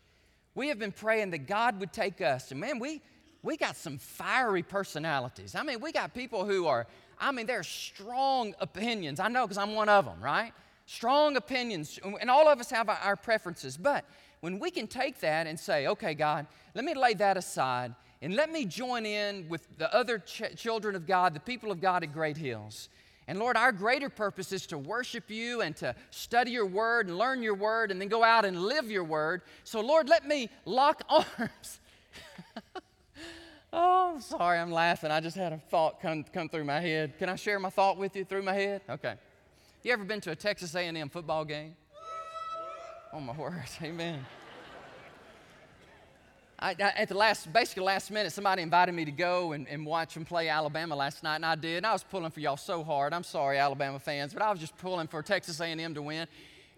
We 0.54 0.68
have 0.68 0.78
been 0.78 0.92
praying 0.92 1.30
that 1.30 1.46
God 1.46 1.80
would 1.80 1.92
take 1.92 2.20
us, 2.20 2.50
and 2.50 2.60
man, 2.60 2.78
we, 2.78 3.02
we 3.42 3.56
got 3.56 3.76
some 3.76 3.98
fiery 3.98 4.62
personalities. 4.62 5.54
I 5.54 5.62
mean, 5.62 5.80
we 5.80 5.92
got 5.92 6.14
people 6.14 6.44
who 6.44 6.66
are, 6.66 6.86
I 7.20 7.32
mean, 7.32 7.46
they're 7.46 7.62
strong 7.62 8.54
opinions. 8.60 9.20
I 9.20 9.28
know 9.28 9.46
because 9.46 9.58
I'm 9.58 9.74
one 9.74 9.88
of 9.88 10.04
them, 10.04 10.20
right? 10.20 10.52
Strong 10.86 11.36
opinions, 11.36 11.98
and 12.20 12.30
all 12.30 12.48
of 12.48 12.60
us 12.60 12.70
have 12.70 12.88
our 12.88 13.16
preferences. 13.16 13.76
But 13.76 14.04
when 14.44 14.58
we 14.58 14.70
can 14.70 14.86
take 14.86 15.20
that 15.20 15.46
and 15.46 15.58
say, 15.58 15.86
okay, 15.86 16.12
God, 16.12 16.46
let 16.74 16.84
me 16.84 16.92
lay 16.92 17.14
that 17.14 17.38
aside 17.38 17.94
and 18.20 18.36
let 18.36 18.52
me 18.52 18.66
join 18.66 19.06
in 19.06 19.48
with 19.48 19.66
the 19.78 19.90
other 19.94 20.18
ch- 20.18 20.54
children 20.54 20.94
of 20.94 21.06
God, 21.06 21.32
the 21.32 21.40
people 21.40 21.72
of 21.72 21.80
God 21.80 22.02
at 22.02 22.12
Great 22.12 22.36
Hills. 22.36 22.90
And 23.26 23.38
Lord, 23.38 23.56
our 23.56 23.72
greater 23.72 24.10
purpose 24.10 24.52
is 24.52 24.66
to 24.66 24.76
worship 24.76 25.30
you 25.30 25.62
and 25.62 25.74
to 25.76 25.94
study 26.10 26.50
your 26.50 26.66
word 26.66 27.08
and 27.08 27.16
learn 27.16 27.42
your 27.42 27.54
word 27.54 27.90
and 27.90 27.98
then 27.98 28.08
go 28.08 28.22
out 28.22 28.44
and 28.44 28.60
live 28.60 28.90
your 28.90 29.02
word. 29.02 29.40
So, 29.64 29.80
Lord, 29.80 30.10
let 30.10 30.26
me 30.26 30.50
lock 30.66 31.00
arms 31.08 31.80
Oh, 33.72 34.18
sorry, 34.20 34.58
I'm 34.58 34.70
laughing. 34.70 35.10
I 35.10 35.20
just 35.20 35.38
had 35.38 35.54
a 35.54 35.58
thought 35.58 36.02
come, 36.02 36.22
come 36.22 36.50
through 36.50 36.64
my 36.64 36.80
head. 36.80 37.18
Can 37.18 37.30
I 37.30 37.36
share 37.36 37.58
my 37.58 37.70
thought 37.70 37.96
with 37.96 38.14
you 38.14 38.26
through 38.26 38.42
my 38.42 38.52
head? 38.52 38.82
Okay. 38.90 39.14
You 39.82 39.92
ever 39.94 40.04
been 40.04 40.20
to 40.20 40.32
a 40.32 40.36
Texas 40.36 40.74
A&M 40.74 41.08
football 41.08 41.46
game? 41.46 41.76
Oh 43.14 43.20
my 43.20 43.32
word, 43.32 43.62
amen. 43.80 44.26
I, 46.58 46.70
I, 46.70 46.92
at 46.96 47.08
the 47.08 47.16
last, 47.16 47.52
basically 47.52 47.84
last 47.84 48.10
minute, 48.10 48.32
somebody 48.32 48.62
invited 48.62 48.94
me 48.94 49.04
to 49.04 49.10
go 49.10 49.52
and, 49.52 49.68
and 49.68 49.84
watch 49.84 50.14
them 50.14 50.24
play 50.24 50.48
Alabama 50.48 50.94
last 50.94 51.22
night, 51.22 51.36
and 51.36 51.46
I 51.46 51.54
did. 51.54 51.78
And 51.78 51.86
I 51.86 51.92
was 51.92 52.04
pulling 52.04 52.30
for 52.30 52.40
y'all 52.40 52.56
so 52.56 52.84
hard. 52.84 53.12
I'm 53.12 53.24
sorry, 53.24 53.58
Alabama 53.58 53.98
fans, 53.98 54.32
but 54.32 54.42
I 54.42 54.50
was 54.50 54.60
just 54.60 54.76
pulling 54.78 55.06
for 55.06 55.22
Texas 55.22 55.60
A&M 55.60 55.94
to 55.94 56.02
win 56.02 56.26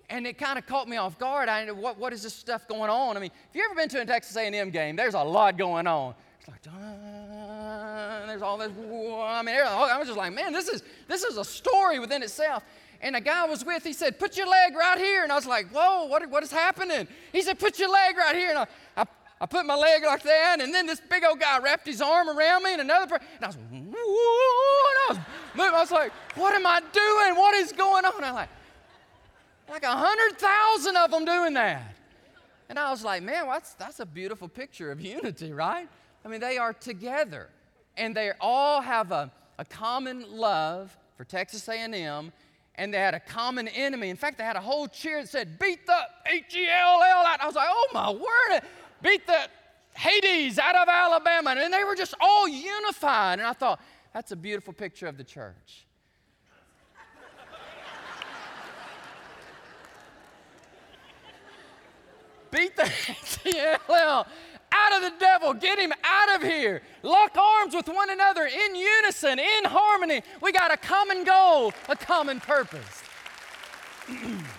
and 0.08 0.26
it 0.26 0.38
kind 0.38 0.58
of 0.58 0.66
caught 0.66 0.88
me 0.88 0.96
off 0.96 1.18
guard. 1.18 1.48
I 1.48 1.70
what, 1.72 1.98
what 1.98 2.12
is 2.12 2.22
this 2.22 2.34
stuff 2.34 2.68
going 2.68 2.90
on? 2.90 3.16
I 3.16 3.20
mean, 3.20 3.30
if 3.50 3.56
you 3.56 3.64
ever 3.64 3.74
been 3.74 3.88
to 3.90 4.00
a 4.00 4.06
Texas 4.06 4.36
A&M 4.36 4.70
game, 4.70 4.96
there's 4.96 5.14
a 5.14 5.22
lot 5.22 5.56
going 5.56 5.86
on. 5.86 6.14
It's 6.38 6.48
like, 6.48 6.60
and 6.74 8.30
there's 8.30 8.42
all 8.42 8.58
this. 8.58 8.70
I 8.70 9.42
mean, 9.42 9.56
I 9.56 9.98
was 9.98 10.06
just 10.06 10.18
like, 10.18 10.32
man, 10.32 10.52
this 10.52 10.68
is 10.68 10.82
this 11.08 11.24
is 11.24 11.38
a 11.38 11.44
story 11.44 11.98
within 11.98 12.22
itself. 12.22 12.62
And 13.02 13.14
a 13.14 13.20
guy 13.20 13.46
was 13.46 13.64
with, 13.64 13.84
he 13.84 13.92
said, 13.92 14.18
put 14.18 14.38
your 14.38 14.46
leg 14.46 14.74
right 14.74 14.96
here. 14.96 15.22
And 15.22 15.30
I 15.30 15.34
was 15.34 15.46
like, 15.46 15.68
whoa, 15.68 16.06
what, 16.06 16.28
what 16.30 16.42
is 16.42 16.50
happening? 16.50 17.06
He 17.30 17.42
said, 17.42 17.58
put 17.58 17.78
your 17.78 17.90
leg 17.90 18.16
right 18.16 18.34
here. 18.34 18.48
And 18.48 18.58
I, 18.60 18.66
I, 18.96 19.04
I 19.40 19.46
put 19.46 19.66
my 19.66 19.74
leg 19.74 20.02
like 20.04 20.22
that. 20.22 20.58
And 20.60 20.72
then 20.72 20.86
this 20.86 21.00
big 21.00 21.24
old 21.24 21.40
guy 21.40 21.58
wrapped 21.58 21.86
his 21.86 22.00
arm 22.00 22.28
around 22.28 22.62
me 22.62 22.72
and 22.72 22.80
another 22.80 23.06
person. 23.06 23.26
And 23.36 23.44
I 23.44 23.48
was, 23.48 23.56
and 23.56 23.94
I 23.94 25.06
was 25.10 25.18
moving. 25.54 25.74
I 25.74 25.80
was 25.80 25.90
like, 25.90 26.12
what 26.36 26.54
am 26.54 26.66
I 26.66 26.80
doing? 26.92 27.36
What 27.36 27.54
is 27.54 27.72
going 27.72 28.04
on? 28.04 28.24
I'm 28.24 28.34
like, 28.34 28.48
like 29.68 29.82
a 29.82 29.96
hundred 29.96 30.38
thousand 30.38 30.96
of 30.96 31.10
them 31.10 31.24
doing 31.24 31.54
that. 31.54 31.94
And 32.68 32.78
I 32.78 32.90
was 32.90 33.04
like, 33.04 33.22
man, 33.22 33.46
well, 33.46 33.54
that's, 33.54 33.74
that's 33.74 34.00
a 34.00 34.06
beautiful 34.06 34.48
picture 34.48 34.90
of 34.90 35.00
unity, 35.00 35.52
right? 35.52 35.88
I 36.24 36.28
mean, 36.28 36.40
they 36.40 36.58
are 36.58 36.72
together, 36.72 37.48
and 37.96 38.16
they 38.16 38.32
all 38.40 38.80
have 38.80 39.12
a, 39.12 39.30
a 39.58 39.64
common 39.64 40.24
love 40.28 40.96
for 41.16 41.24
Texas 41.24 41.68
A&M, 41.68 42.32
and 42.74 42.92
they 42.92 42.98
had 42.98 43.14
a 43.14 43.20
common 43.20 43.68
enemy. 43.68 44.10
In 44.10 44.16
fact, 44.16 44.38
they 44.38 44.44
had 44.44 44.56
a 44.56 44.60
whole 44.60 44.88
cheer 44.88 45.22
that 45.22 45.28
said, 45.28 45.58
"Beat 45.58 45.86
the 45.86 45.98
H-E-L-L." 46.26 47.24
I 47.40 47.46
was 47.46 47.54
like, 47.54 47.68
"Oh 47.70 47.88
my 47.94 48.10
word! 48.10 48.62
Beat 49.06 49.26
the 49.26 49.48
Hades 49.94 50.58
out 50.58 50.74
of 50.74 50.88
Alabama!" 50.88 51.54
And 51.56 51.72
they 51.72 51.84
were 51.84 51.94
just 51.94 52.14
all 52.20 52.48
unified. 52.48 53.38
And 53.38 53.46
I 53.46 53.52
thought, 53.52 53.80
that's 54.12 54.32
a 54.32 54.36
beautiful 54.36 54.72
picture 54.72 55.06
of 55.06 55.16
the 55.16 55.22
church. 55.22 55.86
Beat 62.50 62.74
the 62.74 62.84
H-E-L-L 62.84 64.26
out 64.72 64.96
of 64.96 65.02
the 65.02 65.12
devil. 65.20 65.54
Get 65.54 65.78
him 65.78 65.92
out 66.02 66.34
of 66.34 66.42
here. 66.42 66.82
Lock 67.02 67.36
arms 67.36 67.74
with 67.74 67.88
one 67.88 68.10
another 68.10 68.46
in 68.46 68.74
unison, 68.74 69.38
in 69.38 69.64
harmony. 69.64 70.22
We 70.40 70.50
got 70.50 70.72
a 70.72 70.76
common 70.76 71.22
goal, 71.22 71.72
a 71.88 71.94
common 71.94 72.40
purpose. 72.40 73.04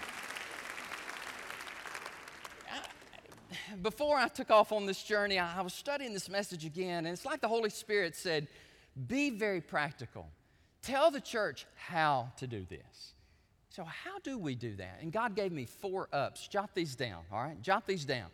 Before 3.82 4.18
I 4.18 4.28
took 4.28 4.50
off 4.50 4.72
on 4.72 4.86
this 4.86 5.04
journey, 5.04 5.40
I 5.40 5.62
was 5.62 5.74
studying 5.74 6.14
this 6.14 6.30
message 6.30 6.66
again, 6.66 7.06
and 7.06 7.14
it's 7.14 7.26
like 7.26 7.42
the 7.42 7.48
Holy 7.48 7.70
Spirit 7.70 8.16
said, 8.16 8.48
Be 9.08 9.30
very 9.30 9.62
practical. 9.62 10.28
Tell 10.82 11.12
the 11.12 11.20
church 11.20 11.66
how 11.76 12.32
to 12.38 12.48
do 12.48 12.66
this. 12.70 13.14
So, 13.70 13.84
how 13.84 14.20
do 14.24 14.38
we 14.38 14.56
do 14.56 14.76
that? 14.78 15.00
And 15.02 15.12
God 15.12 15.36
gave 15.36 15.52
me 15.52 15.66
four 15.66 16.08
ups. 16.14 16.48
Jot 16.48 16.74
these 16.74 16.96
down, 16.96 17.24
all 17.32 17.44
right? 17.44 17.62
Jot 17.62 17.86
these 17.86 18.06
down. 18.06 18.28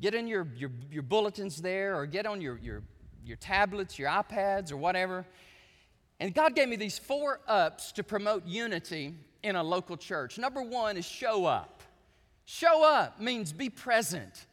Get 0.00 0.14
in 0.14 0.26
your, 0.26 0.48
your, 0.56 0.70
your 0.90 1.02
bulletins 1.02 1.60
there 1.60 1.96
or 1.96 2.06
get 2.06 2.26
on 2.26 2.40
your, 2.40 2.58
your, 2.58 2.82
your 3.24 3.36
tablets, 3.36 3.98
your 3.98 4.08
iPads, 4.08 4.72
or 4.72 4.78
whatever. 4.78 5.26
And 6.18 6.34
God 6.34 6.54
gave 6.54 6.68
me 6.68 6.76
these 6.76 6.98
four 6.98 7.40
ups 7.46 7.92
to 7.92 8.02
promote 8.02 8.46
unity 8.46 9.14
in 9.42 9.56
a 9.56 9.62
local 9.62 9.96
church. 9.96 10.38
Number 10.38 10.62
one 10.62 10.96
is 10.96 11.04
show 11.04 11.44
up. 11.44 11.82
Show 12.46 12.82
up 12.82 13.20
means 13.20 13.52
be 13.52 13.70
present. 13.70 14.46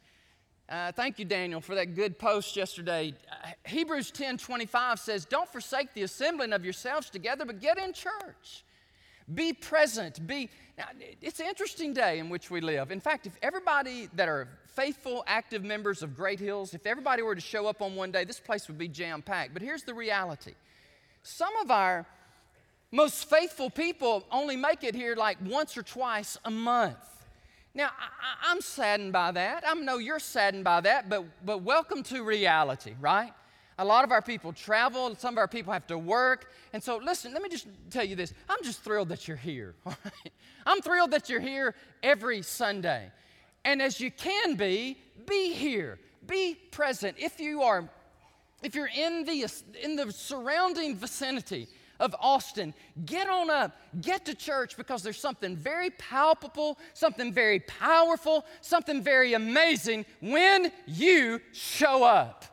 Uh, 0.68 0.92
thank 0.92 1.18
you, 1.18 1.24
Daniel, 1.24 1.62
for 1.62 1.74
that 1.74 1.94
good 1.94 2.18
post 2.18 2.54
yesterday. 2.54 3.14
Uh, 3.30 3.48
Hebrews 3.66 4.10
10 4.10 4.36
25 4.36 4.98
says, 4.98 5.24
Don't 5.24 5.48
forsake 5.48 5.94
the 5.94 6.02
assembling 6.02 6.52
of 6.52 6.62
yourselves 6.62 7.08
together, 7.08 7.46
but 7.46 7.60
get 7.60 7.78
in 7.78 7.94
church. 7.94 8.64
Be 9.32 9.52
present. 9.52 10.26
Be. 10.26 10.50
Now, 10.76 10.86
it's 11.22 11.40
an 11.40 11.46
interesting 11.46 11.92
day 11.92 12.18
in 12.18 12.28
which 12.28 12.50
we 12.50 12.60
live. 12.60 12.90
In 12.90 13.00
fact, 13.00 13.26
if 13.26 13.32
everybody 13.42 14.08
that 14.14 14.28
are 14.28 14.48
faithful, 14.66 15.24
active 15.26 15.64
members 15.64 16.02
of 16.02 16.14
Great 16.14 16.38
Hills, 16.38 16.74
if 16.74 16.86
everybody 16.86 17.22
were 17.22 17.34
to 17.34 17.40
show 17.40 17.66
up 17.66 17.82
on 17.82 17.94
one 17.94 18.10
day, 18.10 18.24
this 18.24 18.40
place 18.40 18.68
would 18.68 18.78
be 18.78 18.88
jam 18.88 19.22
packed. 19.22 19.54
But 19.54 19.62
here's 19.62 19.82
the 19.82 19.94
reality 19.94 20.54
some 21.22 21.54
of 21.62 21.70
our 21.70 22.06
most 22.90 23.28
faithful 23.28 23.70
people 23.70 24.24
only 24.30 24.56
make 24.56 24.84
it 24.84 24.94
here 24.94 25.14
like 25.14 25.38
once 25.44 25.76
or 25.76 25.82
twice 25.82 26.38
a 26.44 26.50
month. 26.50 26.96
Now, 27.74 27.90
I, 28.44 28.50
am 28.50 28.60
saddened 28.60 29.12
by 29.12 29.30
that. 29.32 29.64
I 29.66 29.74
know 29.74 29.98
you're 29.98 30.18
saddened 30.18 30.64
by 30.64 30.80
that, 30.80 31.08
but, 31.08 31.24
but 31.44 31.62
welcome 31.62 32.02
to 32.04 32.24
reality, 32.24 32.94
right? 33.00 33.32
A 33.78 33.84
lot 33.84 34.02
of 34.04 34.10
our 34.10 34.22
people 34.22 34.52
travel, 34.52 35.14
some 35.16 35.34
of 35.34 35.38
our 35.38 35.46
people 35.46 35.72
have 35.72 35.86
to 35.86 35.98
work. 35.98 36.50
And 36.72 36.82
so, 36.82 36.96
listen, 36.96 37.32
let 37.32 37.42
me 37.42 37.48
just 37.48 37.68
tell 37.90 38.04
you 38.04 38.16
this. 38.16 38.34
I'm 38.48 38.58
just 38.64 38.82
thrilled 38.82 39.10
that 39.10 39.28
you're 39.28 39.36
here. 39.36 39.74
I'm 40.66 40.80
thrilled 40.80 41.12
that 41.12 41.28
you're 41.28 41.40
here 41.40 41.74
every 42.02 42.42
Sunday. 42.42 43.12
And 43.64 43.80
as 43.80 44.00
you 44.00 44.10
can 44.10 44.56
be, 44.56 44.98
be 45.26 45.52
here. 45.52 45.98
Be 46.26 46.54
present. 46.54 47.16
If 47.18 47.38
you 47.38 47.62
are 47.62 47.88
if 48.62 48.74
you're 48.74 48.90
in 48.92 49.24
the 49.24 49.46
in 49.82 49.94
the 49.94 50.12
surrounding 50.12 50.96
vicinity 50.96 51.68
of 52.00 52.14
Austin, 52.20 52.74
get 53.04 53.28
on 53.28 53.50
up, 53.50 53.76
get 54.00 54.24
to 54.26 54.34
church 54.34 54.76
because 54.76 55.02
there's 55.02 55.18
something 55.18 55.56
very 55.56 55.90
palpable, 55.90 56.78
something 56.94 57.32
very 57.32 57.60
powerful, 57.60 58.44
something 58.60 59.02
very 59.02 59.34
amazing 59.34 60.06
when 60.20 60.70
you 60.86 61.40
show 61.52 62.04
up. 62.04 62.44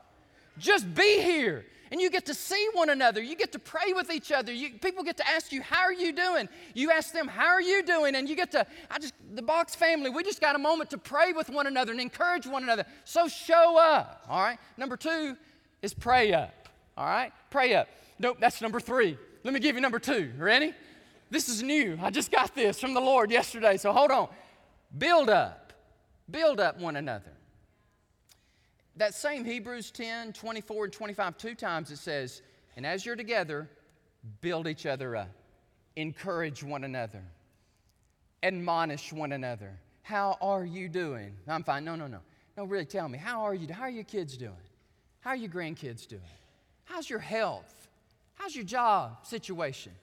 Just 0.57 0.93
be 0.93 1.21
here. 1.21 1.65
And 1.91 2.01
you 2.01 2.09
get 2.09 2.25
to 2.25 2.33
see 2.33 2.67
one 2.73 2.89
another. 2.89 3.21
You 3.21 3.35
get 3.35 3.51
to 3.51 3.59
pray 3.59 3.93
with 3.93 4.11
each 4.11 4.31
other. 4.31 4.51
You, 4.51 4.71
people 4.79 5.03
get 5.03 5.17
to 5.17 5.29
ask 5.29 5.51
you, 5.51 5.61
How 5.61 5.83
are 5.83 5.93
you 5.93 6.11
doing? 6.11 6.49
You 6.73 6.91
ask 6.91 7.13
them, 7.13 7.27
How 7.27 7.45
are 7.45 7.61
you 7.61 7.83
doing? 7.83 8.15
And 8.15 8.27
you 8.27 8.35
get 8.35 8.51
to, 8.51 8.65
I 8.89 8.97
just, 8.97 9.13
the 9.35 9.43
Box 9.43 9.75
family, 9.75 10.09
we 10.09 10.23
just 10.23 10.41
got 10.41 10.55
a 10.55 10.59
moment 10.59 10.89
to 10.89 10.97
pray 10.97 11.31
with 11.31 11.49
one 11.49 11.67
another 11.67 11.91
and 11.91 12.01
encourage 12.01 12.47
one 12.47 12.63
another. 12.63 12.85
So 13.03 13.27
show 13.27 13.77
up. 13.77 14.25
All 14.27 14.41
right. 14.41 14.57
Number 14.77 14.97
two 14.97 15.37
is 15.83 15.93
pray 15.93 16.33
up. 16.33 16.69
All 16.97 17.05
right. 17.05 17.31
Pray 17.51 17.75
up. 17.75 17.87
Nope, 18.17 18.37
that's 18.39 18.61
number 18.61 18.79
three. 18.79 19.17
Let 19.45 19.53
me 19.53 19.59
give 19.59 19.75
you 19.75 19.81
number 19.81 19.99
two. 19.99 20.31
Ready? 20.39 20.73
This 21.29 21.49
is 21.49 21.61
new. 21.61 21.99
I 22.01 22.09
just 22.09 22.31
got 22.31 22.55
this 22.55 22.79
from 22.79 22.95
the 22.95 22.99
Lord 22.99 23.29
yesterday. 23.29 23.77
So 23.77 23.93
hold 23.93 24.09
on. 24.09 24.27
Build 24.97 25.29
up. 25.29 25.71
Build 26.31 26.59
up 26.59 26.79
one 26.79 26.95
another. 26.95 27.31
That 28.95 29.13
same 29.13 29.45
Hebrews 29.45 29.91
10, 29.91 30.33
24, 30.33 30.85
and 30.85 30.93
25, 30.93 31.37
two 31.37 31.53
times 31.53 31.91
it 31.91 31.97
says, 31.97 32.41
and 32.75 32.87
as 32.87 33.05
you're 33.05 33.15
together, 33.15 33.69
build 34.41 34.67
each 34.67 34.87
other 34.87 35.15
up, 35.15 35.29
encourage 35.95 36.63
one 36.63 36.83
another, 36.83 37.21
admonish 38.41 39.13
one 39.13 39.31
another. 39.31 39.77
How 40.01 40.39
are 40.41 40.65
you 40.65 40.89
doing? 40.89 41.35
I'm 41.47 41.63
fine. 41.63 41.85
No, 41.85 41.95
no, 41.95 42.07
no. 42.07 42.21
No, 42.57 42.63
really 42.63 42.85
tell 42.85 43.07
me, 43.07 43.19
how 43.19 43.43
are 43.43 43.53
you? 43.53 43.71
How 43.71 43.83
are 43.83 43.89
your 43.91 44.05
kids 44.05 44.37
doing? 44.37 44.53
How 45.19 45.31
are 45.31 45.35
your 45.35 45.51
grandkids 45.51 46.07
doing? 46.07 46.21
How's 46.85 47.07
your 47.07 47.19
health? 47.19 47.84
How's 48.35 48.55
your 48.55 48.65
job 48.65 49.25
situation? 49.25 49.93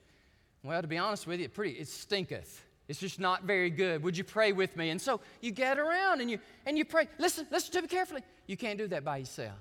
Well, 0.63 0.81
to 0.81 0.89
be 0.89 0.99
honest 0.99 1.27
with 1.27 1.39
you, 1.39 1.47
it 1.47 1.55
pretty 1.55 1.73
it 1.73 1.89
stinketh. 1.89 2.65
It's 2.89 2.99
just 2.99 3.21
not 3.21 3.45
very 3.45 3.71
good. 3.71 4.03
Would 4.03 4.17
you 4.17 4.25
pray 4.25 4.53
with 4.53 4.77
me? 4.77 4.91
And 4.91 5.01
so 5.01 5.21
you 5.41 5.51
get 5.51 5.79
around 5.79 6.21
and 6.21 6.31
you 6.31 6.39
and 6.67 6.77
you 6.77 6.85
pray. 6.85 7.09
Listen, 7.19 7.47
listen 7.51 7.73
to 7.73 7.83
me 7.83 7.89
carefully. 7.89 8.23
You 8.47 8.57
can't 8.57 8.79
do 8.79 8.89
that 8.89 9.05
by 9.05 9.19
yourself. 9.19 9.57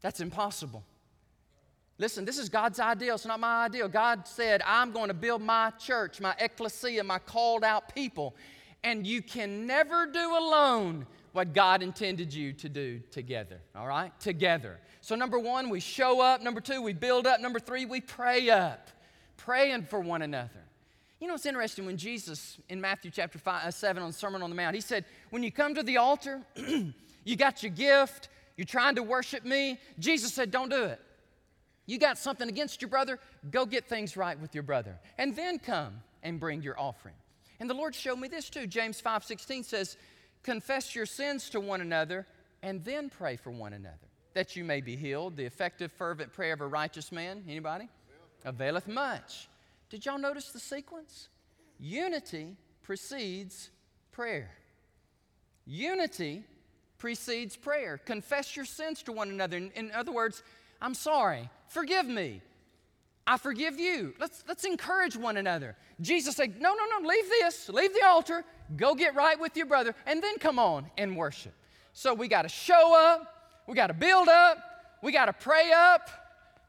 That's 0.00 0.20
impossible. 0.20 0.84
Listen, 1.98 2.24
this 2.24 2.38
is 2.38 2.48
God's 2.48 2.78
ideal. 2.78 3.14
It's 3.14 3.24
not 3.24 3.40
my 3.40 3.64
ideal. 3.64 3.88
God 3.88 4.26
said, 4.26 4.62
I'm 4.66 4.92
going 4.92 5.08
to 5.08 5.14
build 5.14 5.40
my 5.40 5.70
church, 5.70 6.20
my 6.20 6.34
ecclesia, 6.38 7.02
my 7.02 7.18
called 7.18 7.64
out 7.64 7.94
people. 7.94 8.36
And 8.84 9.06
you 9.06 9.22
can 9.22 9.66
never 9.66 10.06
do 10.06 10.36
alone 10.36 11.06
what 11.36 11.52
God 11.52 11.82
intended 11.82 12.32
you 12.32 12.54
to 12.54 12.68
do 12.70 12.98
together. 13.10 13.60
All 13.74 13.86
right? 13.86 14.10
Together. 14.20 14.78
So, 15.02 15.14
number 15.14 15.38
one, 15.38 15.68
we 15.68 15.80
show 15.80 16.22
up. 16.22 16.40
Number 16.40 16.62
two, 16.62 16.80
we 16.80 16.94
build 16.94 17.26
up. 17.26 17.40
Number 17.42 17.58
three, 17.58 17.84
we 17.84 18.00
pray 18.00 18.48
up, 18.48 18.88
praying 19.36 19.84
for 19.84 20.00
one 20.00 20.22
another. 20.22 20.64
You 21.20 21.28
know, 21.28 21.34
it's 21.34 21.44
interesting 21.44 21.84
when 21.84 21.98
Jesus 21.98 22.56
in 22.70 22.80
Matthew 22.80 23.10
chapter 23.10 23.38
five, 23.38 23.66
uh, 23.66 23.70
7 23.70 24.02
on 24.02 24.08
the 24.08 24.16
Sermon 24.16 24.42
on 24.42 24.48
the 24.48 24.56
Mount, 24.56 24.74
he 24.74 24.80
said, 24.80 25.04
When 25.28 25.42
you 25.42 25.52
come 25.52 25.74
to 25.74 25.82
the 25.82 25.98
altar, 25.98 26.40
you 27.24 27.36
got 27.36 27.62
your 27.62 27.72
gift, 27.72 28.30
you're 28.56 28.64
trying 28.64 28.94
to 28.94 29.02
worship 29.02 29.44
me. 29.44 29.78
Jesus 29.98 30.32
said, 30.32 30.50
Don't 30.50 30.70
do 30.70 30.84
it. 30.84 31.00
You 31.84 31.98
got 31.98 32.16
something 32.16 32.48
against 32.48 32.80
your 32.80 32.88
brother, 32.88 33.18
go 33.50 33.66
get 33.66 33.86
things 33.86 34.16
right 34.16 34.40
with 34.40 34.54
your 34.54 34.62
brother. 34.62 34.98
And 35.18 35.36
then 35.36 35.58
come 35.58 36.00
and 36.22 36.40
bring 36.40 36.62
your 36.62 36.80
offering. 36.80 37.14
And 37.60 37.68
the 37.68 37.74
Lord 37.74 37.94
showed 37.94 38.16
me 38.16 38.28
this 38.28 38.48
too. 38.48 38.66
James 38.66 39.02
5 39.02 39.22
16 39.22 39.64
says, 39.64 39.98
Confess 40.46 40.94
your 40.94 41.06
sins 41.06 41.50
to 41.50 41.58
one 41.58 41.80
another 41.80 42.24
and 42.62 42.84
then 42.84 43.10
pray 43.10 43.34
for 43.34 43.50
one 43.50 43.72
another 43.72 44.06
that 44.32 44.54
you 44.54 44.62
may 44.62 44.80
be 44.80 44.94
healed. 44.94 45.36
The 45.36 45.44
effective, 45.44 45.90
fervent 45.90 46.32
prayer 46.32 46.52
of 46.52 46.60
a 46.60 46.66
righteous 46.68 47.10
man, 47.10 47.42
anybody? 47.48 47.88
Availeth 48.44 48.86
much. 48.86 49.48
Did 49.90 50.06
y'all 50.06 50.18
notice 50.18 50.52
the 50.52 50.60
sequence? 50.60 51.30
Unity 51.80 52.54
precedes 52.84 53.70
prayer. 54.12 54.52
Unity 55.66 56.44
precedes 56.98 57.56
prayer. 57.56 57.98
Confess 57.98 58.54
your 58.54 58.66
sins 58.66 59.02
to 59.02 59.12
one 59.12 59.30
another. 59.30 59.56
In, 59.56 59.72
in, 59.72 59.90
other 59.90 60.12
words, 60.12 60.44
I'm 60.80 60.94
sorry. 60.94 61.50
Forgive 61.66 62.06
me. 62.06 62.40
I 63.26 63.38
forgive 63.38 63.78
you. 63.80 64.14
Let's, 64.20 64.44
let's 64.46 64.64
encourage 64.64 65.16
one 65.16 65.36
another. 65.36 65.76
Jesus 66.00 66.36
said, 66.36 66.60
No, 66.60 66.74
no, 66.74 66.98
no, 66.98 67.08
leave 67.08 67.28
this, 67.28 67.68
leave 67.68 67.92
the 67.92 68.04
altar, 68.06 68.44
go 68.76 68.94
get 68.94 69.14
right 69.14 69.38
with 69.38 69.56
your 69.56 69.66
brother, 69.66 69.94
and 70.06 70.22
then 70.22 70.38
come 70.38 70.58
on 70.58 70.90
and 70.96 71.16
worship. 71.16 71.54
So 71.92 72.14
we 72.14 72.28
got 72.28 72.42
to 72.42 72.48
show 72.48 72.94
up, 72.94 73.62
we 73.66 73.74
got 73.74 73.88
to 73.88 73.94
build 73.94 74.28
up. 74.28 74.58
We 75.02 75.12
got 75.12 75.26
to 75.26 75.32
pray 75.32 75.70
up. 75.72 76.08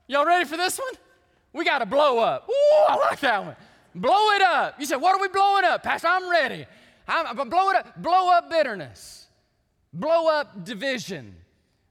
Y'all 0.07 0.25
ready 0.25 0.45
for 0.45 0.57
this 0.57 0.77
one? 0.77 0.93
We 1.53 1.65
got 1.65 1.79
to 1.79 1.85
blow 1.85 2.19
up. 2.19 2.47
Ooh, 2.49 2.85
I 2.87 2.95
like 2.95 3.19
that 3.21 3.43
one. 3.43 3.55
Blow 3.95 4.29
it 4.31 4.41
up. 4.41 4.79
You 4.79 4.85
said, 4.85 4.97
What 4.97 5.15
are 5.15 5.21
we 5.21 5.27
blowing 5.27 5.65
up? 5.65 5.83
Pastor, 5.83 6.07
I'm 6.07 6.29
ready. 6.29 6.65
I'm, 7.07 7.39
I'm 7.39 7.49
blow 7.49 7.69
it 7.69 7.77
up. 7.77 8.01
Blow 8.01 8.29
up 8.29 8.49
bitterness. 8.49 9.27
Blow 9.93 10.27
up 10.27 10.63
division. 10.63 11.35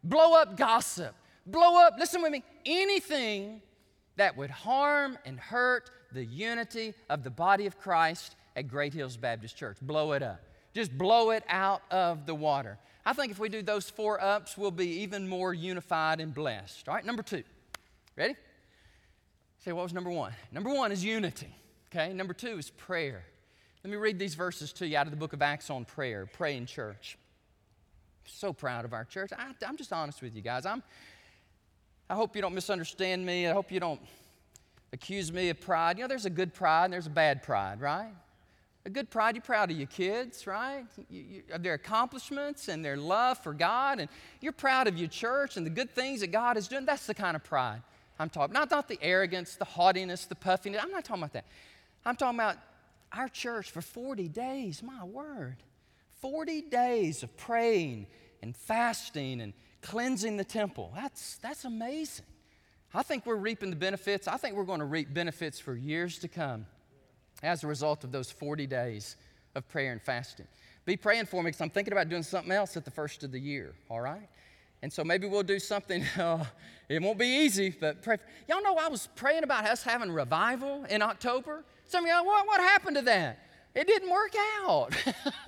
Blow 0.05 0.35
up 0.35 0.57
gossip. 0.57 1.15
Blow 1.47 1.85
up, 1.85 1.95
listen 1.99 2.23
with 2.23 2.33
me, 2.33 2.43
anything 2.65 3.63
that 4.17 4.37
would 4.37 4.51
harm 4.51 5.19
and 5.25 5.39
hurt 5.39 5.91
the 6.13 6.25
unity 6.25 6.95
of 7.09 7.23
the 7.23 7.31
body 7.31 7.67
of 7.67 7.79
Christ 7.79 8.35
at 8.55 8.69
Great 8.69 8.95
Hills 8.95 9.17
Baptist 9.17 9.57
Church. 9.57 9.77
Blow 9.81 10.13
it 10.13 10.23
up. 10.23 10.41
Just 10.75 10.97
blow 10.97 11.31
it 11.31 11.45
out 11.49 11.83
of 11.91 12.27
the 12.27 12.35
water. 12.35 12.79
I 13.05 13.13
think 13.13 13.31
if 13.31 13.39
we 13.39 13.49
do 13.49 13.63
those 13.63 13.89
four 13.89 14.23
ups, 14.23 14.59
we'll 14.59 14.71
be 14.71 15.03
even 15.03 15.29
more 15.29 15.55
unified 15.55 16.21
and 16.21 16.35
blessed. 16.35 16.89
All 16.89 16.95
right, 16.95 17.05
number 17.05 17.23
two. 17.23 17.45
Ready? 18.17 18.35
Say, 19.59 19.73
what 19.73 19.85
was 19.85 19.93
number 19.93 20.11
one? 20.11 20.33
Number 20.53 20.73
one 20.73 20.93
is 20.93 21.05
unity. 21.05 21.55
Okay, 21.91 22.13
number 22.13 22.35
two 22.35 22.59
is 22.59 22.71
prayer. 22.71 23.25
Let 23.85 23.91
me 23.91 23.97
read 23.97 24.19
these 24.19 24.35
verses 24.35 24.73
to 24.75 24.87
you 24.87 24.97
out 24.97 25.07
of 25.07 25.13
the 25.13 25.17
book 25.17 25.33
of 25.33 25.43
Acts 25.43 25.71
on 25.71 25.85
prayer, 25.85 26.27
pray 26.27 26.57
in 26.57 26.67
church. 26.67 27.17
So 28.27 28.53
proud 28.53 28.85
of 28.85 28.93
our 28.93 29.05
church. 29.05 29.31
I, 29.37 29.53
I'm 29.67 29.77
just 29.77 29.93
honest 29.93 30.21
with 30.21 30.35
you 30.35 30.43
guys. 30.43 30.67
I'm, 30.67 30.83
I 32.09 32.15
hope 32.15 32.37
you 32.37 32.43
don't 32.43 32.55
misunderstand 32.55 33.25
me. 33.25 33.47
I 33.47 33.53
hope 33.53 33.73
you 33.73 33.81
don't 33.81 34.01
accuse 34.93 35.33
me 35.33 35.49
of 35.49 35.61
pride. 35.61 35.99
You 35.99 36.05
know, 36.05 36.09
there's 36.09 36.27
a 36.27 36.31
good 36.31 36.55
pride 36.55 36.85
and 36.85 36.93
there's 36.93 37.07
a 37.07 37.11
bad 37.11 37.43
pride, 37.43 37.81
right? 37.81 38.13
a 38.87 38.91
good 38.91 39.11
pride. 39.11 39.35
You're 39.35 39.43
proud 39.43 39.71
of 39.71 39.77
your 39.77 39.89
kids, 39.89 40.47
right? 40.47 40.85
You, 41.11 41.21
you, 41.21 41.43
of 41.53 41.63
their 41.63 41.75
accomplishments 41.75 42.69
and 42.69 42.85
their 42.85 42.97
love 42.97 43.39
for 43.39 43.53
God. 43.53 43.99
And 43.99 44.09
you're 44.41 44.53
proud 44.53 44.87
of 44.87 44.97
your 44.97 45.09
church 45.09 45.57
and 45.57 45.67
the 45.67 45.71
good 45.71 45.91
things 45.91 46.21
that 46.21 46.29
God 46.29 46.57
is 46.57 46.69
doing. 46.69 46.87
That's 46.87 47.07
the 47.07 47.15
kind 47.15 47.35
of 47.35 47.45
pride 47.45 47.83
I'm 48.19 48.31
talking 48.31 48.55
Not, 48.55 48.71
not 48.71 48.89
the 48.89 48.99
arrogance, 49.03 49.57
the 49.57 49.65
haughtiness, 49.65 50.25
the 50.25 50.37
puffiness. 50.37 50.81
I'm 50.83 50.91
not 50.91 51.05
talking 51.05 51.23
about 51.23 51.33
that. 51.35 51.45
I'm 52.05 52.17
talking 52.17 52.39
about 52.39 52.57
our 53.13 53.29
church 53.29 53.71
for 53.71 53.83
40 53.83 54.29
days. 54.29 54.83
My 54.83 55.05
word. 55.05 55.57
40 56.21 56.63
days 56.63 57.23
of 57.23 57.37
praying 57.37 58.07
and 58.41 58.57
fasting 58.57 59.41
and 59.41 59.53
cleansing 59.83 60.37
the 60.37 60.45
temple. 60.45 60.93
That's, 60.95 61.37
that's 61.39 61.65
amazing. 61.65 62.27
I 62.95 63.03
think 63.03 63.27
we're 63.27 63.37
reaping 63.37 63.71
the 63.71 63.77
benefits. 63.77 64.27
I 64.29 64.37
think 64.37 64.57
we're 64.57 64.65
going 64.65 64.81
to 64.81 64.87
reap 64.87 65.13
benefits 65.13 65.59
for 65.59 65.75
years 65.75 66.19
to 66.21 66.29
come 66.29 66.67
as 67.43 67.65
a 67.65 67.67
result 67.67 68.05
of 68.05 68.13
those 68.13 68.31
40 68.31 68.67
days 68.67 69.17
of 69.55 69.69
prayer 69.69 69.93
and 69.93 70.01
fasting. 70.01 70.47
Be 70.85 70.97
praying 70.97 71.27
for 71.27 71.43
me 71.43 71.49
because 71.49 71.61
I'm 71.61 71.71
thinking 71.71 71.93
about 71.93 72.09
doing 72.09 72.23
something 72.23 72.53
else 72.53 72.77
at 72.77 72.85
the 72.85 72.91
first 72.91 73.25
of 73.25 73.33
the 73.33 73.41
year, 73.41 73.75
all 73.91 74.01
right? 74.01 74.29
And 74.83 74.93
so 74.93 75.03
maybe 75.03 75.27
we'll 75.27 75.43
do 75.43 75.59
something, 75.59 76.05
uh, 76.19 76.45
it 76.89 77.03
won't 77.03 77.19
be 77.19 77.27
easy, 77.27 77.71
but 77.71 78.03
pray. 78.03 78.19
Y'all 78.49 78.63
know 78.63 78.77
I 78.77 78.89
was 78.89 79.09
praying 79.17 79.43
about 79.43 79.67
us 79.67 79.83
having 79.83 80.11
revival 80.11 80.85
in 80.85 81.03
October. 81.03 81.65
Some 81.87 82.05
of 82.05 82.11
y'all, 82.11 82.25
what, 82.25 82.47
what 82.47 82.61
happened 82.61 82.97
to 82.97 83.03
that? 83.03 83.41
It 83.75 83.87
didn't 83.87 84.11
work 84.11 84.35
out. 84.63 84.91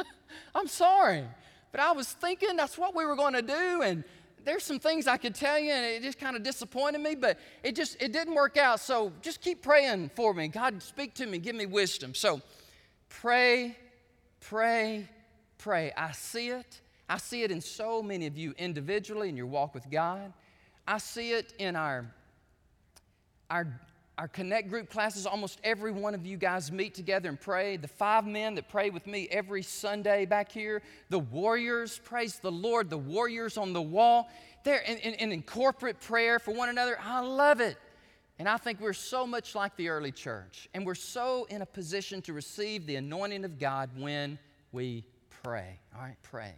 I'm 0.55 0.67
sorry. 0.67 1.25
But 1.71 1.81
I 1.81 1.93
was 1.93 2.13
thinking 2.13 2.57
that's 2.57 2.77
what 2.77 2.95
we 2.95 3.05
were 3.05 3.17
going 3.17 3.35
to 3.35 3.43
do, 3.43 3.83
and 3.83 4.05
there's 4.49 4.65
some 4.65 4.79
things 4.79 5.07
I 5.07 5.19
could 5.19 5.35
tell 5.35 5.59
you, 5.59 5.71
and 5.71 5.85
it 5.85 6.03
just 6.03 6.19
kind 6.19 6.35
of 6.35 6.43
disappointed 6.43 7.03
me, 7.03 7.15
but 7.15 7.39
it 7.63 7.77
just 7.77 8.01
it 8.01 8.13
didn't 8.13 8.35
work 8.35 8.57
out. 8.57 8.81
So 8.81 9.13
just 9.21 9.43
keep 9.43 9.63
praying 9.63 10.11
for 10.17 10.33
me. 10.33 10.49
God, 10.49 10.83
speak 10.83 11.13
to 11.17 11.27
me, 11.27 11.37
give 11.39 11.55
me 11.55 11.67
wisdom. 11.67 12.15
So 12.15 12.41
pray, 13.11 13.77
pray, 14.41 15.07
pray. 15.59 15.93
I 15.97 16.13
see 16.13 16.49
it. 16.49 16.81
I 17.11 17.19
see 17.19 17.43
it 17.43 17.51
in 17.51 17.61
so 17.61 18.03
many 18.03 18.27
of 18.27 18.39
you 18.39 18.55
individually 18.57 19.29
in 19.29 19.37
your 19.37 19.47
walk 19.47 19.75
with 19.75 19.91
God. 19.91 20.33
I 20.87 20.97
see 20.97 21.33
it 21.33 21.53
in 21.59 21.77
our 21.77 22.07
our 23.51 23.67
our 24.19 24.27
Connect 24.27 24.69
group 24.69 24.91
classes, 24.91 25.27
almost 25.27 25.61
every 25.63 25.93
one 25.93 26.13
of 26.13 26.27
you 26.27 26.37
guys 26.37 26.73
meet 26.73 26.93
together 26.93 27.29
and 27.29 27.41
pray. 27.41 27.77
The 27.77 27.87
five 27.87 28.27
men 28.27 28.57
that 28.57 28.69
pray 28.69 28.91
with 28.91 29.07
me 29.07 29.29
every 29.31 29.63
Sunday 29.63 30.27
back 30.27 30.51
here, 30.51 30.83
the 31.09 31.21
warriors, 31.21 32.01
praise 32.03 32.41
the 32.41 32.51
Lord, 32.51 32.91
the 32.91 32.99
warriors 32.99 33.57
on 33.57 33.73
the 33.73 33.81
wall, 33.81 34.29
they're 34.65 34.81
in, 34.81 34.99
in, 34.99 35.31
in 35.31 35.43
corporate 35.43 36.01
prayer 36.01 36.41
for 36.41 36.53
one 36.53 36.69
another. 36.69 36.99
I 37.01 37.21
love 37.21 37.61
it. 37.61 37.77
And 38.41 38.49
I 38.49 38.57
think 38.57 38.81
we're 38.81 38.93
so 38.93 39.25
much 39.25 39.55
like 39.55 39.77
the 39.77 39.89
early 39.89 40.13
church, 40.13 40.69
and 40.75 40.85
we're 40.85 40.95
so 40.95 41.47
in 41.49 41.63
a 41.63 41.67
position 41.67 42.21
to 42.23 42.33
receive 42.33 42.87
the 42.87 42.97
anointing 42.97 43.45
of 43.45 43.59
God 43.59 43.91
when 43.97 44.39
we 44.73 45.05
pray. 45.45 45.79
All 45.95 46.03
right, 46.03 46.17
pray. 46.23 46.55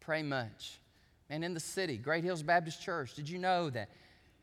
Pray 0.00 0.22
much. 0.22 0.78
And 1.30 1.42
in 1.42 1.54
the 1.54 1.60
city, 1.60 1.96
Great 1.96 2.24
Hills 2.24 2.42
Baptist 2.42 2.82
Church, 2.82 3.14
did 3.14 3.28
you 3.28 3.38
know 3.38 3.70
that 3.70 3.88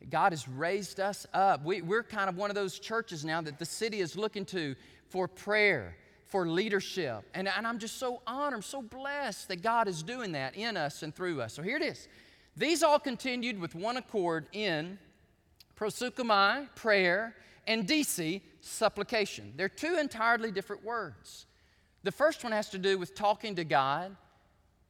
God 0.08 0.32
has 0.32 0.48
raised 0.48 0.98
us 0.98 1.26
up? 1.34 1.64
We, 1.64 1.82
we're 1.82 2.02
kind 2.02 2.28
of 2.28 2.36
one 2.36 2.50
of 2.50 2.54
those 2.54 2.78
churches 2.78 3.24
now 3.24 3.40
that 3.42 3.58
the 3.58 3.66
city 3.66 4.00
is 4.00 4.16
looking 4.16 4.44
to 4.46 4.74
for 5.08 5.28
prayer, 5.28 5.96
for 6.26 6.48
leadership. 6.48 7.24
And, 7.34 7.48
and 7.48 7.66
I'm 7.66 7.78
just 7.78 7.98
so 7.98 8.22
honored, 8.26 8.64
so 8.64 8.80
blessed 8.80 9.48
that 9.48 9.62
God 9.62 9.88
is 9.88 10.02
doing 10.02 10.32
that 10.32 10.56
in 10.56 10.76
us 10.76 11.02
and 11.02 11.14
through 11.14 11.42
us. 11.42 11.52
So 11.52 11.62
here 11.62 11.76
it 11.76 11.82
is. 11.82 12.08
These 12.56 12.82
all 12.82 12.98
continued 12.98 13.60
with 13.60 13.74
one 13.74 13.96
accord 13.96 14.46
in 14.52 14.98
proseuchomai, 15.76 16.74
prayer, 16.74 17.34
and 17.66 17.86
DC, 17.86 18.40
supplication. 18.60 19.52
They're 19.56 19.68
two 19.68 19.96
entirely 19.98 20.50
different 20.50 20.84
words. 20.84 21.46
The 22.02 22.12
first 22.12 22.42
one 22.42 22.52
has 22.52 22.70
to 22.70 22.78
do 22.78 22.98
with 22.98 23.14
talking 23.14 23.56
to 23.56 23.64
God 23.64 24.16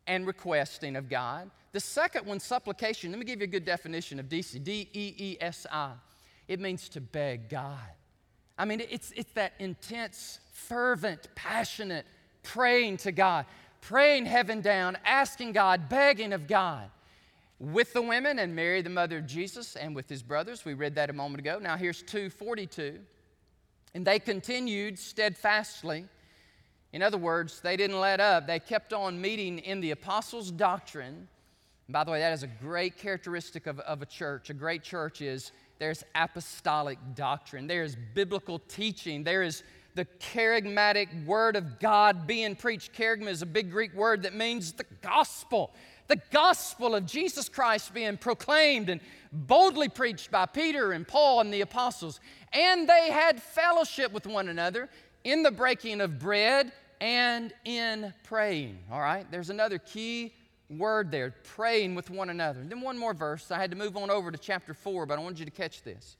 and 0.06 0.26
requesting 0.26 0.96
of 0.96 1.08
God. 1.08 1.50
The 1.72 1.80
second 1.80 2.26
one, 2.26 2.40
supplication. 2.40 3.10
Let 3.10 3.18
me 3.18 3.24
give 3.24 3.40
you 3.40 3.44
a 3.44 3.48
good 3.48 3.64
definition 3.64 4.18
of 4.18 4.26
disi 4.26 4.62
D 4.62 4.88
E 4.92 5.14
E 5.16 5.36
S 5.40 5.66
I. 5.70 5.92
It 6.48 6.60
means 6.60 6.88
to 6.90 7.00
beg 7.00 7.48
God. 7.48 7.78
I 8.58 8.64
mean, 8.64 8.82
it's, 8.90 9.12
it's 9.12 9.32
that 9.32 9.52
intense, 9.58 10.40
fervent, 10.52 11.28
passionate 11.34 12.06
praying 12.42 12.98
to 12.98 13.12
God, 13.12 13.46
praying 13.80 14.26
heaven 14.26 14.60
down, 14.60 14.98
asking 15.04 15.52
God, 15.52 15.88
begging 15.88 16.32
of 16.32 16.46
God 16.46 16.90
with 17.60 17.92
the 17.92 18.02
women 18.02 18.38
and 18.38 18.56
Mary, 18.56 18.80
the 18.80 18.90
mother 18.90 19.18
of 19.18 19.26
Jesus, 19.26 19.76
and 19.76 19.94
with 19.94 20.08
his 20.08 20.22
brothers. 20.22 20.64
We 20.64 20.74
read 20.74 20.94
that 20.94 21.10
a 21.10 21.12
moment 21.12 21.40
ago. 21.40 21.58
Now 21.60 21.76
here's 21.76 22.02
242. 22.02 22.98
And 23.94 24.06
they 24.06 24.18
continued 24.18 24.98
steadfastly. 24.98 26.06
In 26.92 27.02
other 27.02 27.18
words, 27.18 27.60
they 27.60 27.76
didn't 27.76 28.00
let 28.00 28.20
up. 28.20 28.46
They 28.46 28.58
kept 28.58 28.92
on 28.92 29.20
meeting 29.20 29.58
in 29.58 29.80
the 29.80 29.92
apostles' 29.92 30.50
doctrine. 30.50 31.28
By 31.88 32.04
the 32.04 32.10
way, 32.10 32.20
that 32.20 32.32
is 32.32 32.42
a 32.42 32.48
great 32.48 32.96
characteristic 32.96 33.66
of, 33.66 33.78
of 33.80 34.02
a 34.02 34.06
church. 34.06 34.50
A 34.50 34.54
great 34.54 34.82
church 34.82 35.20
is 35.20 35.52
there's 35.78 36.04
apostolic 36.14 36.98
doctrine, 37.14 37.66
there's 37.66 37.96
biblical 38.14 38.58
teaching, 38.58 39.24
there 39.24 39.42
is 39.42 39.62
the 39.94 40.04
kerygmatic 40.04 41.24
word 41.24 41.56
of 41.56 41.80
God 41.80 42.26
being 42.26 42.54
preached. 42.54 42.92
Kerygma 42.92 43.28
is 43.28 43.42
a 43.42 43.46
big 43.46 43.72
Greek 43.72 43.92
word 43.94 44.22
that 44.22 44.34
means 44.34 44.72
the 44.72 44.84
gospel 45.02 45.72
the 46.10 46.20
gospel 46.32 46.96
of 46.96 47.06
Jesus 47.06 47.48
Christ 47.48 47.94
being 47.94 48.16
proclaimed 48.16 48.90
and 48.90 49.00
boldly 49.32 49.88
preached 49.88 50.28
by 50.32 50.44
Peter 50.44 50.90
and 50.90 51.06
Paul 51.06 51.40
and 51.40 51.54
the 51.54 51.60
apostles. 51.60 52.18
And 52.52 52.88
they 52.88 53.12
had 53.12 53.40
fellowship 53.40 54.10
with 54.10 54.26
one 54.26 54.48
another 54.48 54.88
in 55.22 55.44
the 55.44 55.52
breaking 55.52 56.00
of 56.00 56.18
bread 56.18 56.72
and 57.00 57.52
in 57.64 58.12
praying. 58.24 58.78
All 58.90 59.00
right, 59.00 59.30
there's 59.30 59.50
another 59.50 59.78
key 59.78 60.34
word 60.68 61.10
there 61.10 61.34
praying 61.54 61.94
with 61.94 62.10
one 62.10 62.30
another. 62.30 62.60
And 62.60 62.70
then 62.70 62.80
one 62.80 62.96
more 62.98 63.14
verse. 63.14 63.50
I 63.50 63.58
had 63.58 63.70
to 63.70 63.76
move 63.76 63.96
on 63.96 64.10
over 64.10 64.30
to 64.30 64.38
chapter 64.38 64.74
4, 64.74 65.06
but 65.06 65.18
I 65.18 65.22
wanted 65.22 65.40
you 65.40 65.44
to 65.44 65.50
catch 65.50 65.82
this. 65.82 66.16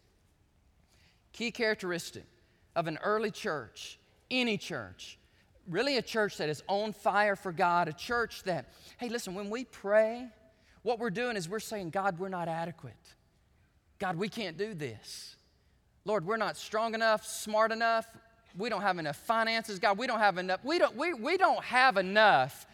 Key 1.33 1.51
characteristic 1.51 2.25
of 2.75 2.87
an 2.87 2.99
early 3.03 3.31
church, 3.31 3.99
any 4.31 4.57
church, 4.57 5.19
really 5.69 5.97
a 5.97 6.03
church 6.03 6.39
that 6.39 6.49
is 6.49 6.63
on 6.67 6.93
fire 6.93 7.37
for 7.37 7.53
God, 7.53 7.89
a 7.89 7.93
church 7.93 8.43
that, 8.45 8.73
hey, 8.99 9.09
listen, 9.09 9.35
when 9.35 9.51
we 9.51 9.65
pray, 9.65 10.29
what 10.83 10.99
we're 10.99 11.11
doing 11.11 11.37
is 11.37 11.49
we're 11.49 11.61
saying, 11.61 11.91
God, 11.91 12.19
we're 12.19 12.29
not 12.29 12.49
adequate. 12.49 12.95
God, 13.99 14.17
we 14.17 14.29
can't 14.29 14.57
do 14.57 14.75
this. 14.75 15.37
Lord, 16.05 16.27
we're 16.27 16.39
not 16.39 16.57
strong 16.57 16.95
enough, 16.95 17.25
smart 17.25 17.71
enough. 17.71 18.07
We 18.57 18.69
don't 18.69 18.83
have 18.83 18.99
enough 18.99 19.17
finances. 19.17 19.79
God, 19.79 19.99
we 19.99 20.07
don't 20.07 20.19
have 20.19 20.39
enough. 20.39 20.61
We 20.65 20.79
don't, 20.79 20.97
we, 20.97 21.15
we 21.15 21.37
don't 21.37 21.63
have 21.65 21.97
enough. 21.97 22.67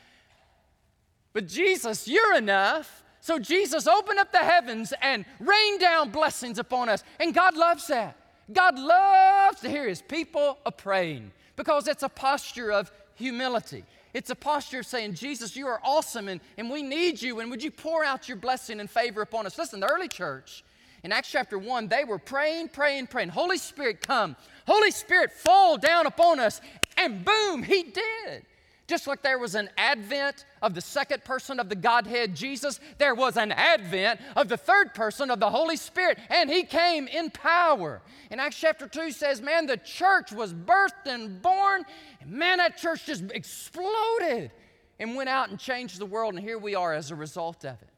But 1.33 1.47
Jesus, 1.47 2.09
you're 2.09 2.37
enough. 2.37 3.03
So 3.21 3.39
Jesus, 3.39 3.87
open 3.87 4.19
up 4.19 4.33
the 4.33 4.39
heavens 4.39 4.95
and 5.03 5.25
rain 5.41 5.79
down 5.79 6.11
blessings 6.11 6.59
upon 6.59 6.89
us. 6.89 7.03
And 7.21 7.35
God 7.35 7.57
loves 7.57 7.89
that. 7.89 8.17
God 8.53 8.79
loves 8.79 9.61
to 9.61 9.69
hear 9.69 9.89
his 9.89 10.01
people 10.01 10.59
a 10.65 10.73
praying 10.73 11.33
because 11.57 11.89
it's 11.89 12.03
a 12.03 12.09
posture 12.09 12.71
of 12.71 12.91
humility. 13.15 13.85
It's 14.15 14.31
a 14.31 14.35
posture 14.35 14.79
of 14.79 14.87
saying, 14.87 15.15
Jesus, 15.15 15.57
you 15.57 15.67
are 15.67 15.81
awesome 15.85 16.29
and, 16.29 16.41
and 16.57 16.71
we 16.71 16.83
need 16.83 17.21
you, 17.21 17.41
and 17.41 17.51
would 17.51 17.63
you 17.63 17.71
pour 17.71 18.03
out 18.03 18.29
your 18.29 18.39
blessing 18.39 18.81
and 18.81 18.89
favor 18.89 19.21
upon 19.21 19.45
us? 19.45 19.59
Listen, 19.59 19.81
the 19.81 19.89
early 19.89 20.09
church, 20.09 20.65
in 21.07 21.13
Acts 21.13 21.31
chapter 21.31 21.57
1, 21.57 21.87
they 21.87 22.03
were 22.03 22.19
praying, 22.19 22.71
praying, 22.71 23.07
praying. 23.07 23.29
Holy 23.29 23.59
Spirit, 23.59 24.05
come. 24.05 24.35
Holy 24.67 24.91
Spirit, 24.91 25.31
fall 25.31 25.79
down 25.79 26.05
upon 26.05 26.41
us. 26.41 26.61
And 26.97 27.25
boom, 27.25 27.63
he 27.63 27.85
did. 27.85 28.45
Just 28.89 29.07
like 29.07 29.23
there 29.23 29.39
was 29.39 29.55
an 29.55 29.71
advent 29.79 30.47
of 30.63 30.75
the 30.75 30.81
second 30.81 31.23
person 31.23 31.61
of 31.61 31.69
the 31.69 31.77
Godhead, 31.77 32.35
Jesus, 32.35 32.81
there 32.99 33.15
was 33.15 33.37
an 33.37 33.53
advent 33.53 34.19
of 34.35 34.49
the 34.49 34.57
third 34.57 34.95
person 34.95 35.31
of 35.31 35.39
the 35.39 35.49
Holy 35.49 35.77
Spirit, 35.77 36.19
and 36.29 36.51
He 36.51 36.65
came 36.65 37.07
in 37.07 37.31
power. 37.31 38.03
And 38.33 38.41
Acts 38.41 38.59
chapter 38.59 38.89
2 38.89 39.13
says, 39.13 39.41
Man, 39.41 39.67
the 39.67 39.77
church 39.77 40.33
was 40.33 40.53
birthed 40.53 41.07
and 41.07 41.41
born, 41.41 41.85
and 42.21 42.33
man, 42.33 42.59
that 42.59 42.79
church 42.79 43.07
just 43.07 43.23
exploded 43.31 44.51
and 44.99 45.15
went 45.15 45.29
out 45.29 45.51
and 45.51 45.59
changed 45.61 46.01
the 46.01 46.07
world, 46.07 46.35
and 46.35 46.43
here 46.43 46.59
we 46.59 46.75
are 46.75 46.93
as 46.93 47.13
a 47.13 47.15
result 47.15 47.65
of 47.65 47.81
it. 47.81 47.91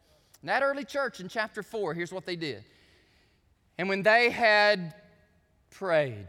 That 0.42 0.62
early 0.62 0.84
church 0.84 1.20
in 1.20 1.28
chapter 1.28 1.62
4, 1.62 1.94
here's 1.94 2.12
what 2.12 2.26
they 2.26 2.36
did. 2.36 2.64
And 3.78 3.88
when 3.88 4.02
they 4.02 4.30
had 4.30 4.94
prayed, 5.70 6.26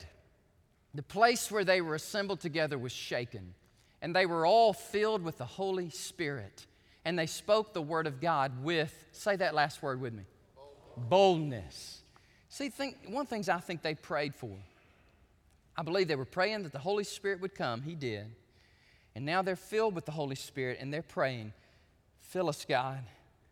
the 0.93 1.03
place 1.03 1.51
where 1.51 1.65
they 1.65 1.81
were 1.81 1.95
assembled 1.95 2.39
together 2.39 2.77
was 2.77 2.91
shaken 2.91 3.53
and 4.01 4.15
they 4.15 4.25
were 4.25 4.45
all 4.45 4.71
filled 4.73 5.23
with 5.23 5.37
the 5.37 5.45
Holy 5.45 5.89
Spirit. 5.89 6.65
And 7.05 7.17
they 7.17 7.25
spoke 7.25 7.73
the 7.73 7.81
word 7.81 8.07
of 8.07 8.21
God 8.21 8.63
with, 8.63 8.93
say 9.11 9.35
that 9.35 9.55
last 9.55 9.81
word 9.81 9.99
with 9.99 10.13
me 10.13 10.23
boldness. 10.97 12.01
See, 12.49 12.69
think, 12.69 12.97
one 13.07 13.21
of 13.21 13.29
the 13.29 13.35
things 13.35 13.47
I 13.47 13.59
think 13.59 13.81
they 13.81 13.95
prayed 13.95 14.35
for, 14.35 14.51
I 15.77 15.83
believe 15.83 16.07
they 16.07 16.15
were 16.15 16.25
praying 16.25 16.63
that 16.63 16.73
the 16.73 16.79
Holy 16.79 17.05
Spirit 17.05 17.39
would 17.41 17.55
come. 17.55 17.81
He 17.81 17.95
did. 17.95 18.25
And 19.15 19.25
now 19.25 19.41
they're 19.41 19.55
filled 19.55 19.95
with 19.95 20.05
the 20.05 20.11
Holy 20.11 20.35
Spirit 20.35 20.77
and 20.81 20.93
they're 20.93 21.01
praying, 21.01 21.53
fill 22.19 22.49
us, 22.49 22.65
God, 22.65 22.99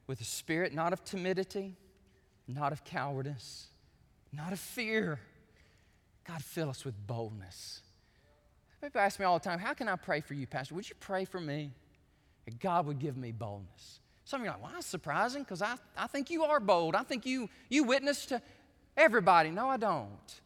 with 0.07 0.19
a 0.19 0.25
spirit 0.25 0.73
not 0.73 0.93
of 0.93 1.03
timidity, 1.03 1.75
not 2.47 2.71
of 2.71 2.83
cowardice, 2.83 3.67
not 4.37 4.53
of 4.53 4.59
fear. 4.59 5.19
God, 6.27 6.41
fill 6.43 6.69
us 6.69 6.85
with 6.85 6.95
boldness. 7.07 7.81
People 8.81 9.01
ask 9.01 9.19
me 9.19 9.25
all 9.25 9.39
the 9.39 9.43
time, 9.43 9.59
How 9.59 9.73
can 9.73 9.89
I 9.89 9.95
pray 9.95 10.21
for 10.21 10.35
you, 10.35 10.45
Pastor? 10.45 10.75
Would 10.75 10.87
you 10.87 10.95
pray 10.99 11.25
for 11.25 11.41
me? 11.41 11.71
That 12.45 12.59
God 12.59 12.85
would 12.85 12.99
give 12.99 13.17
me 13.17 13.31
boldness. 13.31 13.99
Some 14.23 14.41
of 14.41 14.45
you 14.45 14.51
are 14.51 14.53
like, 14.53 14.63
Well, 14.63 14.71
that's 14.75 14.85
surprising 14.85 15.43
because 15.43 15.61
I, 15.61 15.75
I 15.97 16.07
think 16.07 16.29
you 16.29 16.43
are 16.43 16.59
bold. 16.59 16.95
I 16.95 17.03
think 17.03 17.25
you, 17.25 17.49
you 17.69 17.83
witness 17.83 18.27
to 18.27 18.41
everybody. 18.95 19.49
No, 19.49 19.67
I 19.67 19.77
don't. 19.77 20.41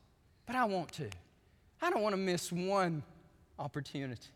But 0.46 0.56
I 0.56 0.66
want 0.66 0.94
to. 0.94 1.10
I 1.82 1.90
don't 1.90 2.02
want 2.02 2.14
to 2.14 2.22
miss 2.22 2.52
one 2.52 3.04
opportunity. 3.60 4.30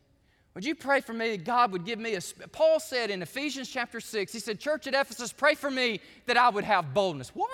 Would 0.56 0.66
you 0.66 0.76
pray 0.76 1.02
for 1.02 1.14
me 1.14 1.32
that 1.32 1.46
God 1.46 1.72
would 1.72 1.86
give 1.86 2.00
me 2.00 2.16
a. 2.16 2.22
Paul 2.52 2.80
said 2.80 3.10
in 3.10 3.22
Ephesians 3.22 3.70
chapter 3.70 4.00
6, 4.00 4.34
he 4.34 4.40
said, 4.40 4.60
Church 4.60 4.88
at 4.88 4.94
Ephesus, 4.94 5.32
pray 5.32 5.56
for 5.56 5.70
me 5.70 6.00
that 6.28 6.38
I 6.38 6.50
would 6.50 6.64
have 6.64 6.94
boldness. 6.94 7.30
What? 7.30 7.50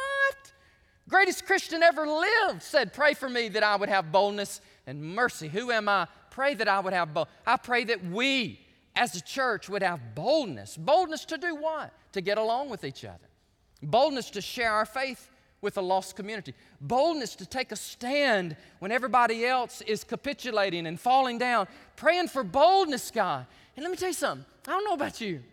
Greatest 1.12 1.46
Christian 1.46 1.84
ever 1.84 2.08
lived 2.08 2.64
said, 2.64 2.94
Pray 2.94 3.14
for 3.14 3.30
me 3.30 3.50
that 3.50 3.62
I 3.62 3.76
would 3.76 3.90
have 3.90 4.12
boldness 4.12 4.62
and 4.88 5.04
mercy. 5.04 5.48
Who 5.48 5.70
am 5.70 5.88
I 5.88 6.08
pray 6.32 6.56
that 6.56 6.68
I 6.68 6.80
would 6.80 6.94
have 6.94 7.14
boldness. 7.14 7.36
I 7.46 7.58
pray 7.58 7.84
that 7.84 8.04
we 8.04 8.60
as 8.96 9.16
a 9.16 9.22
church 9.22 9.70
would 9.70 9.84
have 9.84 10.16
boldness. 10.16 10.78
Boldness 10.78 11.26
to 11.26 11.38
do 11.38 11.56
what? 11.56 11.94
To 12.14 12.22
get 12.22 12.40
along 12.40 12.70
with 12.70 12.84
each 12.84 13.06
other. 13.06 13.20
Boldness 13.84 14.32
to 14.32 14.42
share 14.42 14.72
our 14.72 14.86
faith 14.86 15.30
with 15.62 15.78
a 15.78 15.82
lost 15.82 16.16
community. 16.16 16.56
Boldness 16.80 17.36
to 17.36 17.46
take 17.46 17.72
a 17.72 17.76
stand 17.76 18.56
when 18.80 18.92
everybody 18.92 19.46
else 19.46 19.82
is 19.82 20.04
capitulating 20.04 20.88
and 20.88 21.00
falling 21.00 21.38
down. 21.38 21.68
Praying 21.96 22.30
for 22.30 22.44
boldness, 22.44 23.12
God. 23.12 23.46
And 23.76 23.84
let 23.84 23.92
me 23.92 23.98
tell 23.98 24.10
you 24.10 24.14
something. 24.14 24.46
I 24.68 24.72
don't 24.72 24.86
know 24.86 24.94
about 24.94 25.22
you. 25.22 25.44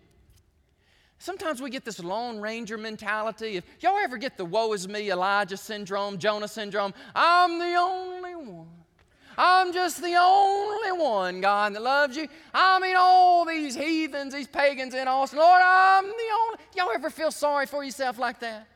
Sometimes 1.19 1.61
we 1.61 1.69
get 1.71 1.85
this 1.85 1.99
Lone 1.99 2.41
Ranger 2.41 2.79
mentality. 2.79 3.57
If 3.57 3.65
y'all 3.81 3.99
ever 3.99 4.17
get 4.17 4.37
the 4.37 4.45
woe 4.45 4.73
is 4.73 4.87
me 4.87 5.11
Elijah 5.11 5.57
syndrome, 5.57 6.19
Jonah 6.19 6.49
syndrome, 6.49 6.95
I'm 7.15 7.59
the 7.59 7.75
only 7.75 8.37
one. 8.37 8.69
I'm 9.37 9.73
just 9.73 10.03
the 10.03 10.17
only 10.21 10.93
one, 10.93 11.41
God, 11.41 11.75
that 11.75 11.83
loves 11.83 12.17
you. 12.17 12.27
I 12.53 12.81
mean, 12.81 12.97
all 12.99 13.45
these 13.45 13.75
heathens, 13.77 14.35
these 14.35 14.49
pagans 14.49 14.95
in 14.95 15.07
Austin, 15.07 15.39
Lord, 15.39 15.63
I'm 15.65 16.05
the 16.05 16.11
only. 16.11 16.59
Y'all 16.77 16.91
ever 16.93 17.09
feel 17.09 17.31
sorry 17.31 17.67
for 17.67 17.85
yourself 17.85 18.19
like 18.19 18.41
that? 18.41 18.67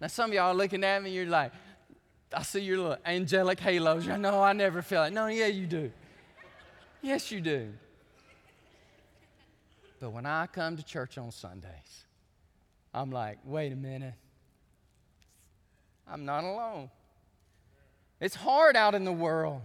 Now, 0.00 0.06
some 0.06 0.30
of 0.30 0.34
y'all 0.34 0.52
are 0.52 0.54
looking 0.54 0.84
at 0.84 1.02
me, 1.02 1.10
you're 1.10 1.26
like, 1.26 1.52
I 2.32 2.42
see 2.42 2.60
your 2.60 2.78
little 2.78 2.96
angelic 3.04 3.58
halos. 3.58 4.06
You 4.06 4.18
know, 4.18 4.42
I 4.42 4.52
never 4.52 4.82
feel 4.82 5.04
it. 5.04 5.12
No, 5.12 5.26
yeah, 5.26 5.46
you 5.46 5.66
do. 5.66 5.90
Yes, 7.02 7.32
you 7.32 7.40
do. 7.40 7.72
But 10.00 10.10
when 10.10 10.26
I 10.26 10.46
come 10.46 10.76
to 10.76 10.82
church 10.84 11.18
on 11.18 11.30
Sundays, 11.30 12.04
I'm 12.94 13.10
like, 13.10 13.38
wait 13.44 13.72
a 13.72 13.76
minute. 13.76 14.14
I'm 16.10 16.24
not 16.24 16.44
alone. 16.44 16.90
It's 18.20 18.34
hard 18.34 18.76
out 18.76 18.94
in 18.94 19.04
the 19.04 19.12
world, 19.12 19.60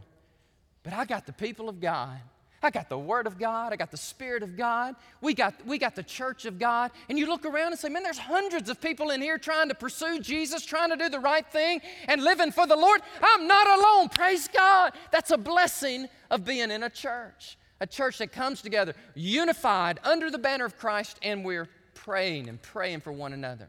but 0.83 0.93
I 0.93 1.05
got 1.05 1.25
the 1.25 1.33
people 1.33 1.69
of 1.69 1.79
God. 1.79 2.19
I 2.63 2.69
got 2.69 2.87
the 2.87 2.97
Word 2.97 3.27
of 3.27 3.37
God. 3.37 3.73
I 3.73 3.75
got 3.75 3.91
the 3.91 3.97
Spirit 3.97 4.41
of 4.41 4.55
God. 4.55 4.95
We 5.19 5.33
got, 5.33 5.53
we 5.65 5.77
got 5.77 5.95
the 5.95 6.03
church 6.03 6.45
of 6.45 6.57
God. 6.57 6.91
And 7.09 7.19
you 7.19 7.27
look 7.27 7.45
around 7.45 7.73
and 7.73 7.79
say, 7.79 7.89
man, 7.89 8.03
there's 8.03 8.17
hundreds 8.17 8.69
of 8.69 8.79
people 8.79 9.09
in 9.09 9.21
here 9.21 9.37
trying 9.37 9.67
to 9.67 9.75
pursue 9.75 10.21
Jesus, 10.21 10.65
trying 10.65 10.89
to 10.89 10.95
do 10.95 11.09
the 11.09 11.19
right 11.19 11.45
thing, 11.45 11.81
and 12.07 12.23
living 12.23 12.51
for 12.51 12.65
the 12.65 12.77
Lord. 12.77 13.01
I'm 13.21 13.47
not 13.47 13.67
alone. 13.67 14.09
Praise 14.09 14.47
God. 14.47 14.93
That's 15.11 15.31
a 15.31 15.37
blessing 15.37 16.07
of 16.31 16.45
being 16.45 16.71
in 16.71 16.83
a 16.83 16.89
church, 16.89 17.57
a 17.83 17.85
church 17.85 18.19
that 18.19 18.31
comes 18.31 18.61
together, 18.61 18.95
unified 19.13 19.99
under 20.05 20.31
the 20.31 20.37
banner 20.37 20.63
of 20.63 20.77
Christ, 20.77 21.19
and 21.21 21.43
we're 21.43 21.67
praying 21.93 22.47
and 22.47 22.61
praying 22.61 23.01
for 23.01 23.11
one 23.11 23.33
another. 23.33 23.67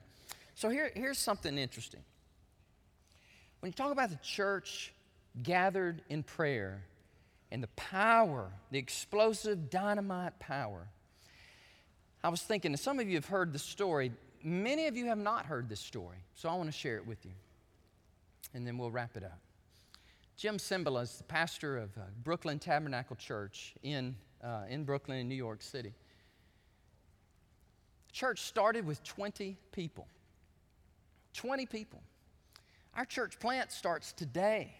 So 0.54 0.68
here, 0.68 0.92
here's 0.94 1.18
something 1.18 1.58
interesting. 1.58 1.98
When 3.58 3.70
you 3.70 3.74
talk 3.74 3.90
about 3.90 4.10
the 4.10 4.18
church 4.22 4.94
gathered 5.42 6.00
in 6.08 6.22
prayer 6.22 6.84
and 7.50 7.60
the 7.60 7.68
power, 7.74 8.52
the 8.70 8.78
explosive 8.78 9.68
dynamite 9.68 10.38
power, 10.38 10.86
I 12.22 12.28
was 12.28 12.40
thinking, 12.40 12.76
some 12.76 13.00
of 13.00 13.08
you 13.08 13.16
have 13.16 13.26
heard 13.26 13.52
the 13.52 13.58
story, 13.58 14.12
many 14.44 14.86
of 14.86 14.96
you 14.96 15.06
have 15.06 15.18
not 15.18 15.44
heard 15.44 15.68
this 15.68 15.80
story, 15.80 16.18
so 16.36 16.48
I 16.48 16.54
want 16.54 16.70
to 16.70 16.78
share 16.78 16.98
it 16.98 17.06
with 17.06 17.24
you. 17.24 17.32
And 18.54 18.64
then 18.64 18.78
we'll 18.78 18.92
wrap 18.92 19.16
it 19.16 19.24
up. 19.24 19.40
Jim 20.36 20.58
Cymbala 20.58 21.02
is 21.02 21.16
the 21.18 21.24
pastor 21.24 21.78
of 21.78 21.96
uh, 21.96 22.02
Brooklyn 22.24 22.58
Tabernacle 22.58 23.14
Church 23.14 23.74
in, 23.82 24.16
uh, 24.42 24.62
in 24.68 24.84
Brooklyn, 24.84 25.18
in 25.18 25.28
New 25.28 25.36
York 25.36 25.62
City. 25.62 25.92
The 28.08 28.12
church 28.12 28.40
started 28.40 28.84
with 28.84 29.02
20 29.04 29.56
people. 29.70 30.08
20 31.34 31.66
people. 31.66 32.02
Our 32.94 33.04
church 33.04 33.38
plant 33.38 33.70
starts 33.70 34.12
today. 34.12 34.74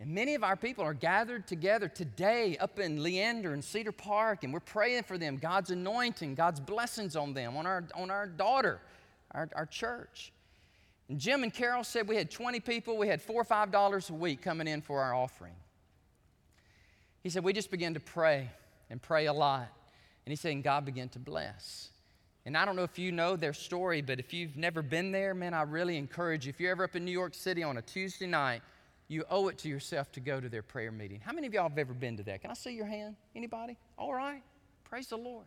And 0.00 0.14
many 0.14 0.34
of 0.34 0.44
our 0.44 0.56
people 0.56 0.84
are 0.84 0.94
gathered 0.94 1.46
together 1.46 1.88
today 1.88 2.56
up 2.58 2.78
in 2.78 3.02
Leander 3.02 3.52
and 3.52 3.62
Cedar 3.62 3.92
Park, 3.92 4.44
and 4.44 4.52
we're 4.52 4.60
praying 4.60 5.02
for 5.04 5.18
them, 5.18 5.36
God's 5.36 5.70
anointing, 5.70 6.34
God's 6.34 6.60
blessings 6.60 7.16
on 7.16 7.34
them, 7.34 7.56
on 7.56 7.66
our, 7.66 7.84
on 7.94 8.10
our 8.10 8.26
daughter, 8.26 8.80
our, 9.32 9.48
our 9.54 9.66
church. 9.66 10.32
And 11.10 11.18
Jim 11.18 11.42
and 11.42 11.52
Carol 11.52 11.82
said 11.82 12.06
we 12.06 12.14
had 12.14 12.30
20 12.30 12.60
people, 12.60 12.96
we 12.96 13.08
had 13.08 13.20
four 13.20 13.40
or 13.40 13.44
five 13.44 13.72
dollars 13.72 14.08
a 14.10 14.14
week 14.14 14.40
coming 14.42 14.68
in 14.68 14.80
for 14.80 15.02
our 15.02 15.12
offering. 15.12 15.54
He 17.24 17.30
said, 17.30 17.42
We 17.42 17.52
just 17.52 17.72
began 17.72 17.94
to 17.94 18.00
pray 18.00 18.48
and 18.90 19.02
pray 19.02 19.26
a 19.26 19.32
lot. 19.32 19.68
And 20.24 20.32
he 20.32 20.36
said, 20.36 20.52
and 20.52 20.62
God 20.62 20.84
began 20.84 21.08
to 21.10 21.18
bless. 21.18 21.88
And 22.46 22.56
I 22.56 22.64
don't 22.64 22.76
know 22.76 22.84
if 22.84 22.96
you 22.96 23.10
know 23.10 23.34
their 23.34 23.52
story, 23.52 24.02
but 24.02 24.20
if 24.20 24.32
you've 24.32 24.56
never 24.56 24.82
been 24.82 25.10
there, 25.10 25.34
man, 25.34 25.52
I 25.52 25.62
really 25.62 25.96
encourage 25.96 26.46
you. 26.46 26.50
If 26.50 26.60
you're 26.60 26.70
ever 26.70 26.84
up 26.84 26.94
in 26.94 27.04
New 27.04 27.10
York 27.10 27.34
City 27.34 27.64
on 27.64 27.78
a 27.78 27.82
Tuesday 27.82 28.26
night, 28.26 28.62
you 29.08 29.24
owe 29.30 29.48
it 29.48 29.58
to 29.58 29.68
yourself 29.68 30.12
to 30.12 30.20
go 30.20 30.40
to 30.40 30.48
their 30.48 30.62
prayer 30.62 30.92
meeting. 30.92 31.20
How 31.24 31.32
many 31.32 31.48
of 31.48 31.52
y'all 31.52 31.68
have 31.68 31.78
ever 31.78 31.92
been 31.92 32.16
to 32.18 32.22
that? 32.22 32.42
Can 32.42 32.52
I 32.52 32.54
see 32.54 32.72
your 32.72 32.86
hand? 32.86 33.16
Anybody? 33.34 33.76
All 33.98 34.14
right. 34.14 34.42
Praise 34.84 35.08
the 35.08 35.16
Lord. 35.16 35.46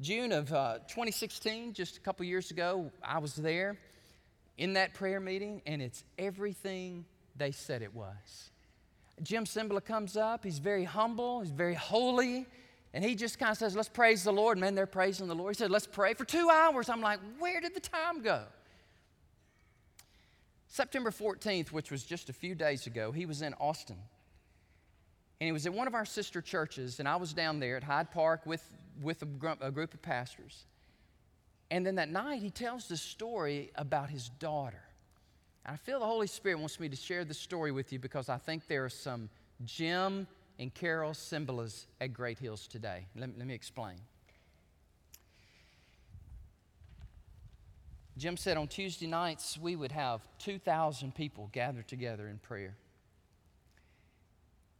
June 0.00 0.32
of 0.32 0.50
uh, 0.50 0.78
2016, 0.88 1.74
just 1.74 1.98
a 1.98 2.00
couple 2.00 2.24
years 2.24 2.50
ago, 2.50 2.90
I 3.02 3.18
was 3.18 3.34
there 3.34 3.76
in 4.60 4.74
that 4.74 4.92
prayer 4.92 5.20
meeting, 5.20 5.62
and 5.64 5.80
it's 5.80 6.04
everything 6.18 7.06
they 7.34 7.50
said 7.50 7.80
it 7.80 7.94
was. 7.94 8.50
Jim 9.22 9.44
Cymbala 9.44 9.82
comes 9.82 10.18
up. 10.18 10.44
He's 10.44 10.58
very 10.58 10.84
humble, 10.84 11.40
he's 11.40 11.50
very 11.50 11.74
holy. 11.74 12.46
And 12.92 13.04
he 13.04 13.14
just 13.14 13.38
kind 13.38 13.52
of 13.52 13.56
says, 13.56 13.74
Let's 13.76 13.88
praise 13.88 14.24
the 14.24 14.32
Lord. 14.32 14.58
Man, 14.58 14.74
they're 14.74 14.86
praising 14.86 15.28
the 15.28 15.34
Lord. 15.34 15.54
He 15.54 15.58
said, 15.58 15.70
Let's 15.70 15.86
pray 15.86 16.12
for 16.14 16.24
two 16.24 16.50
hours. 16.50 16.88
I'm 16.88 17.00
like, 17.00 17.20
Where 17.38 17.60
did 17.60 17.74
the 17.74 17.80
time 17.80 18.20
go? 18.20 18.42
September 20.66 21.10
14th, 21.10 21.72
which 21.72 21.90
was 21.90 22.04
just 22.04 22.28
a 22.28 22.32
few 22.32 22.54
days 22.54 22.86
ago, 22.86 23.12
he 23.12 23.26
was 23.26 23.42
in 23.42 23.54
Austin. 23.54 23.96
And 25.40 25.46
he 25.46 25.52
was 25.52 25.66
at 25.66 25.72
one 25.72 25.86
of 25.86 25.94
our 25.94 26.04
sister 26.04 26.42
churches, 26.42 26.98
and 26.98 27.08
I 27.08 27.16
was 27.16 27.32
down 27.32 27.60
there 27.60 27.76
at 27.76 27.82
Hyde 27.82 28.10
Park 28.10 28.44
with, 28.44 28.68
with 29.00 29.22
a, 29.22 29.26
gr- 29.26 29.48
a 29.60 29.70
group 29.70 29.94
of 29.94 30.02
pastors. 30.02 30.64
And 31.70 31.86
then 31.86 31.94
that 31.96 32.10
night, 32.10 32.42
he 32.42 32.50
tells 32.50 32.88
the 32.88 32.96
story 32.96 33.70
about 33.76 34.10
his 34.10 34.28
daughter. 34.28 34.82
And 35.64 35.74
I 35.74 35.76
feel 35.76 36.00
the 36.00 36.06
Holy 36.06 36.26
Spirit 36.26 36.58
wants 36.58 36.80
me 36.80 36.88
to 36.88 36.96
share 36.96 37.24
this 37.24 37.38
story 37.38 37.70
with 37.70 37.92
you 37.92 37.98
because 37.98 38.28
I 38.28 38.38
think 38.38 38.66
there 38.66 38.84
are 38.84 38.88
some 38.90 39.28
Jim 39.64 40.26
and 40.58 40.74
Carol 40.74 41.12
Cymbalas 41.12 41.86
at 42.00 42.12
Great 42.12 42.38
Hills 42.38 42.66
today. 42.66 43.06
Let, 43.14 43.38
let 43.38 43.46
me 43.46 43.54
explain. 43.54 43.96
Jim 48.18 48.36
said 48.36 48.56
on 48.56 48.68
Tuesday 48.68 49.06
nights 49.06 49.56
we 49.56 49.76
would 49.76 49.92
have 49.92 50.20
2,000 50.40 51.14
people 51.14 51.48
gathered 51.52 51.88
together 51.88 52.28
in 52.28 52.38
prayer. 52.38 52.76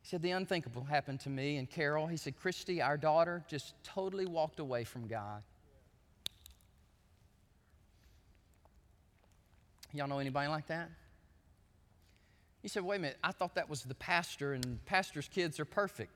He 0.03 0.09
said, 0.09 0.21
The 0.21 0.33
unthinkable 0.33 0.85
happened 0.85 1.21
to 1.21 1.31
me 1.31 1.57
and 1.57 1.71
Carol. 1.71 2.07
He 2.07 2.17
said, 2.17 2.37
Christy, 2.37 2.83
our 2.83 2.99
daughter, 2.99 3.45
just 3.49 3.75
totally 3.83 4.27
walked 4.27 4.59
away 4.59 4.85
from 4.85 5.07
God. 5.07 5.43
Y'all 9.93 10.09
know 10.09 10.19
anybody 10.19 10.49
like 10.49 10.67
that? 10.69 10.91
He 12.63 12.69
said, 12.69 12.85
Wait 12.85 12.97
a 12.97 13.01
minute, 13.01 13.19
I 13.25 13.33
thought 13.33 13.55
that 13.55 13.69
was 13.69 13.83
the 13.83 13.95
pastor, 13.95 14.53
and 14.55 14.85
pastor's 14.87 15.29
kids 15.29 15.59
are 15.59 15.65
perfect. 15.65 16.13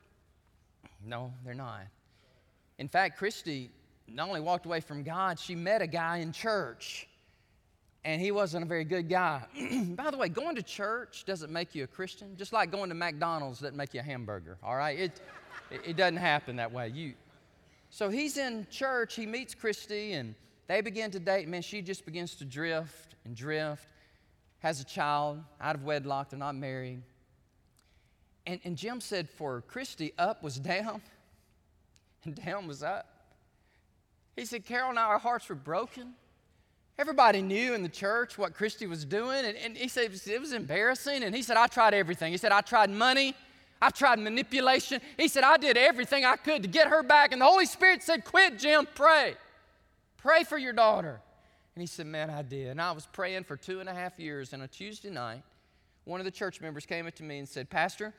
No, 1.05 1.33
they're 1.45 1.55
not. 1.55 1.83
In 2.79 2.89
fact, 2.89 3.19
Christy 3.19 3.71
not 4.09 4.29
only 4.29 4.41
walked 4.41 4.67
away 4.67 4.81
from 4.81 5.03
God, 5.03 5.39
she 5.39 5.55
met 5.55 5.83
a 5.83 5.87
guy 5.87 6.19
in 6.19 6.33
church, 6.33 7.09
and 8.05 8.21
he 8.21 8.31
wasn't 8.31 8.65
a 8.65 8.67
very 8.67 8.85
good 8.85 9.09
guy. 9.09 9.43
By 9.97 10.11
the 10.11 10.19
way, 10.19 10.29
going 10.29 10.57
to 10.57 10.63
church 10.63 11.25
doesn't 11.25 11.53
make 11.53 11.75
you 11.75 11.85
a 11.85 11.87
Christian, 11.87 12.37
just 12.37 12.53
like 12.53 12.71
going 12.71 12.91
to 12.91 12.95
McDonald's 12.95 13.61
doesn't 13.61 13.77
make 13.77 13.95
you 13.95 14.01
a 14.01 14.03
hamburger, 14.03 14.59
all 14.63 14.77
right? 14.77 14.99
It, 14.99 15.21
it 15.71 15.97
doesn't 15.97 16.19
happen 16.19 16.57
that 16.57 16.73
way. 16.73 16.89
You, 16.89 17.15
so 17.91 18.11
he's 18.11 18.37
in 18.37 18.67
church, 18.71 19.15
he 19.15 19.25
meets 19.25 19.55
Christy, 19.55 20.13
and 20.13 20.35
they 20.67 20.81
begin 20.81 21.11
to 21.11 21.19
date. 21.19 21.49
Man, 21.49 21.63
she 21.63 21.83
just 21.83 22.05
begins 22.05 22.35
to 22.37 22.45
drift 22.45 23.15
and 23.25 23.37
drift 23.37 23.87
has 24.65 24.81
a 24.81 24.85
child 24.85 25.43
out 25.61 25.75
of 25.75 25.85
wedlock, 25.85 26.31
they're 26.31 26.39
not 26.39 26.55
married. 26.55 27.03
And, 28.47 28.61
and 28.65 28.79
Jim 28.79 28.99
said 28.99 29.29
for 29.29 29.61
Christy, 29.61 30.15
up 30.17 30.43
was 30.43 30.59
down 30.59 31.03
and 32.25 32.35
down 32.35 32.67
was 32.67 32.83
up. 32.83 33.07
He 34.37 34.47
said, 34.47 34.65
Carol 34.65 34.89
and 34.89 34.99
I, 34.99 35.03
our 35.03 35.19
hearts 35.19 35.51
were 35.51 35.55
broken. 35.55 36.15
Everybody 36.99 37.43
knew 37.43 37.75
in 37.75 37.83
the 37.83 37.91
church 37.91 38.39
what 38.39 38.55
Christy 38.55 38.87
was 38.87 39.05
doing. 39.05 39.45
And, 39.45 39.55
and 39.59 39.77
he 39.77 39.87
said 39.87 40.11
it 40.27 40.41
was 40.41 40.55
embarrassing. 40.55 41.25
And 41.25 41.35
he 41.35 41.43
said, 41.43 41.59
I 41.59 41.67
tried 41.67 41.93
everything. 41.93 42.33
He 42.33 42.39
said, 42.39 42.51
I 42.51 42.63
tried 42.63 42.89
money. 42.89 43.35
I 43.83 43.91
tried 43.91 44.19
manipulation. 44.19 45.03
He 45.19 45.29
said, 45.29 45.45
I 45.45 45.59
did 45.59 45.77
everything 45.77 46.25
I 46.25 46.37
could 46.37 46.63
to 46.63 46.69
get 46.69 46.89
her 46.89 47.03
back. 47.03 47.33
And 47.33 47.43
the 47.43 47.47
Holy 47.47 47.67
Spirit 47.67 48.03
said, 48.03 48.25
Quit, 48.25 48.59
Jim, 48.59 48.89
pray. 48.95 49.35
Pray 50.25 50.43
for 50.43 50.57
your 50.57 50.73
daughter. 50.73 51.21
And 51.75 51.83
he 51.83 51.87
said, 51.87 52.07
Man, 52.07 52.31
I 52.31 52.41
did. 52.41 52.69
And 52.69 52.81
I 52.81 52.93
was 52.93 53.07
praying 53.13 53.45
for 53.45 53.59
two 53.59 53.81
and 53.81 53.91
a 53.91 53.95
half 53.95 54.19
years. 54.19 54.55
And 54.55 54.63
a 54.63 54.67
Tuesday 54.67 55.11
night, 55.11 55.43
one 56.05 56.19
of 56.19 56.25
the 56.25 56.31
church 56.31 56.63
members 56.63 56.87
came 56.87 57.07
up 57.07 57.15
to 57.17 57.23
me 57.23 57.39
and 57.39 57.47
said, 57.47 57.69
Pastor, 57.69 58.15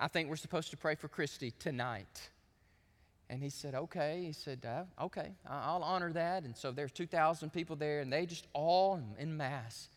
I 0.00 0.08
think 0.08 0.30
we're 0.30 0.36
supposed 0.36 0.70
to 0.70 0.78
pray 0.78 0.94
for 0.94 1.08
Christy 1.08 1.50
tonight. 1.50 2.30
And 3.28 3.42
he 3.42 3.50
said, 3.50 3.74
Okay. 3.74 4.22
He 4.24 4.32
said, 4.32 4.64
uh, 4.66 5.04
Okay, 5.04 5.32
I'll 5.46 5.82
honor 5.82 6.10
that. 6.14 6.44
And 6.44 6.56
so 6.56 6.72
there's 6.72 6.92
2,000 6.92 7.52
people 7.52 7.76
there, 7.76 8.00
and 8.00 8.10
they 8.10 8.24
just 8.24 8.46
all 8.54 8.98
in 9.18 9.36
mass 9.36 9.90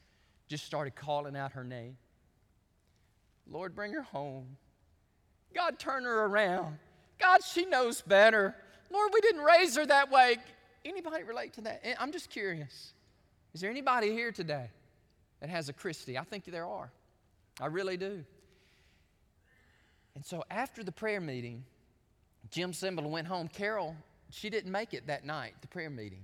just 0.49 0.65
started 0.65 0.97
calling 0.97 1.37
out 1.37 1.53
her 1.53 1.63
name. 1.63 1.95
Lord, 3.49 3.73
bring 3.73 3.93
her 3.93 4.01
home. 4.01 4.57
God, 5.55 5.79
turn 5.79 6.03
her 6.03 6.25
around. 6.25 6.77
God, 7.19 7.41
she 7.41 7.63
knows 7.63 8.01
better. 8.01 8.53
Lord, 8.89 9.11
we 9.13 9.21
didn't 9.21 9.43
raise 9.43 9.77
her 9.77 9.85
that 9.85 10.11
way. 10.11 10.35
Anybody 10.83 11.23
relate 11.23 11.53
to 11.53 11.61
that? 11.61 11.81
Eh, 11.83 11.93
I'm 11.99 12.11
just 12.11 12.29
curious. 12.29 12.93
Is 13.53 13.61
there 13.61 13.69
anybody 13.69 14.11
here 14.11 14.31
today 14.31 14.69
that 15.39 15.49
has 15.49 15.69
a 15.69 15.73
Christy? 15.73 16.17
I 16.17 16.23
think 16.23 16.45
there 16.45 16.67
are. 16.67 16.91
I 17.59 17.67
really 17.67 17.97
do. 17.97 18.23
And 20.15 20.25
so 20.25 20.43
after 20.49 20.83
the 20.83 20.91
prayer 20.91 21.21
meeting, 21.21 21.63
Jim 22.49 22.71
Cymbala 22.71 23.09
went 23.09 23.27
home. 23.27 23.47
Carol, 23.47 23.95
she 24.29 24.49
didn't 24.49 24.71
make 24.71 24.93
it 24.93 25.07
that 25.07 25.25
night, 25.25 25.53
the 25.61 25.67
prayer 25.67 25.89
meeting. 25.89 26.23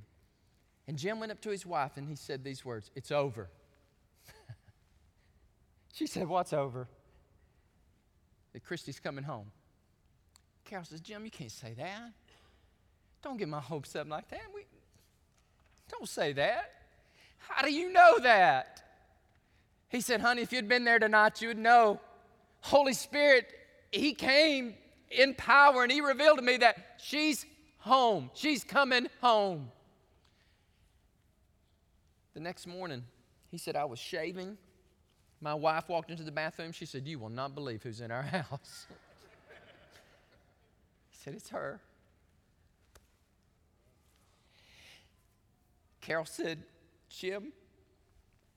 And 0.87 0.97
Jim 0.97 1.19
went 1.19 1.31
up 1.31 1.41
to 1.41 1.49
his 1.49 1.65
wife 1.65 1.97
and 1.97 2.07
he 2.07 2.15
said 2.15 2.43
these 2.43 2.65
words 2.65 2.89
It's 2.95 3.11
over. 3.11 3.49
she 5.93 6.07
said, 6.07 6.27
What's 6.27 6.53
over? 6.53 6.87
That 8.53 8.63
Christy's 8.63 8.99
coming 8.99 9.23
home. 9.23 9.51
Carol 10.65 10.85
says, 10.85 11.01
Jim, 11.01 11.23
you 11.23 11.31
can't 11.31 11.51
say 11.51 11.73
that. 11.77 12.11
Don't 13.23 13.37
get 13.37 13.47
my 13.47 13.59
hopes 13.59 13.95
up 13.95 14.07
like 14.07 14.29
that. 14.29 14.41
We, 14.53 14.61
don't 15.89 16.07
say 16.07 16.33
that. 16.33 16.71
How 17.37 17.63
do 17.63 17.71
you 17.71 17.91
know 17.91 18.19
that? 18.19 18.83
He 19.89 20.01
said, 20.01 20.21
Honey, 20.21 20.41
if 20.41 20.51
you'd 20.51 20.67
been 20.67 20.83
there 20.83 20.99
tonight, 20.99 21.41
you 21.41 21.49
would 21.49 21.57
know. 21.57 21.99
Holy 22.61 22.93
Spirit, 22.93 23.47
He 23.91 24.13
came 24.13 24.75
in 25.09 25.33
power 25.33 25.83
and 25.83 25.91
He 25.91 26.01
revealed 26.01 26.37
to 26.37 26.43
me 26.43 26.57
that 26.57 26.77
she's 27.01 27.45
home. 27.79 28.29
She's 28.33 28.63
coming 28.63 29.07
home. 29.21 29.71
The 32.33 32.39
next 32.41 32.67
morning, 32.67 33.03
he 33.49 33.57
said, 33.57 33.75
I 33.75 33.85
was 33.85 33.97
shaving. 33.97 34.57
My 35.41 35.53
wife 35.53 35.89
walked 35.89 36.11
into 36.11 36.23
the 36.23 36.31
bathroom. 36.31 36.71
She 36.71 36.85
said, 36.85 37.07
You 37.07 37.17
will 37.17 37.29
not 37.29 37.55
believe 37.55 37.81
who's 37.81 38.01
in 38.01 38.11
our 38.11 38.21
house. 38.49 38.87
he 41.09 41.17
said, 41.23 41.33
It's 41.33 41.49
her. 41.49 41.79
Carol 46.07 46.23
said, 46.23 46.63
Jim, 47.09 47.51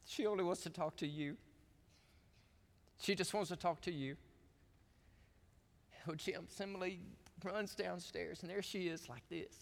she 0.05 0.25
only 0.25 0.45
wants 0.45 0.63
to 0.63 0.71
talk 0.71 0.97
to 0.99 1.07
you. 1.07 1.37
She 3.01 3.17
just 3.17 3.35
wants 3.35 3.49
to 3.51 3.57
talk 3.57 3.81
to 3.81 3.91
you. 3.91 4.17
Oh, 6.09 6.15
Jim, 6.15 6.47
Cymbala 6.57 6.97
runs 7.45 7.75
downstairs, 7.75 8.43
and 8.43 8.51
there 8.51 8.63
she 8.63 8.87
is, 8.87 9.09
like 9.09 9.29
this. 9.29 9.53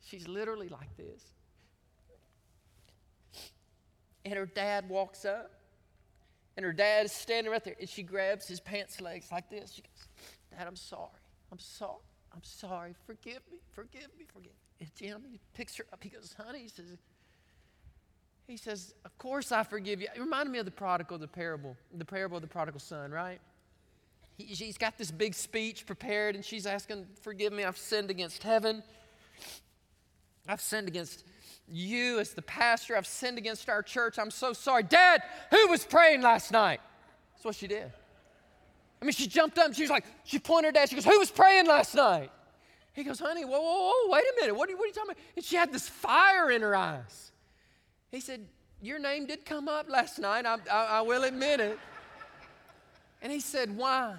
She's 0.00 0.26
literally 0.26 0.70
like 0.70 0.96
this. 0.96 1.22
And 4.24 4.32
her 4.34 4.46
dad 4.46 4.88
walks 4.88 5.26
up, 5.26 5.50
and 6.56 6.64
her 6.64 6.72
dad 6.72 7.04
is 7.04 7.12
standing 7.12 7.52
right 7.52 7.62
there, 7.62 7.76
and 7.78 7.88
she 7.90 8.02
grabs 8.02 8.48
his 8.48 8.58
pants 8.58 9.02
legs 9.02 9.30
like 9.30 9.50
this. 9.50 9.72
She 9.74 9.82
goes, 9.82 10.08
Dad, 10.50 10.66
I'm 10.66 10.76
sorry. 10.76 11.10
I'm 11.52 11.58
sorry. 11.58 12.00
I'm 12.32 12.42
sorry. 12.42 12.94
Forgive 13.06 13.42
me. 13.52 13.58
Forgive 13.72 14.08
me. 14.18 14.24
Forgive 14.32 14.52
me. 14.52 14.80
And 14.80 14.94
Jim, 14.94 15.22
he 15.30 15.38
picks 15.52 15.76
her 15.76 15.84
up. 15.92 16.02
He 16.02 16.08
goes, 16.08 16.34
Honey, 16.38 16.60
he 16.60 16.68
says, 16.68 16.96
he 18.46 18.56
says, 18.56 18.94
Of 19.04 19.16
course 19.18 19.52
I 19.52 19.62
forgive 19.62 20.00
you. 20.00 20.08
It 20.14 20.20
reminded 20.20 20.50
me 20.50 20.58
of 20.58 20.64
the 20.64 20.70
prodigal, 20.70 21.18
the 21.18 21.28
parable, 21.28 21.76
the 21.92 22.04
parable 22.04 22.36
of 22.36 22.42
the 22.42 22.48
prodigal 22.48 22.80
son, 22.80 23.10
right? 23.10 23.40
He, 24.36 24.54
she's 24.54 24.78
got 24.78 24.98
this 24.98 25.10
big 25.10 25.34
speech 25.34 25.86
prepared, 25.86 26.34
and 26.34 26.44
she's 26.44 26.66
asking, 26.66 27.06
Forgive 27.22 27.52
me, 27.52 27.64
I've 27.64 27.78
sinned 27.78 28.10
against 28.10 28.42
heaven. 28.42 28.82
I've 30.46 30.60
sinned 30.60 30.88
against 30.88 31.24
you 31.66 32.18
as 32.18 32.34
the 32.34 32.42
pastor. 32.42 32.96
I've 32.96 33.06
sinned 33.06 33.38
against 33.38 33.68
our 33.70 33.82
church. 33.82 34.18
I'm 34.18 34.30
so 34.30 34.52
sorry. 34.52 34.82
Dad, 34.82 35.22
who 35.50 35.68
was 35.68 35.84
praying 35.84 36.20
last 36.20 36.52
night? 36.52 36.80
That's 37.34 37.44
what 37.44 37.54
she 37.54 37.66
did. 37.66 37.90
I 39.00 39.04
mean, 39.04 39.12
she 39.12 39.26
jumped 39.26 39.58
up 39.58 39.74
she 39.74 39.82
was 39.82 39.90
like, 39.90 40.04
she 40.24 40.38
pointed 40.38 40.76
at. 40.76 40.88
She 40.90 40.94
goes, 40.94 41.04
Who 41.04 41.18
was 41.18 41.30
praying 41.30 41.66
last 41.66 41.94
night? 41.94 42.30
He 42.92 43.04
goes, 43.04 43.18
Honey, 43.18 43.44
whoa, 43.44 43.60
whoa, 43.60 43.90
whoa, 43.90 44.12
wait 44.12 44.22
a 44.22 44.40
minute. 44.40 44.54
What 44.54 44.68
are, 44.68 44.72
you, 44.72 44.78
what 44.78 44.84
are 44.84 44.88
you 44.88 44.92
talking 44.92 45.12
about? 45.12 45.22
And 45.36 45.44
she 45.44 45.56
had 45.56 45.72
this 45.72 45.88
fire 45.88 46.50
in 46.50 46.62
her 46.62 46.76
eyes. 46.76 47.32
He 48.14 48.20
said, 48.20 48.46
Your 48.80 49.00
name 49.00 49.26
did 49.26 49.44
come 49.44 49.68
up 49.68 49.90
last 49.90 50.20
night. 50.20 50.46
I, 50.46 50.56
I, 50.70 50.84
I 50.84 51.00
will 51.00 51.24
admit 51.24 51.58
it. 51.58 51.78
And 53.20 53.32
he 53.32 53.40
said, 53.40 53.76
Why? 53.76 54.14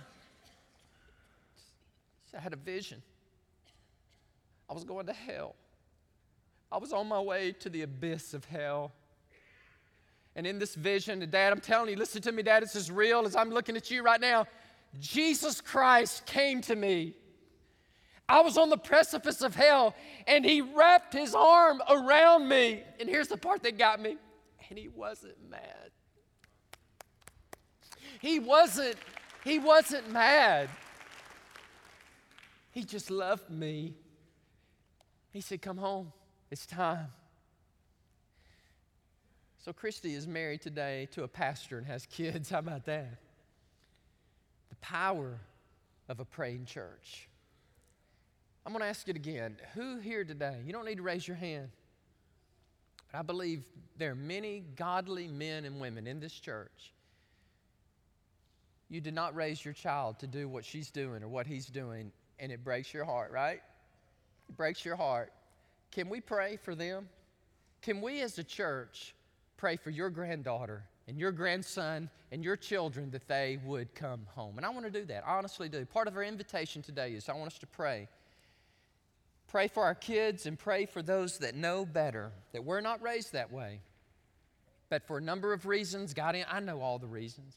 I 2.36 2.40
had 2.42 2.52
a 2.52 2.58
vision. 2.58 3.02
I 4.70 4.74
was 4.74 4.84
going 4.84 5.06
to 5.06 5.14
hell. 5.14 5.56
I 6.70 6.78
was 6.78 6.92
on 6.92 7.08
my 7.08 7.22
way 7.22 7.54
to 7.54 7.70
the 7.70 7.84
abyss 7.84 8.34
of 8.34 8.44
hell. 8.44 8.92
And 10.36 10.46
in 10.46 10.60
this 10.60 10.76
vision, 10.76 11.26
Dad, 11.30 11.54
I'm 11.54 11.62
telling 11.62 11.92
you, 11.92 11.96
listen 11.96 12.22
to 12.24 12.34
me, 12.34 12.44
Dad, 12.44 12.64
it's 12.64 12.76
as 12.76 12.92
real 12.92 13.26
as 13.26 13.38
I'm 13.38 13.52
looking 13.52 13.78
at 13.78 13.90
you 13.90 14.04
right 14.04 14.20
now. 14.20 14.48
Jesus 15.00 15.62
Christ 15.62 16.26
came 16.26 16.60
to 16.64 16.76
me. 16.76 17.14
I 18.28 18.42
was 18.42 18.58
on 18.58 18.70
the 18.70 18.78
precipice 18.78 19.42
of 19.42 19.56
hell, 19.56 19.96
and 20.28 20.44
He 20.44 20.62
wrapped 20.62 21.14
His 21.14 21.36
arm 21.36 21.82
around 21.90 22.48
me. 22.48 22.84
And 23.00 23.08
here's 23.08 23.28
the 23.28 23.38
part 23.38 23.64
that 23.64 23.78
got 23.78 24.00
me. 24.00 24.18
And 24.70 24.80
He 24.80 24.88
wasn't 24.88 25.38
mad. 25.50 25.92
He 28.20 28.40
wasn't, 28.40 28.96
He 29.44 29.60
wasn't 29.60 30.12
mad. 30.12 30.70
He 32.72 32.84
just 32.84 33.12
loved 33.12 33.50
me. 33.50 33.94
He 35.32 35.42
said, 35.42 35.62
Come 35.62 35.78
home. 35.78 36.12
It's 36.50 36.66
time. 36.66 37.08
So, 39.60 39.74
Christy 39.74 40.14
is 40.14 40.28
married 40.28 40.62
today 40.62 41.08
to 41.12 41.24
a 41.24 41.28
pastor 41.28 41.78
and 41.78 41.88
has 41.88 42.06
kids. 42.06 42.50
How 42.52 42.60
about 42.60 42.86
that? 42.86 43.20
The 44.70 44.76
power 44.76 45.40
of 46.08 46.20
a 46.20 46.26
praying 46.26 46.66
church. 46.66 47.28
I'm 48.66 48.72
going 48.72 48.82
to 48.82 48.88
ask 48.88 49.08
it 49.08 49.16
again. 49.16 49.58
Who 49.76 50.00
here 50.00 50.24
today? 50.24 50.62
You 50.66 50.74
don't 50.74 50.86
need 50.86 50.96
to 50.96 51.04
raise 51.04 51.28
your 51.28 51.38
hand. 51.38 51.70
But 53.12 53.20
I 53.20 53.22
believe 53.22 53.64
there 53.98 54.12
are 54.12 54.16
many 54.16 54.64
godly 54.76 55.28
men 55.28 55.66
and 55.66 55.80
women 55.80 56.08
in 56.08 56.20
this 56.20 56.34
church. 56.34 56.92
You 58.90 59.02
did 59.02 59.14
not 59.14 59.36
raise 59.36 59.64
your 59.64 59.74
child 59.74 60.20
to 60.20 60.28
do 60.28 60.48
what 60.48 60.66
she's 60.66 60.90
doing 60.90 61.24
or 61.24 61.28
what 61.28 61.46
he's 61.46 61.68
doing, 61.68 62.12
and 62.40 62.52
it 62.52 62.64
breaks 62.64 62.94
your 62.94 63.06
heart, 63.06 63.32
right? 63.32 63.62
It 64.50 64.58
breaks 64.58 64.84
your 64.84 64.96
heart. 64.96 65.32
Can 65.92 66.10
we 66.10 66.20
pray 66.20 66.58
for 66.58 66.76
them? 66.76 67.08
Can 67.82 68.02
we 68.02 68.22
as 68.22 68.38
a 68.40 68.44
church 68.44 69.14
pray 69.58 69.78
for 69.78 69.92
your 69.92 70.10
granddaughter 70.10 70.84
and 71.08 71.20
your 71.20 71.32
grandson 71.32 72.10
and 72.32 72.44
your 72.44 72.58
children 72.58 73.12
that 73.12 73.28
they 73.28 73.60
would 73.64 73.94
come 73.94 74.22
home? 74.34 74.58
And 74.58 74.66
I 74.66 74.70
want 74.70 74.86
to 74.86 74.92
do 74.92 75.06
that. 75.06 75.24
I 75.26 75.38
honestly 75.38 75.70
do. 75.70 75.86
Part 75.86 76.08
of 76.08 76.16
our 76.16 76.24
invitation 76.24 76.82
today 76.82 77.14
is 77.14 77.30
I 77.30 77.34
want 77.34 77.48
us 77.48 77.60
to 77.60 77.68
pray. 77.68 78.08
Pray 79.56 79.70
for 79.70 79.84
our 79.84 79.96
kids 79.96 80.48
and 80.48 80.60
pray 80.60 80.86
for 80.86 81.02
those 81.02 81.38
that 81.38 81.56
know 81.56 81.86
better, 81.86 82.34
that 82.52 82.66
we're 82.66 82.82
not 82.82 83.02
raised 83.02 83.32
that 83.32 83.54
way. 83.54 83.80
But 84.90 85.08
for 85.08 85.18
a 85.18 85.22
number 85.22 85.54
of 85.54 85.66
reasons, 85.66 86.14
got 86.14 86.36
in, 86.36 86.44
I 86.52 86.60
know 86.60 86.82
all 86.82 87.00
the 87.00 87.08
reasons, 87.08 87.56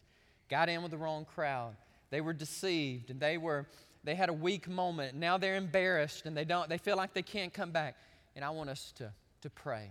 got 0.48 0.68
in 0.68 0.80
with 0.82 0.92
the 0.92 0.96
wrong 0.96 1.24
crowd. 1.24 1.74
They 2.10 2.20
were 2.20 2.32
deceived 2.32 3.10
and 3.10 3.18
they 3.18 3.36
were 3.36 3.66
they 4.04 4.14
had 4.14 4.28
a 4.28 4.32
weak 4.32 4.68
moment. 4.68 5.16
Now 5.16 5.38
they're 5.38 5.56
embarrassed 5.56 6.26
and 6.26 6.36
they 6.36 6.44
don't 6.44 6.68
they 6.68 6.78
feel 6.78 6.96
like 6.96 7.14
they 7.14 7.22
can't 7.22 7.52
come 7.52 7.72
back 7.72 7.96
and 8.36 8.44
I 8.44 8.50
want 8.50 8.70
us 8.70 8.92
to, 8.98 9.12
to 9.40 9.50
pray. 9.50 9.90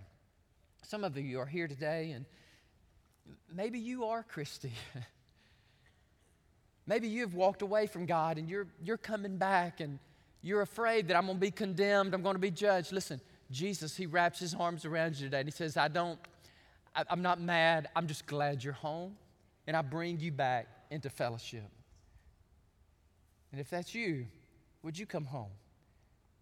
Some 0.84 1.04
of 1.04 1.14
you 1.18 1.38
are 1.40 1.44
here 1.44 1.68
today, 1.68 2.12
and 2.12 2.24
maybe 3.54 3.78
you 3.78 4.06
are 4.06 4.22
Christy. 4.22 4.72
maybe 6.86 7.06
you've 7.06 7.34
walked 7.34 7.60
away 7.60 7.86
from 7.86 8.06
God 8.06 8.38
and 8.38 8.48
you're, 8.48 8.68
you're 8.82 8.96
coming 8.96 9.36
back 9.36 9.80
and 9.80 9.98
you're 10.42 10.62
afraid 10.62 11.08
that 11.08 11.16
I'm 11.16 11.26
going 11.26 11.36
to 11.36 11.40
be 11.40 11.50
condemned, 11.50 12.14
I'm 12.14 12.22
going 12.22 12.34
to 12.34 12.40
be 12.40 12.50
judged. 12.50 12.92
Listen, 12.92 13.20
Jesus, 13.50 13.96
He 13.96 14.06
wraps 14.06 14.38
His 14.38 14.54
arms 14.54 14.84
around 14.84 15.16
you 15.16 15.26
today 15.26 15.40
and 15.40 15.48
He 15.48 15.52
says, 15.52 15.76
I 15.76 15.88
don't, 15.88 16.18
I, 16.94 17.04
I'm 17.10 17.22
not 17.22 17.40
mad, 17.40 17.88
I'm 17.96 18.06
just 18.06 18.26
glad 18.26 18.62
you're 18.62 18.72
home 18.72 19.16
and 19.66 19.76
I 19.76 19.82
bring 19.82 20.20
you 20.20 20.32
back 20.32 20.68
into 20.90 21.10
fellowship. 21.10 21.68
And 23.52 23.60
if 23.60 23.70
that's 23.70 23.94
you, 23.94 24.26
would 24.82 24.98
you 24.98 25.06
come 25.06 25.24
home? 25.24 25.50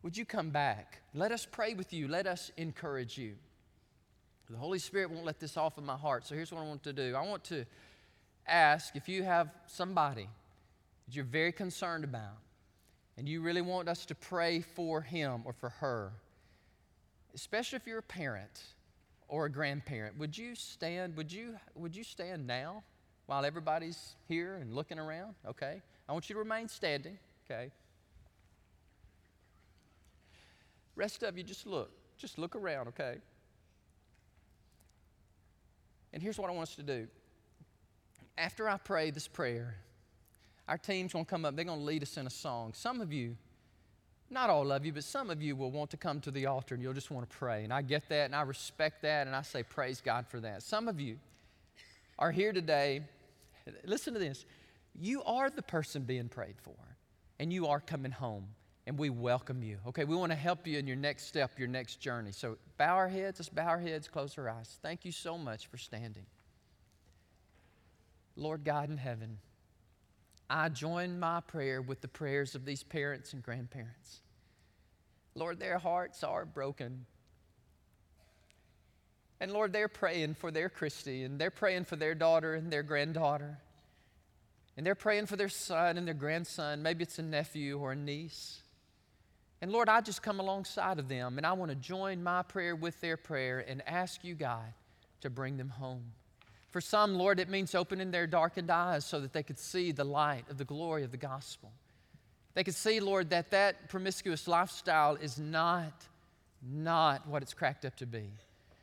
Would 0.03 0.17
you 0.17 0.25
come 0.25 0.51
back? 0.51 1.01
Let 1.15 1.33
us 1.33 1.47
pray 1.51 1.75
with 1.75 1.93
you. 1.93 2.09
Let 2.09 2.27
us 2.27 2.53
encourage 2.57 3.19
you. 3.19 3.35
The 4.49 4.57
Holy 4.57 4.79
Spirit 4.79 5.11
won't 5.11 5.25
let 5.25 5.41
this 5.41 5.57
off 5.57 5.79
of 5.79 5.85
my 5.85 5.97
heart. 5.97 6.25
So 6.27 6.35
here's 6.35 6.53
what 6.53 6.61
I 6.61 6.65
want 6.65 6.85
to 6.85 6.93
do 6.93 7.15
I 7.17 7.27
want 7.27 7.43
to 7.45 7.65
ask 8.47 8.95
if 8.95 9.09
you 9.09 9.25
have 9.25 9.51
somebody 9.67 10.29
that 11.07 11.17
you're 11.17 11.25
very 11.25 11.51
concerned 11.51 12.05
about 12.05 12.39
and 13.17 13.29
you 13.29 13.41
really 13.41 13.63
want 13.63 13.89
us 13.89 14.05
to 14.07 14.15
pray 14.15 14.61
for 14.61 15.01
him 15.01 15.43
or 15.45 15.53
for 15.53 15.71
her, 15.71 16.13
especially 17.35 17.77
if 17.77 17.87
you're 17.87 17.99
a 17.99 18.03
parent 18.03 18.63
or 19.29 19.47
a 19.47 19.51
grandparent, 19.51 20.19
would 20.19 20.37
you 20.37 20.55
stand? 20.55 21.17
Would 21.17 21.33
you, 21.33 21.57
would 21.75 21.97
you 21.97 22.05
stand 22.05 22.47
now 22.47 22.83
while 23.27 23.45
everybody's 23.45 24.15
here 24.29 24.57
and 24.57 24.75
looking 24.75 24.99
around? 24.99 25.35
Okay. 25.47 25.81
I 26.09 26.13
want 26.13 26.29
you 26.29 26.35
to 26.35 26.39
remain 26.39 26.69
standing. 26.69 27.19
Okay. 27.45 27.71
Rest 30.95 31.23
of 31.23 31.37
you, 31.37 31.45
just 31.45 31.67
look. 31.67 31.91
Just 32.17 32.39
look 32.39 32.57
around, 32.57 32.89
okay? 32.89 33.17
And 36.13 36.23
here's 36.23 36.39
what 36.39 36.49
I 36.49 36.55
want 36.55 36.71
us 36.71 36.77
to 36.77 36.83
do. 36.83 37.07
After 38.39 38.69
I 38.69 38.79
pray 38.79 39.11
this 39.11 39.29
prayer, 39.29 39.77
our 40.69 40.79
team's 40.79 41.13
going 41.13 41.25
to 41.25 41.31
come 41.31 41.45
up. 41.45 41.55
They're 41.55 41.65
going 41.65 41.79
to 41.79 41.85
lead 41.85 42.03
us 42.03 42.17
in 42.17 42.27
a 42.27 42.31
song. 42.31 42.73
Some 42.75 43.01
of 43.01 43.13
you, 43.13 43.37
not 44.31 44.51
all 44.51 44.73
of 44.73 44.85
you, 44.85 44.93
but 44.93 45.05
some 45.05 45.31
of 45.31 45.41
you 45.41 45.55
will 45.55 45.71
want 45.71 45.91
to 45.91 45.97
come 45.97 46.21
to 46.21 46.31
the 46.31 46.47
altar 46.47 46.75
and 46.75 46.83
you'll 46.83 46.93
just 46.93 47.11
want 47.11 47.29
to 47.29 47.37
pray. 47.37 47.63
And 47.65 47.73
I 47.73 47.83
get 47.83 48.09
that 48.09 48.25
and 48.25 48.35
I 48.35 48.43
respect 48.43 49.03
that 49.03 49.27
and 49.27 49.37
I 49.37 49.43
say 49.43 49.63
praise 49.63 50.01
God 50.01 50.27
for 50.27 50.41
that. 50.41 50.63
Some 50.63 50.89
of 50.89 51.01
you 51.01 51.19
are 52.19 52.33
here 52.33 52.53
today. 52.53 53.03
Listen 53.85 54.15
to 54.15 54.21
this. 54.21 54.45
You 54.99 55.23
are 55.25 55.51
the 55.51 55.63
person 55.63 56.03
being 56.03 56.29
prayed 56.29 56.57
for 56.61 56.75
and 57.39 57.53
you 57.53 57.69
are 57.69 57.81
coming 57.81 58.13
home 58.13 58.49
and 58.87 58.99
we 58.99 59.11
welcome 59.11 59.63
you. 59.63 59.79
Okay, 59.89 60.05
we 60.05 60.17
want 60.17 60.33
to 60.33 60.37
help 60.37 60.67
you 60.67 60.79
in 60.79 60.87
your 60.87 60.97
next 60.97 61.27
step, 61.27 61.59
your 61.59 61.69
next 61.69 62.01
journey. 62.01 62.33
So 62.33 62.57
bow 62.79 62.95
our 62.95 63.09
heads, 63.09 63.39
let's 63.39 63.49
bow 63.49 63.67
our 63.67 63.79
heads, 63.79 64.09
close 64.09 64.37
our 64.39 64.49
eyes. 64.49 64.79
Thank 64.83 65.05
you 65.05 65.13
so 65.13 65.37
much 65.37 65.67
for 65.67 65.77
standing. 65.77 66.27
Lord 68.37 68.65
God 68.65 68.91
in 68.91 68.97
heaven, 68.97 69.39
I 70.49 70.69
join 70.69 71.19
my 71.19 71.41
prayer 71.41 71.83
with 71.83 72.01
the 72.01 72.09
prayers 72.09 72.55
of 72.55 72.65
these 72.65 72.83
parents 72.83 73.33
and 73.33 73.43
grandparents. 73.43 74.21
Lord, 75.35 75.59
their 75.59 75.79
hearts 75.79 76.23
are 76.23 76.45
broken. 76.45 77.07
And 79.41 79.53
Lord, 79.53 79.73
they're 79.73 79.89
praying 79.89 80.35
for 80.35 80.51
their 80.51 80.69
Christy, 80.69 81.25
and 81.25 81.39
they're 81.39 81.51
praying 81.51 81.85
for 81.85 81.97
their 81.97 82.15
daughter 82.15 82.55
and 82.55 82.73
their 82.73 82.83
granddaughter. 82.83 83.59
And 84.77 84.87
they're 84.87 84.95
praying 84.95 85.27
for 85.27 85.37
their 85.37 85.49
son 85.49 85.99
and 85.99 86.07
their 86.07 86.15
grandson. 86.15 86.83
Maybe 86.83 87.03
it's 87.03 87.19
a 87.19 87.23
nephew 87.23 87.79
or 87.79 87.93
a 87.93 87.97
niece. 87.97 88.61
And 89.61 89.73
Lord, 89.73 89.89
I 89.89 90.01
just 90.01 90.23
come 90.23 90.39
alongside 90.39 90.99
of 90.99 91.09
them, 91.09 91.39
and 91.39 91.47
I 91.47 91.55
want 91.55 91.71
to 91.71 91.75
join 91.75 92.23
my 92.23 92.43
prayer 92.43 92.77
with 92.77 93.01
their 93.01 93.17
prayer 93.17 93.65
and 93.67 93.83
ask 93.87 94.23
you, 94.23 94.35
God, 94.35 94.73
to 95.23 95.31
bring 95.31 95.57
them 95.57 95.71
home. 95.71 96.13
For 96.77 96.83
some, 96.83 97.15
Lord, 97.15 97.41
it 97.41 97.49
means 97.49 97.75
opening 97.75 98.11
their 98.11 98.27
darkened 98.27 98.71
eyes 98.71 99.07
so 99.07 99.19
that 99.21 99.33
they 99.33 99.43
could 99.43 99.59
see 99.59 99.93
the 99.93 100.05
light 100.05 100.45
of 100.51 100.59
the 100.59 100.65
glory 100.67 101.05
of 101.05 101.11
the 101.11 101.17
gospel. 101.17 101.73
They 102.53 102.65
could 102.65 102.75
see, 102.75 103.01
Lord, 103.01 103.31
that 103.31 103.51
that 103.53 103.89
promiscuous 103.89 104.47
lifestyle 104.47 105.15
is 105.15 105.39
not, 105.39 106.05
not 106.63 107.27
what 107.27 107.41
it's 107.41 107.55
cracked 107.55 107.87
up 107.87 107.97
to 107.97 108.05
be. 108.05 108.29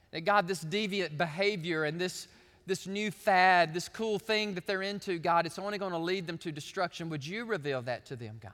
That 0.09 0.21
God, 0.21 0.47
this 0.47 0.65
deviant 0.65 1.19
behavior 1.19 1.83
and 1.83 2.01
this, 2.01 2.27
this 2.65 2.87
new 2.87 3.11
fad, 3.11 3.75
this 3.75 3.89
cool 3.89 4.17
thing 4.17 4.55
that 4.55 4.65
they're 4.65 4.81
into, 4.81 5.19
God, 5.19 5.45
it's 5.45 5.59
only 5.59 5.77
going 5.77 5.91
to 5.91 5.99
lead 5.99 6.25
them 6.25 6.39
to 6.39 6.51
destruction. 6.51 7.09
Would 7.09 7.23
you 7.23 7.45
reveal 7.45 7.83
that 7.83 8.07
to 8.07 8.15
them, 8.15 8.39
God? 8.41 8.53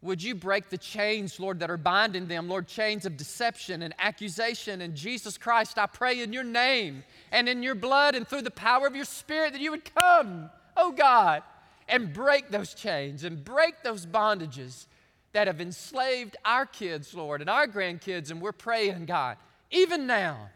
Would 0.00 0.22
you 0.22 0.36
break 0.36 0.68
the 0.68 0.78
chains, 0.78 1.40
Lord, 1.40 1.58
that 1.58 1.70
are 1.70 1.76
binding 1.76 2.28
them, 2.28 2.48
Lord, 2.48 2.68
chains 2.68 3.04
of 3.04 3.16
deception 3.16 3.82
and 3.82 3.92
accusation? 3.98 4.80
And 4.80 4.94
Jesus 4.94 5.36
Christ, 5.36 5.76
I 5.76 5.86
pray 5.86 6.20
in 6.20 6.32
your 6.32 6.44
name 6.44 7.02
and 7.32 7.48
in 7.48 7.64
your 7.64 7.74
blood 7.74 8.14
and 8.14 8.26
through 8.26 8.42
the 8.42 8.50
power 8.50 8.86
of 8.86 8.94
your 8.94 9.04
Spirit 9.04 9.54
that 9.54 9.60
you 9.60 9.72
would 9.72 9.92
come, 9.92 10.50
oh 10.76 10.92
God, 10.92 11.42
and 11.88 12.12
break 12.12 12.48
those 12.50 12.74
chains 12.74 13.24
and 13.24 13.44
break 13.44 13.82
those 13.82 14.06
bondages 14.06 14.86
that 15.32 15.48
have 15.48 15.60
enslaved 15.60 16.36
our 16.44 16.64
kids, 16.64 17.12
Lord, 17.12 17.40
and 17.40 17.50
our 17.50 17.66
grandkids. 17.66 18.30
And 18.30 18.40
we're 18.40 18.52
praying, 18.52 19.06
God, 19.06 19.36
even 19.72 20.06
now, 20.06 20.50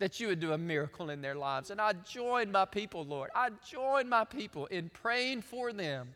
that 0.00 0.18
you 0.18 0.28
would 0.28 0.40
do 0.40 0.52
a 0.52 0.58
miracle 0.58 1.10
in 1.10 1.20
their 1.20 1.34
lives. 1.34 1.70
And 1.70 1.80
I 1.80 1.92
join 1.92 2.50
my 2.50 2.64
people, 2.64 3.04
Lord. 3.04 3.30
I 3.34 3.50
join 3.68 4.08
my 4.08 4.24
people 4.24 4.66
in 4.66 4.90
praying 4.90 5.42
for 5.42 5.72
them 5.72 6.14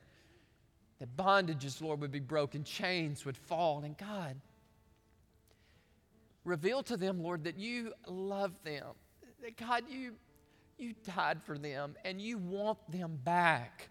that 1.03 1.16
bondages, 1.16 1.82
Lord, 1.82 2.00
would 2.00 2.12
be 2.12 2.20
broken, 2.20 2.62
chains 2.62 3.24
would 3.24 3.36
fall. 3.36 3.82
And 3.82 3.98
God, 3.98 4.36
reveal 6.44 6.84
to 6.84 6.96
them, 6.96 7.20
Lord, 7.20 7.42
that 7.42 7.59
you 7.59 7.92
love 8.07 8.53
them. 8.62 8.86
That 9.42 9.57
God, 9.57 9.82
you, 9.90 10.12
you 10.78 10.94
died 11.05 11.42
for 11.42 11.59
them 11.59 11.96
and 12.05 12.20
you 12.20 12.38
want 12.38 12.78
them 12.88 13.18
back. 13.24 13.88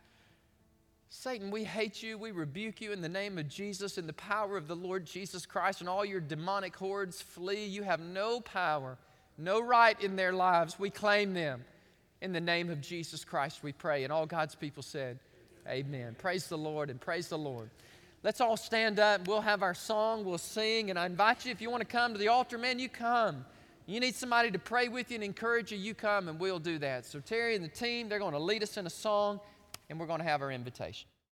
Satan, 1.10 1.52
we 1.52 1.66
hate 1.66 2.02
you. 2.02 2.18
We 2.18 2.32
rebuke 2.32 2.80
you 2.80 2.94
in 2.94 3.02
the 3.02 3.10
name 3.10 3.38
of 3.38 3.50
Jesus, 3.50 3.98
in 3.98 4.08
the 4.08 4.14
power 4.14 4.56
of 4.56 4.70
the 4.70 4.76
Lord 4.78 5.06
Jesus 5.06 5.46
Christ, 5.46 5.82
and 5.82 5.90
all 5.90 6.06
your 6.06 6.22
demonic 6.22 6.74
hordes 6.74 7.22
flee. 7.22 7.66
You 7.66 7.84
have 7.84 8.00
no 8.00 8.40
power, 8.40 8.98
no 9.38 9.62
right 9.62 10.02
in 10.02 10.16
their 10.16 10.32
lives. 10.32 10.80
We 10.80 10.90
claim 10.90 11.34
them. 11.34 11.66
In 12.22 12.32
the 12.32 12.40
name 12.40 12.70
of 12.70 12.80
Jesus 12.80 13.26
Christ, 13.26 13.64
we 13.64 13.74
pray. 13.74 14.06
And 14.06 14.14
all 14.14 14.26
God's 14.26 14.56
people 14.56 14.84
said, 14.84 15.20
Amen. 15.68 16.16
Praise 16.18 16.48
the 16.48 16.58
Lord 16.58 16.90
and 16.90 17.00
praise 17.00 17.28
the 17.28 17.38
Lord. 17.38 17.70
Let's 18.24 18.42
all 18.42 18.58
stand 18.58 19.00
up. 19.00 19.28
We'll 19.28 19.42
have 19.42 19.64
our 19.64 19.74
song. 19.74 20.26
We'll 20.26 20.38
sing. 20.38 20.90
And 20.90 21.00
I 21.00 21.06
invite 21.06 21.46
you, 21.46 21.52
if 21.52 21.62
you 21.62 21.70
want 21.70 21.82
to 21.82 21.88
come 21.88 22.14
to 22.14 22.20
the 22.20 22.28
altar, 22.28 22.58
man, 22.58 22.80
you 22.80 22.90
come. 22.90 23.46
You 23.88 24.00
need 24.00 24.16
somebody 24.16 24.52
to 24.52 24.60
pray 24.60 24.88
with 24.88 25.10
you 25.12 25.16
and 25.16 25.24
encourage 25.24 25.72
you, 25.72 25.78
you 25.78 25.94
come 25.94 26.28
and 26.28 26.40
we'll 26.40 26.60
do 26.60 26.78
that. 26.80 27.06
So, 27.06 27.20
Terry 27.20 27.56
and 27.56 27.64
the 27.64 27.70
team, 27.70 28.10
they're 28.10 28.20
going 28.20 28.34
to 28.34 28.40
lead 28.40 28.64
us 28.64 28.78
in 28.78 28.86
a 28.86 28.92
song 28.92 29.40
and 29.90 30.00
we're 30.00 30.06
going 30.06 30.20
to 30.20 30.26
have 30.26 30.42
our 30.42 30.52
invitation. 30.52 31.11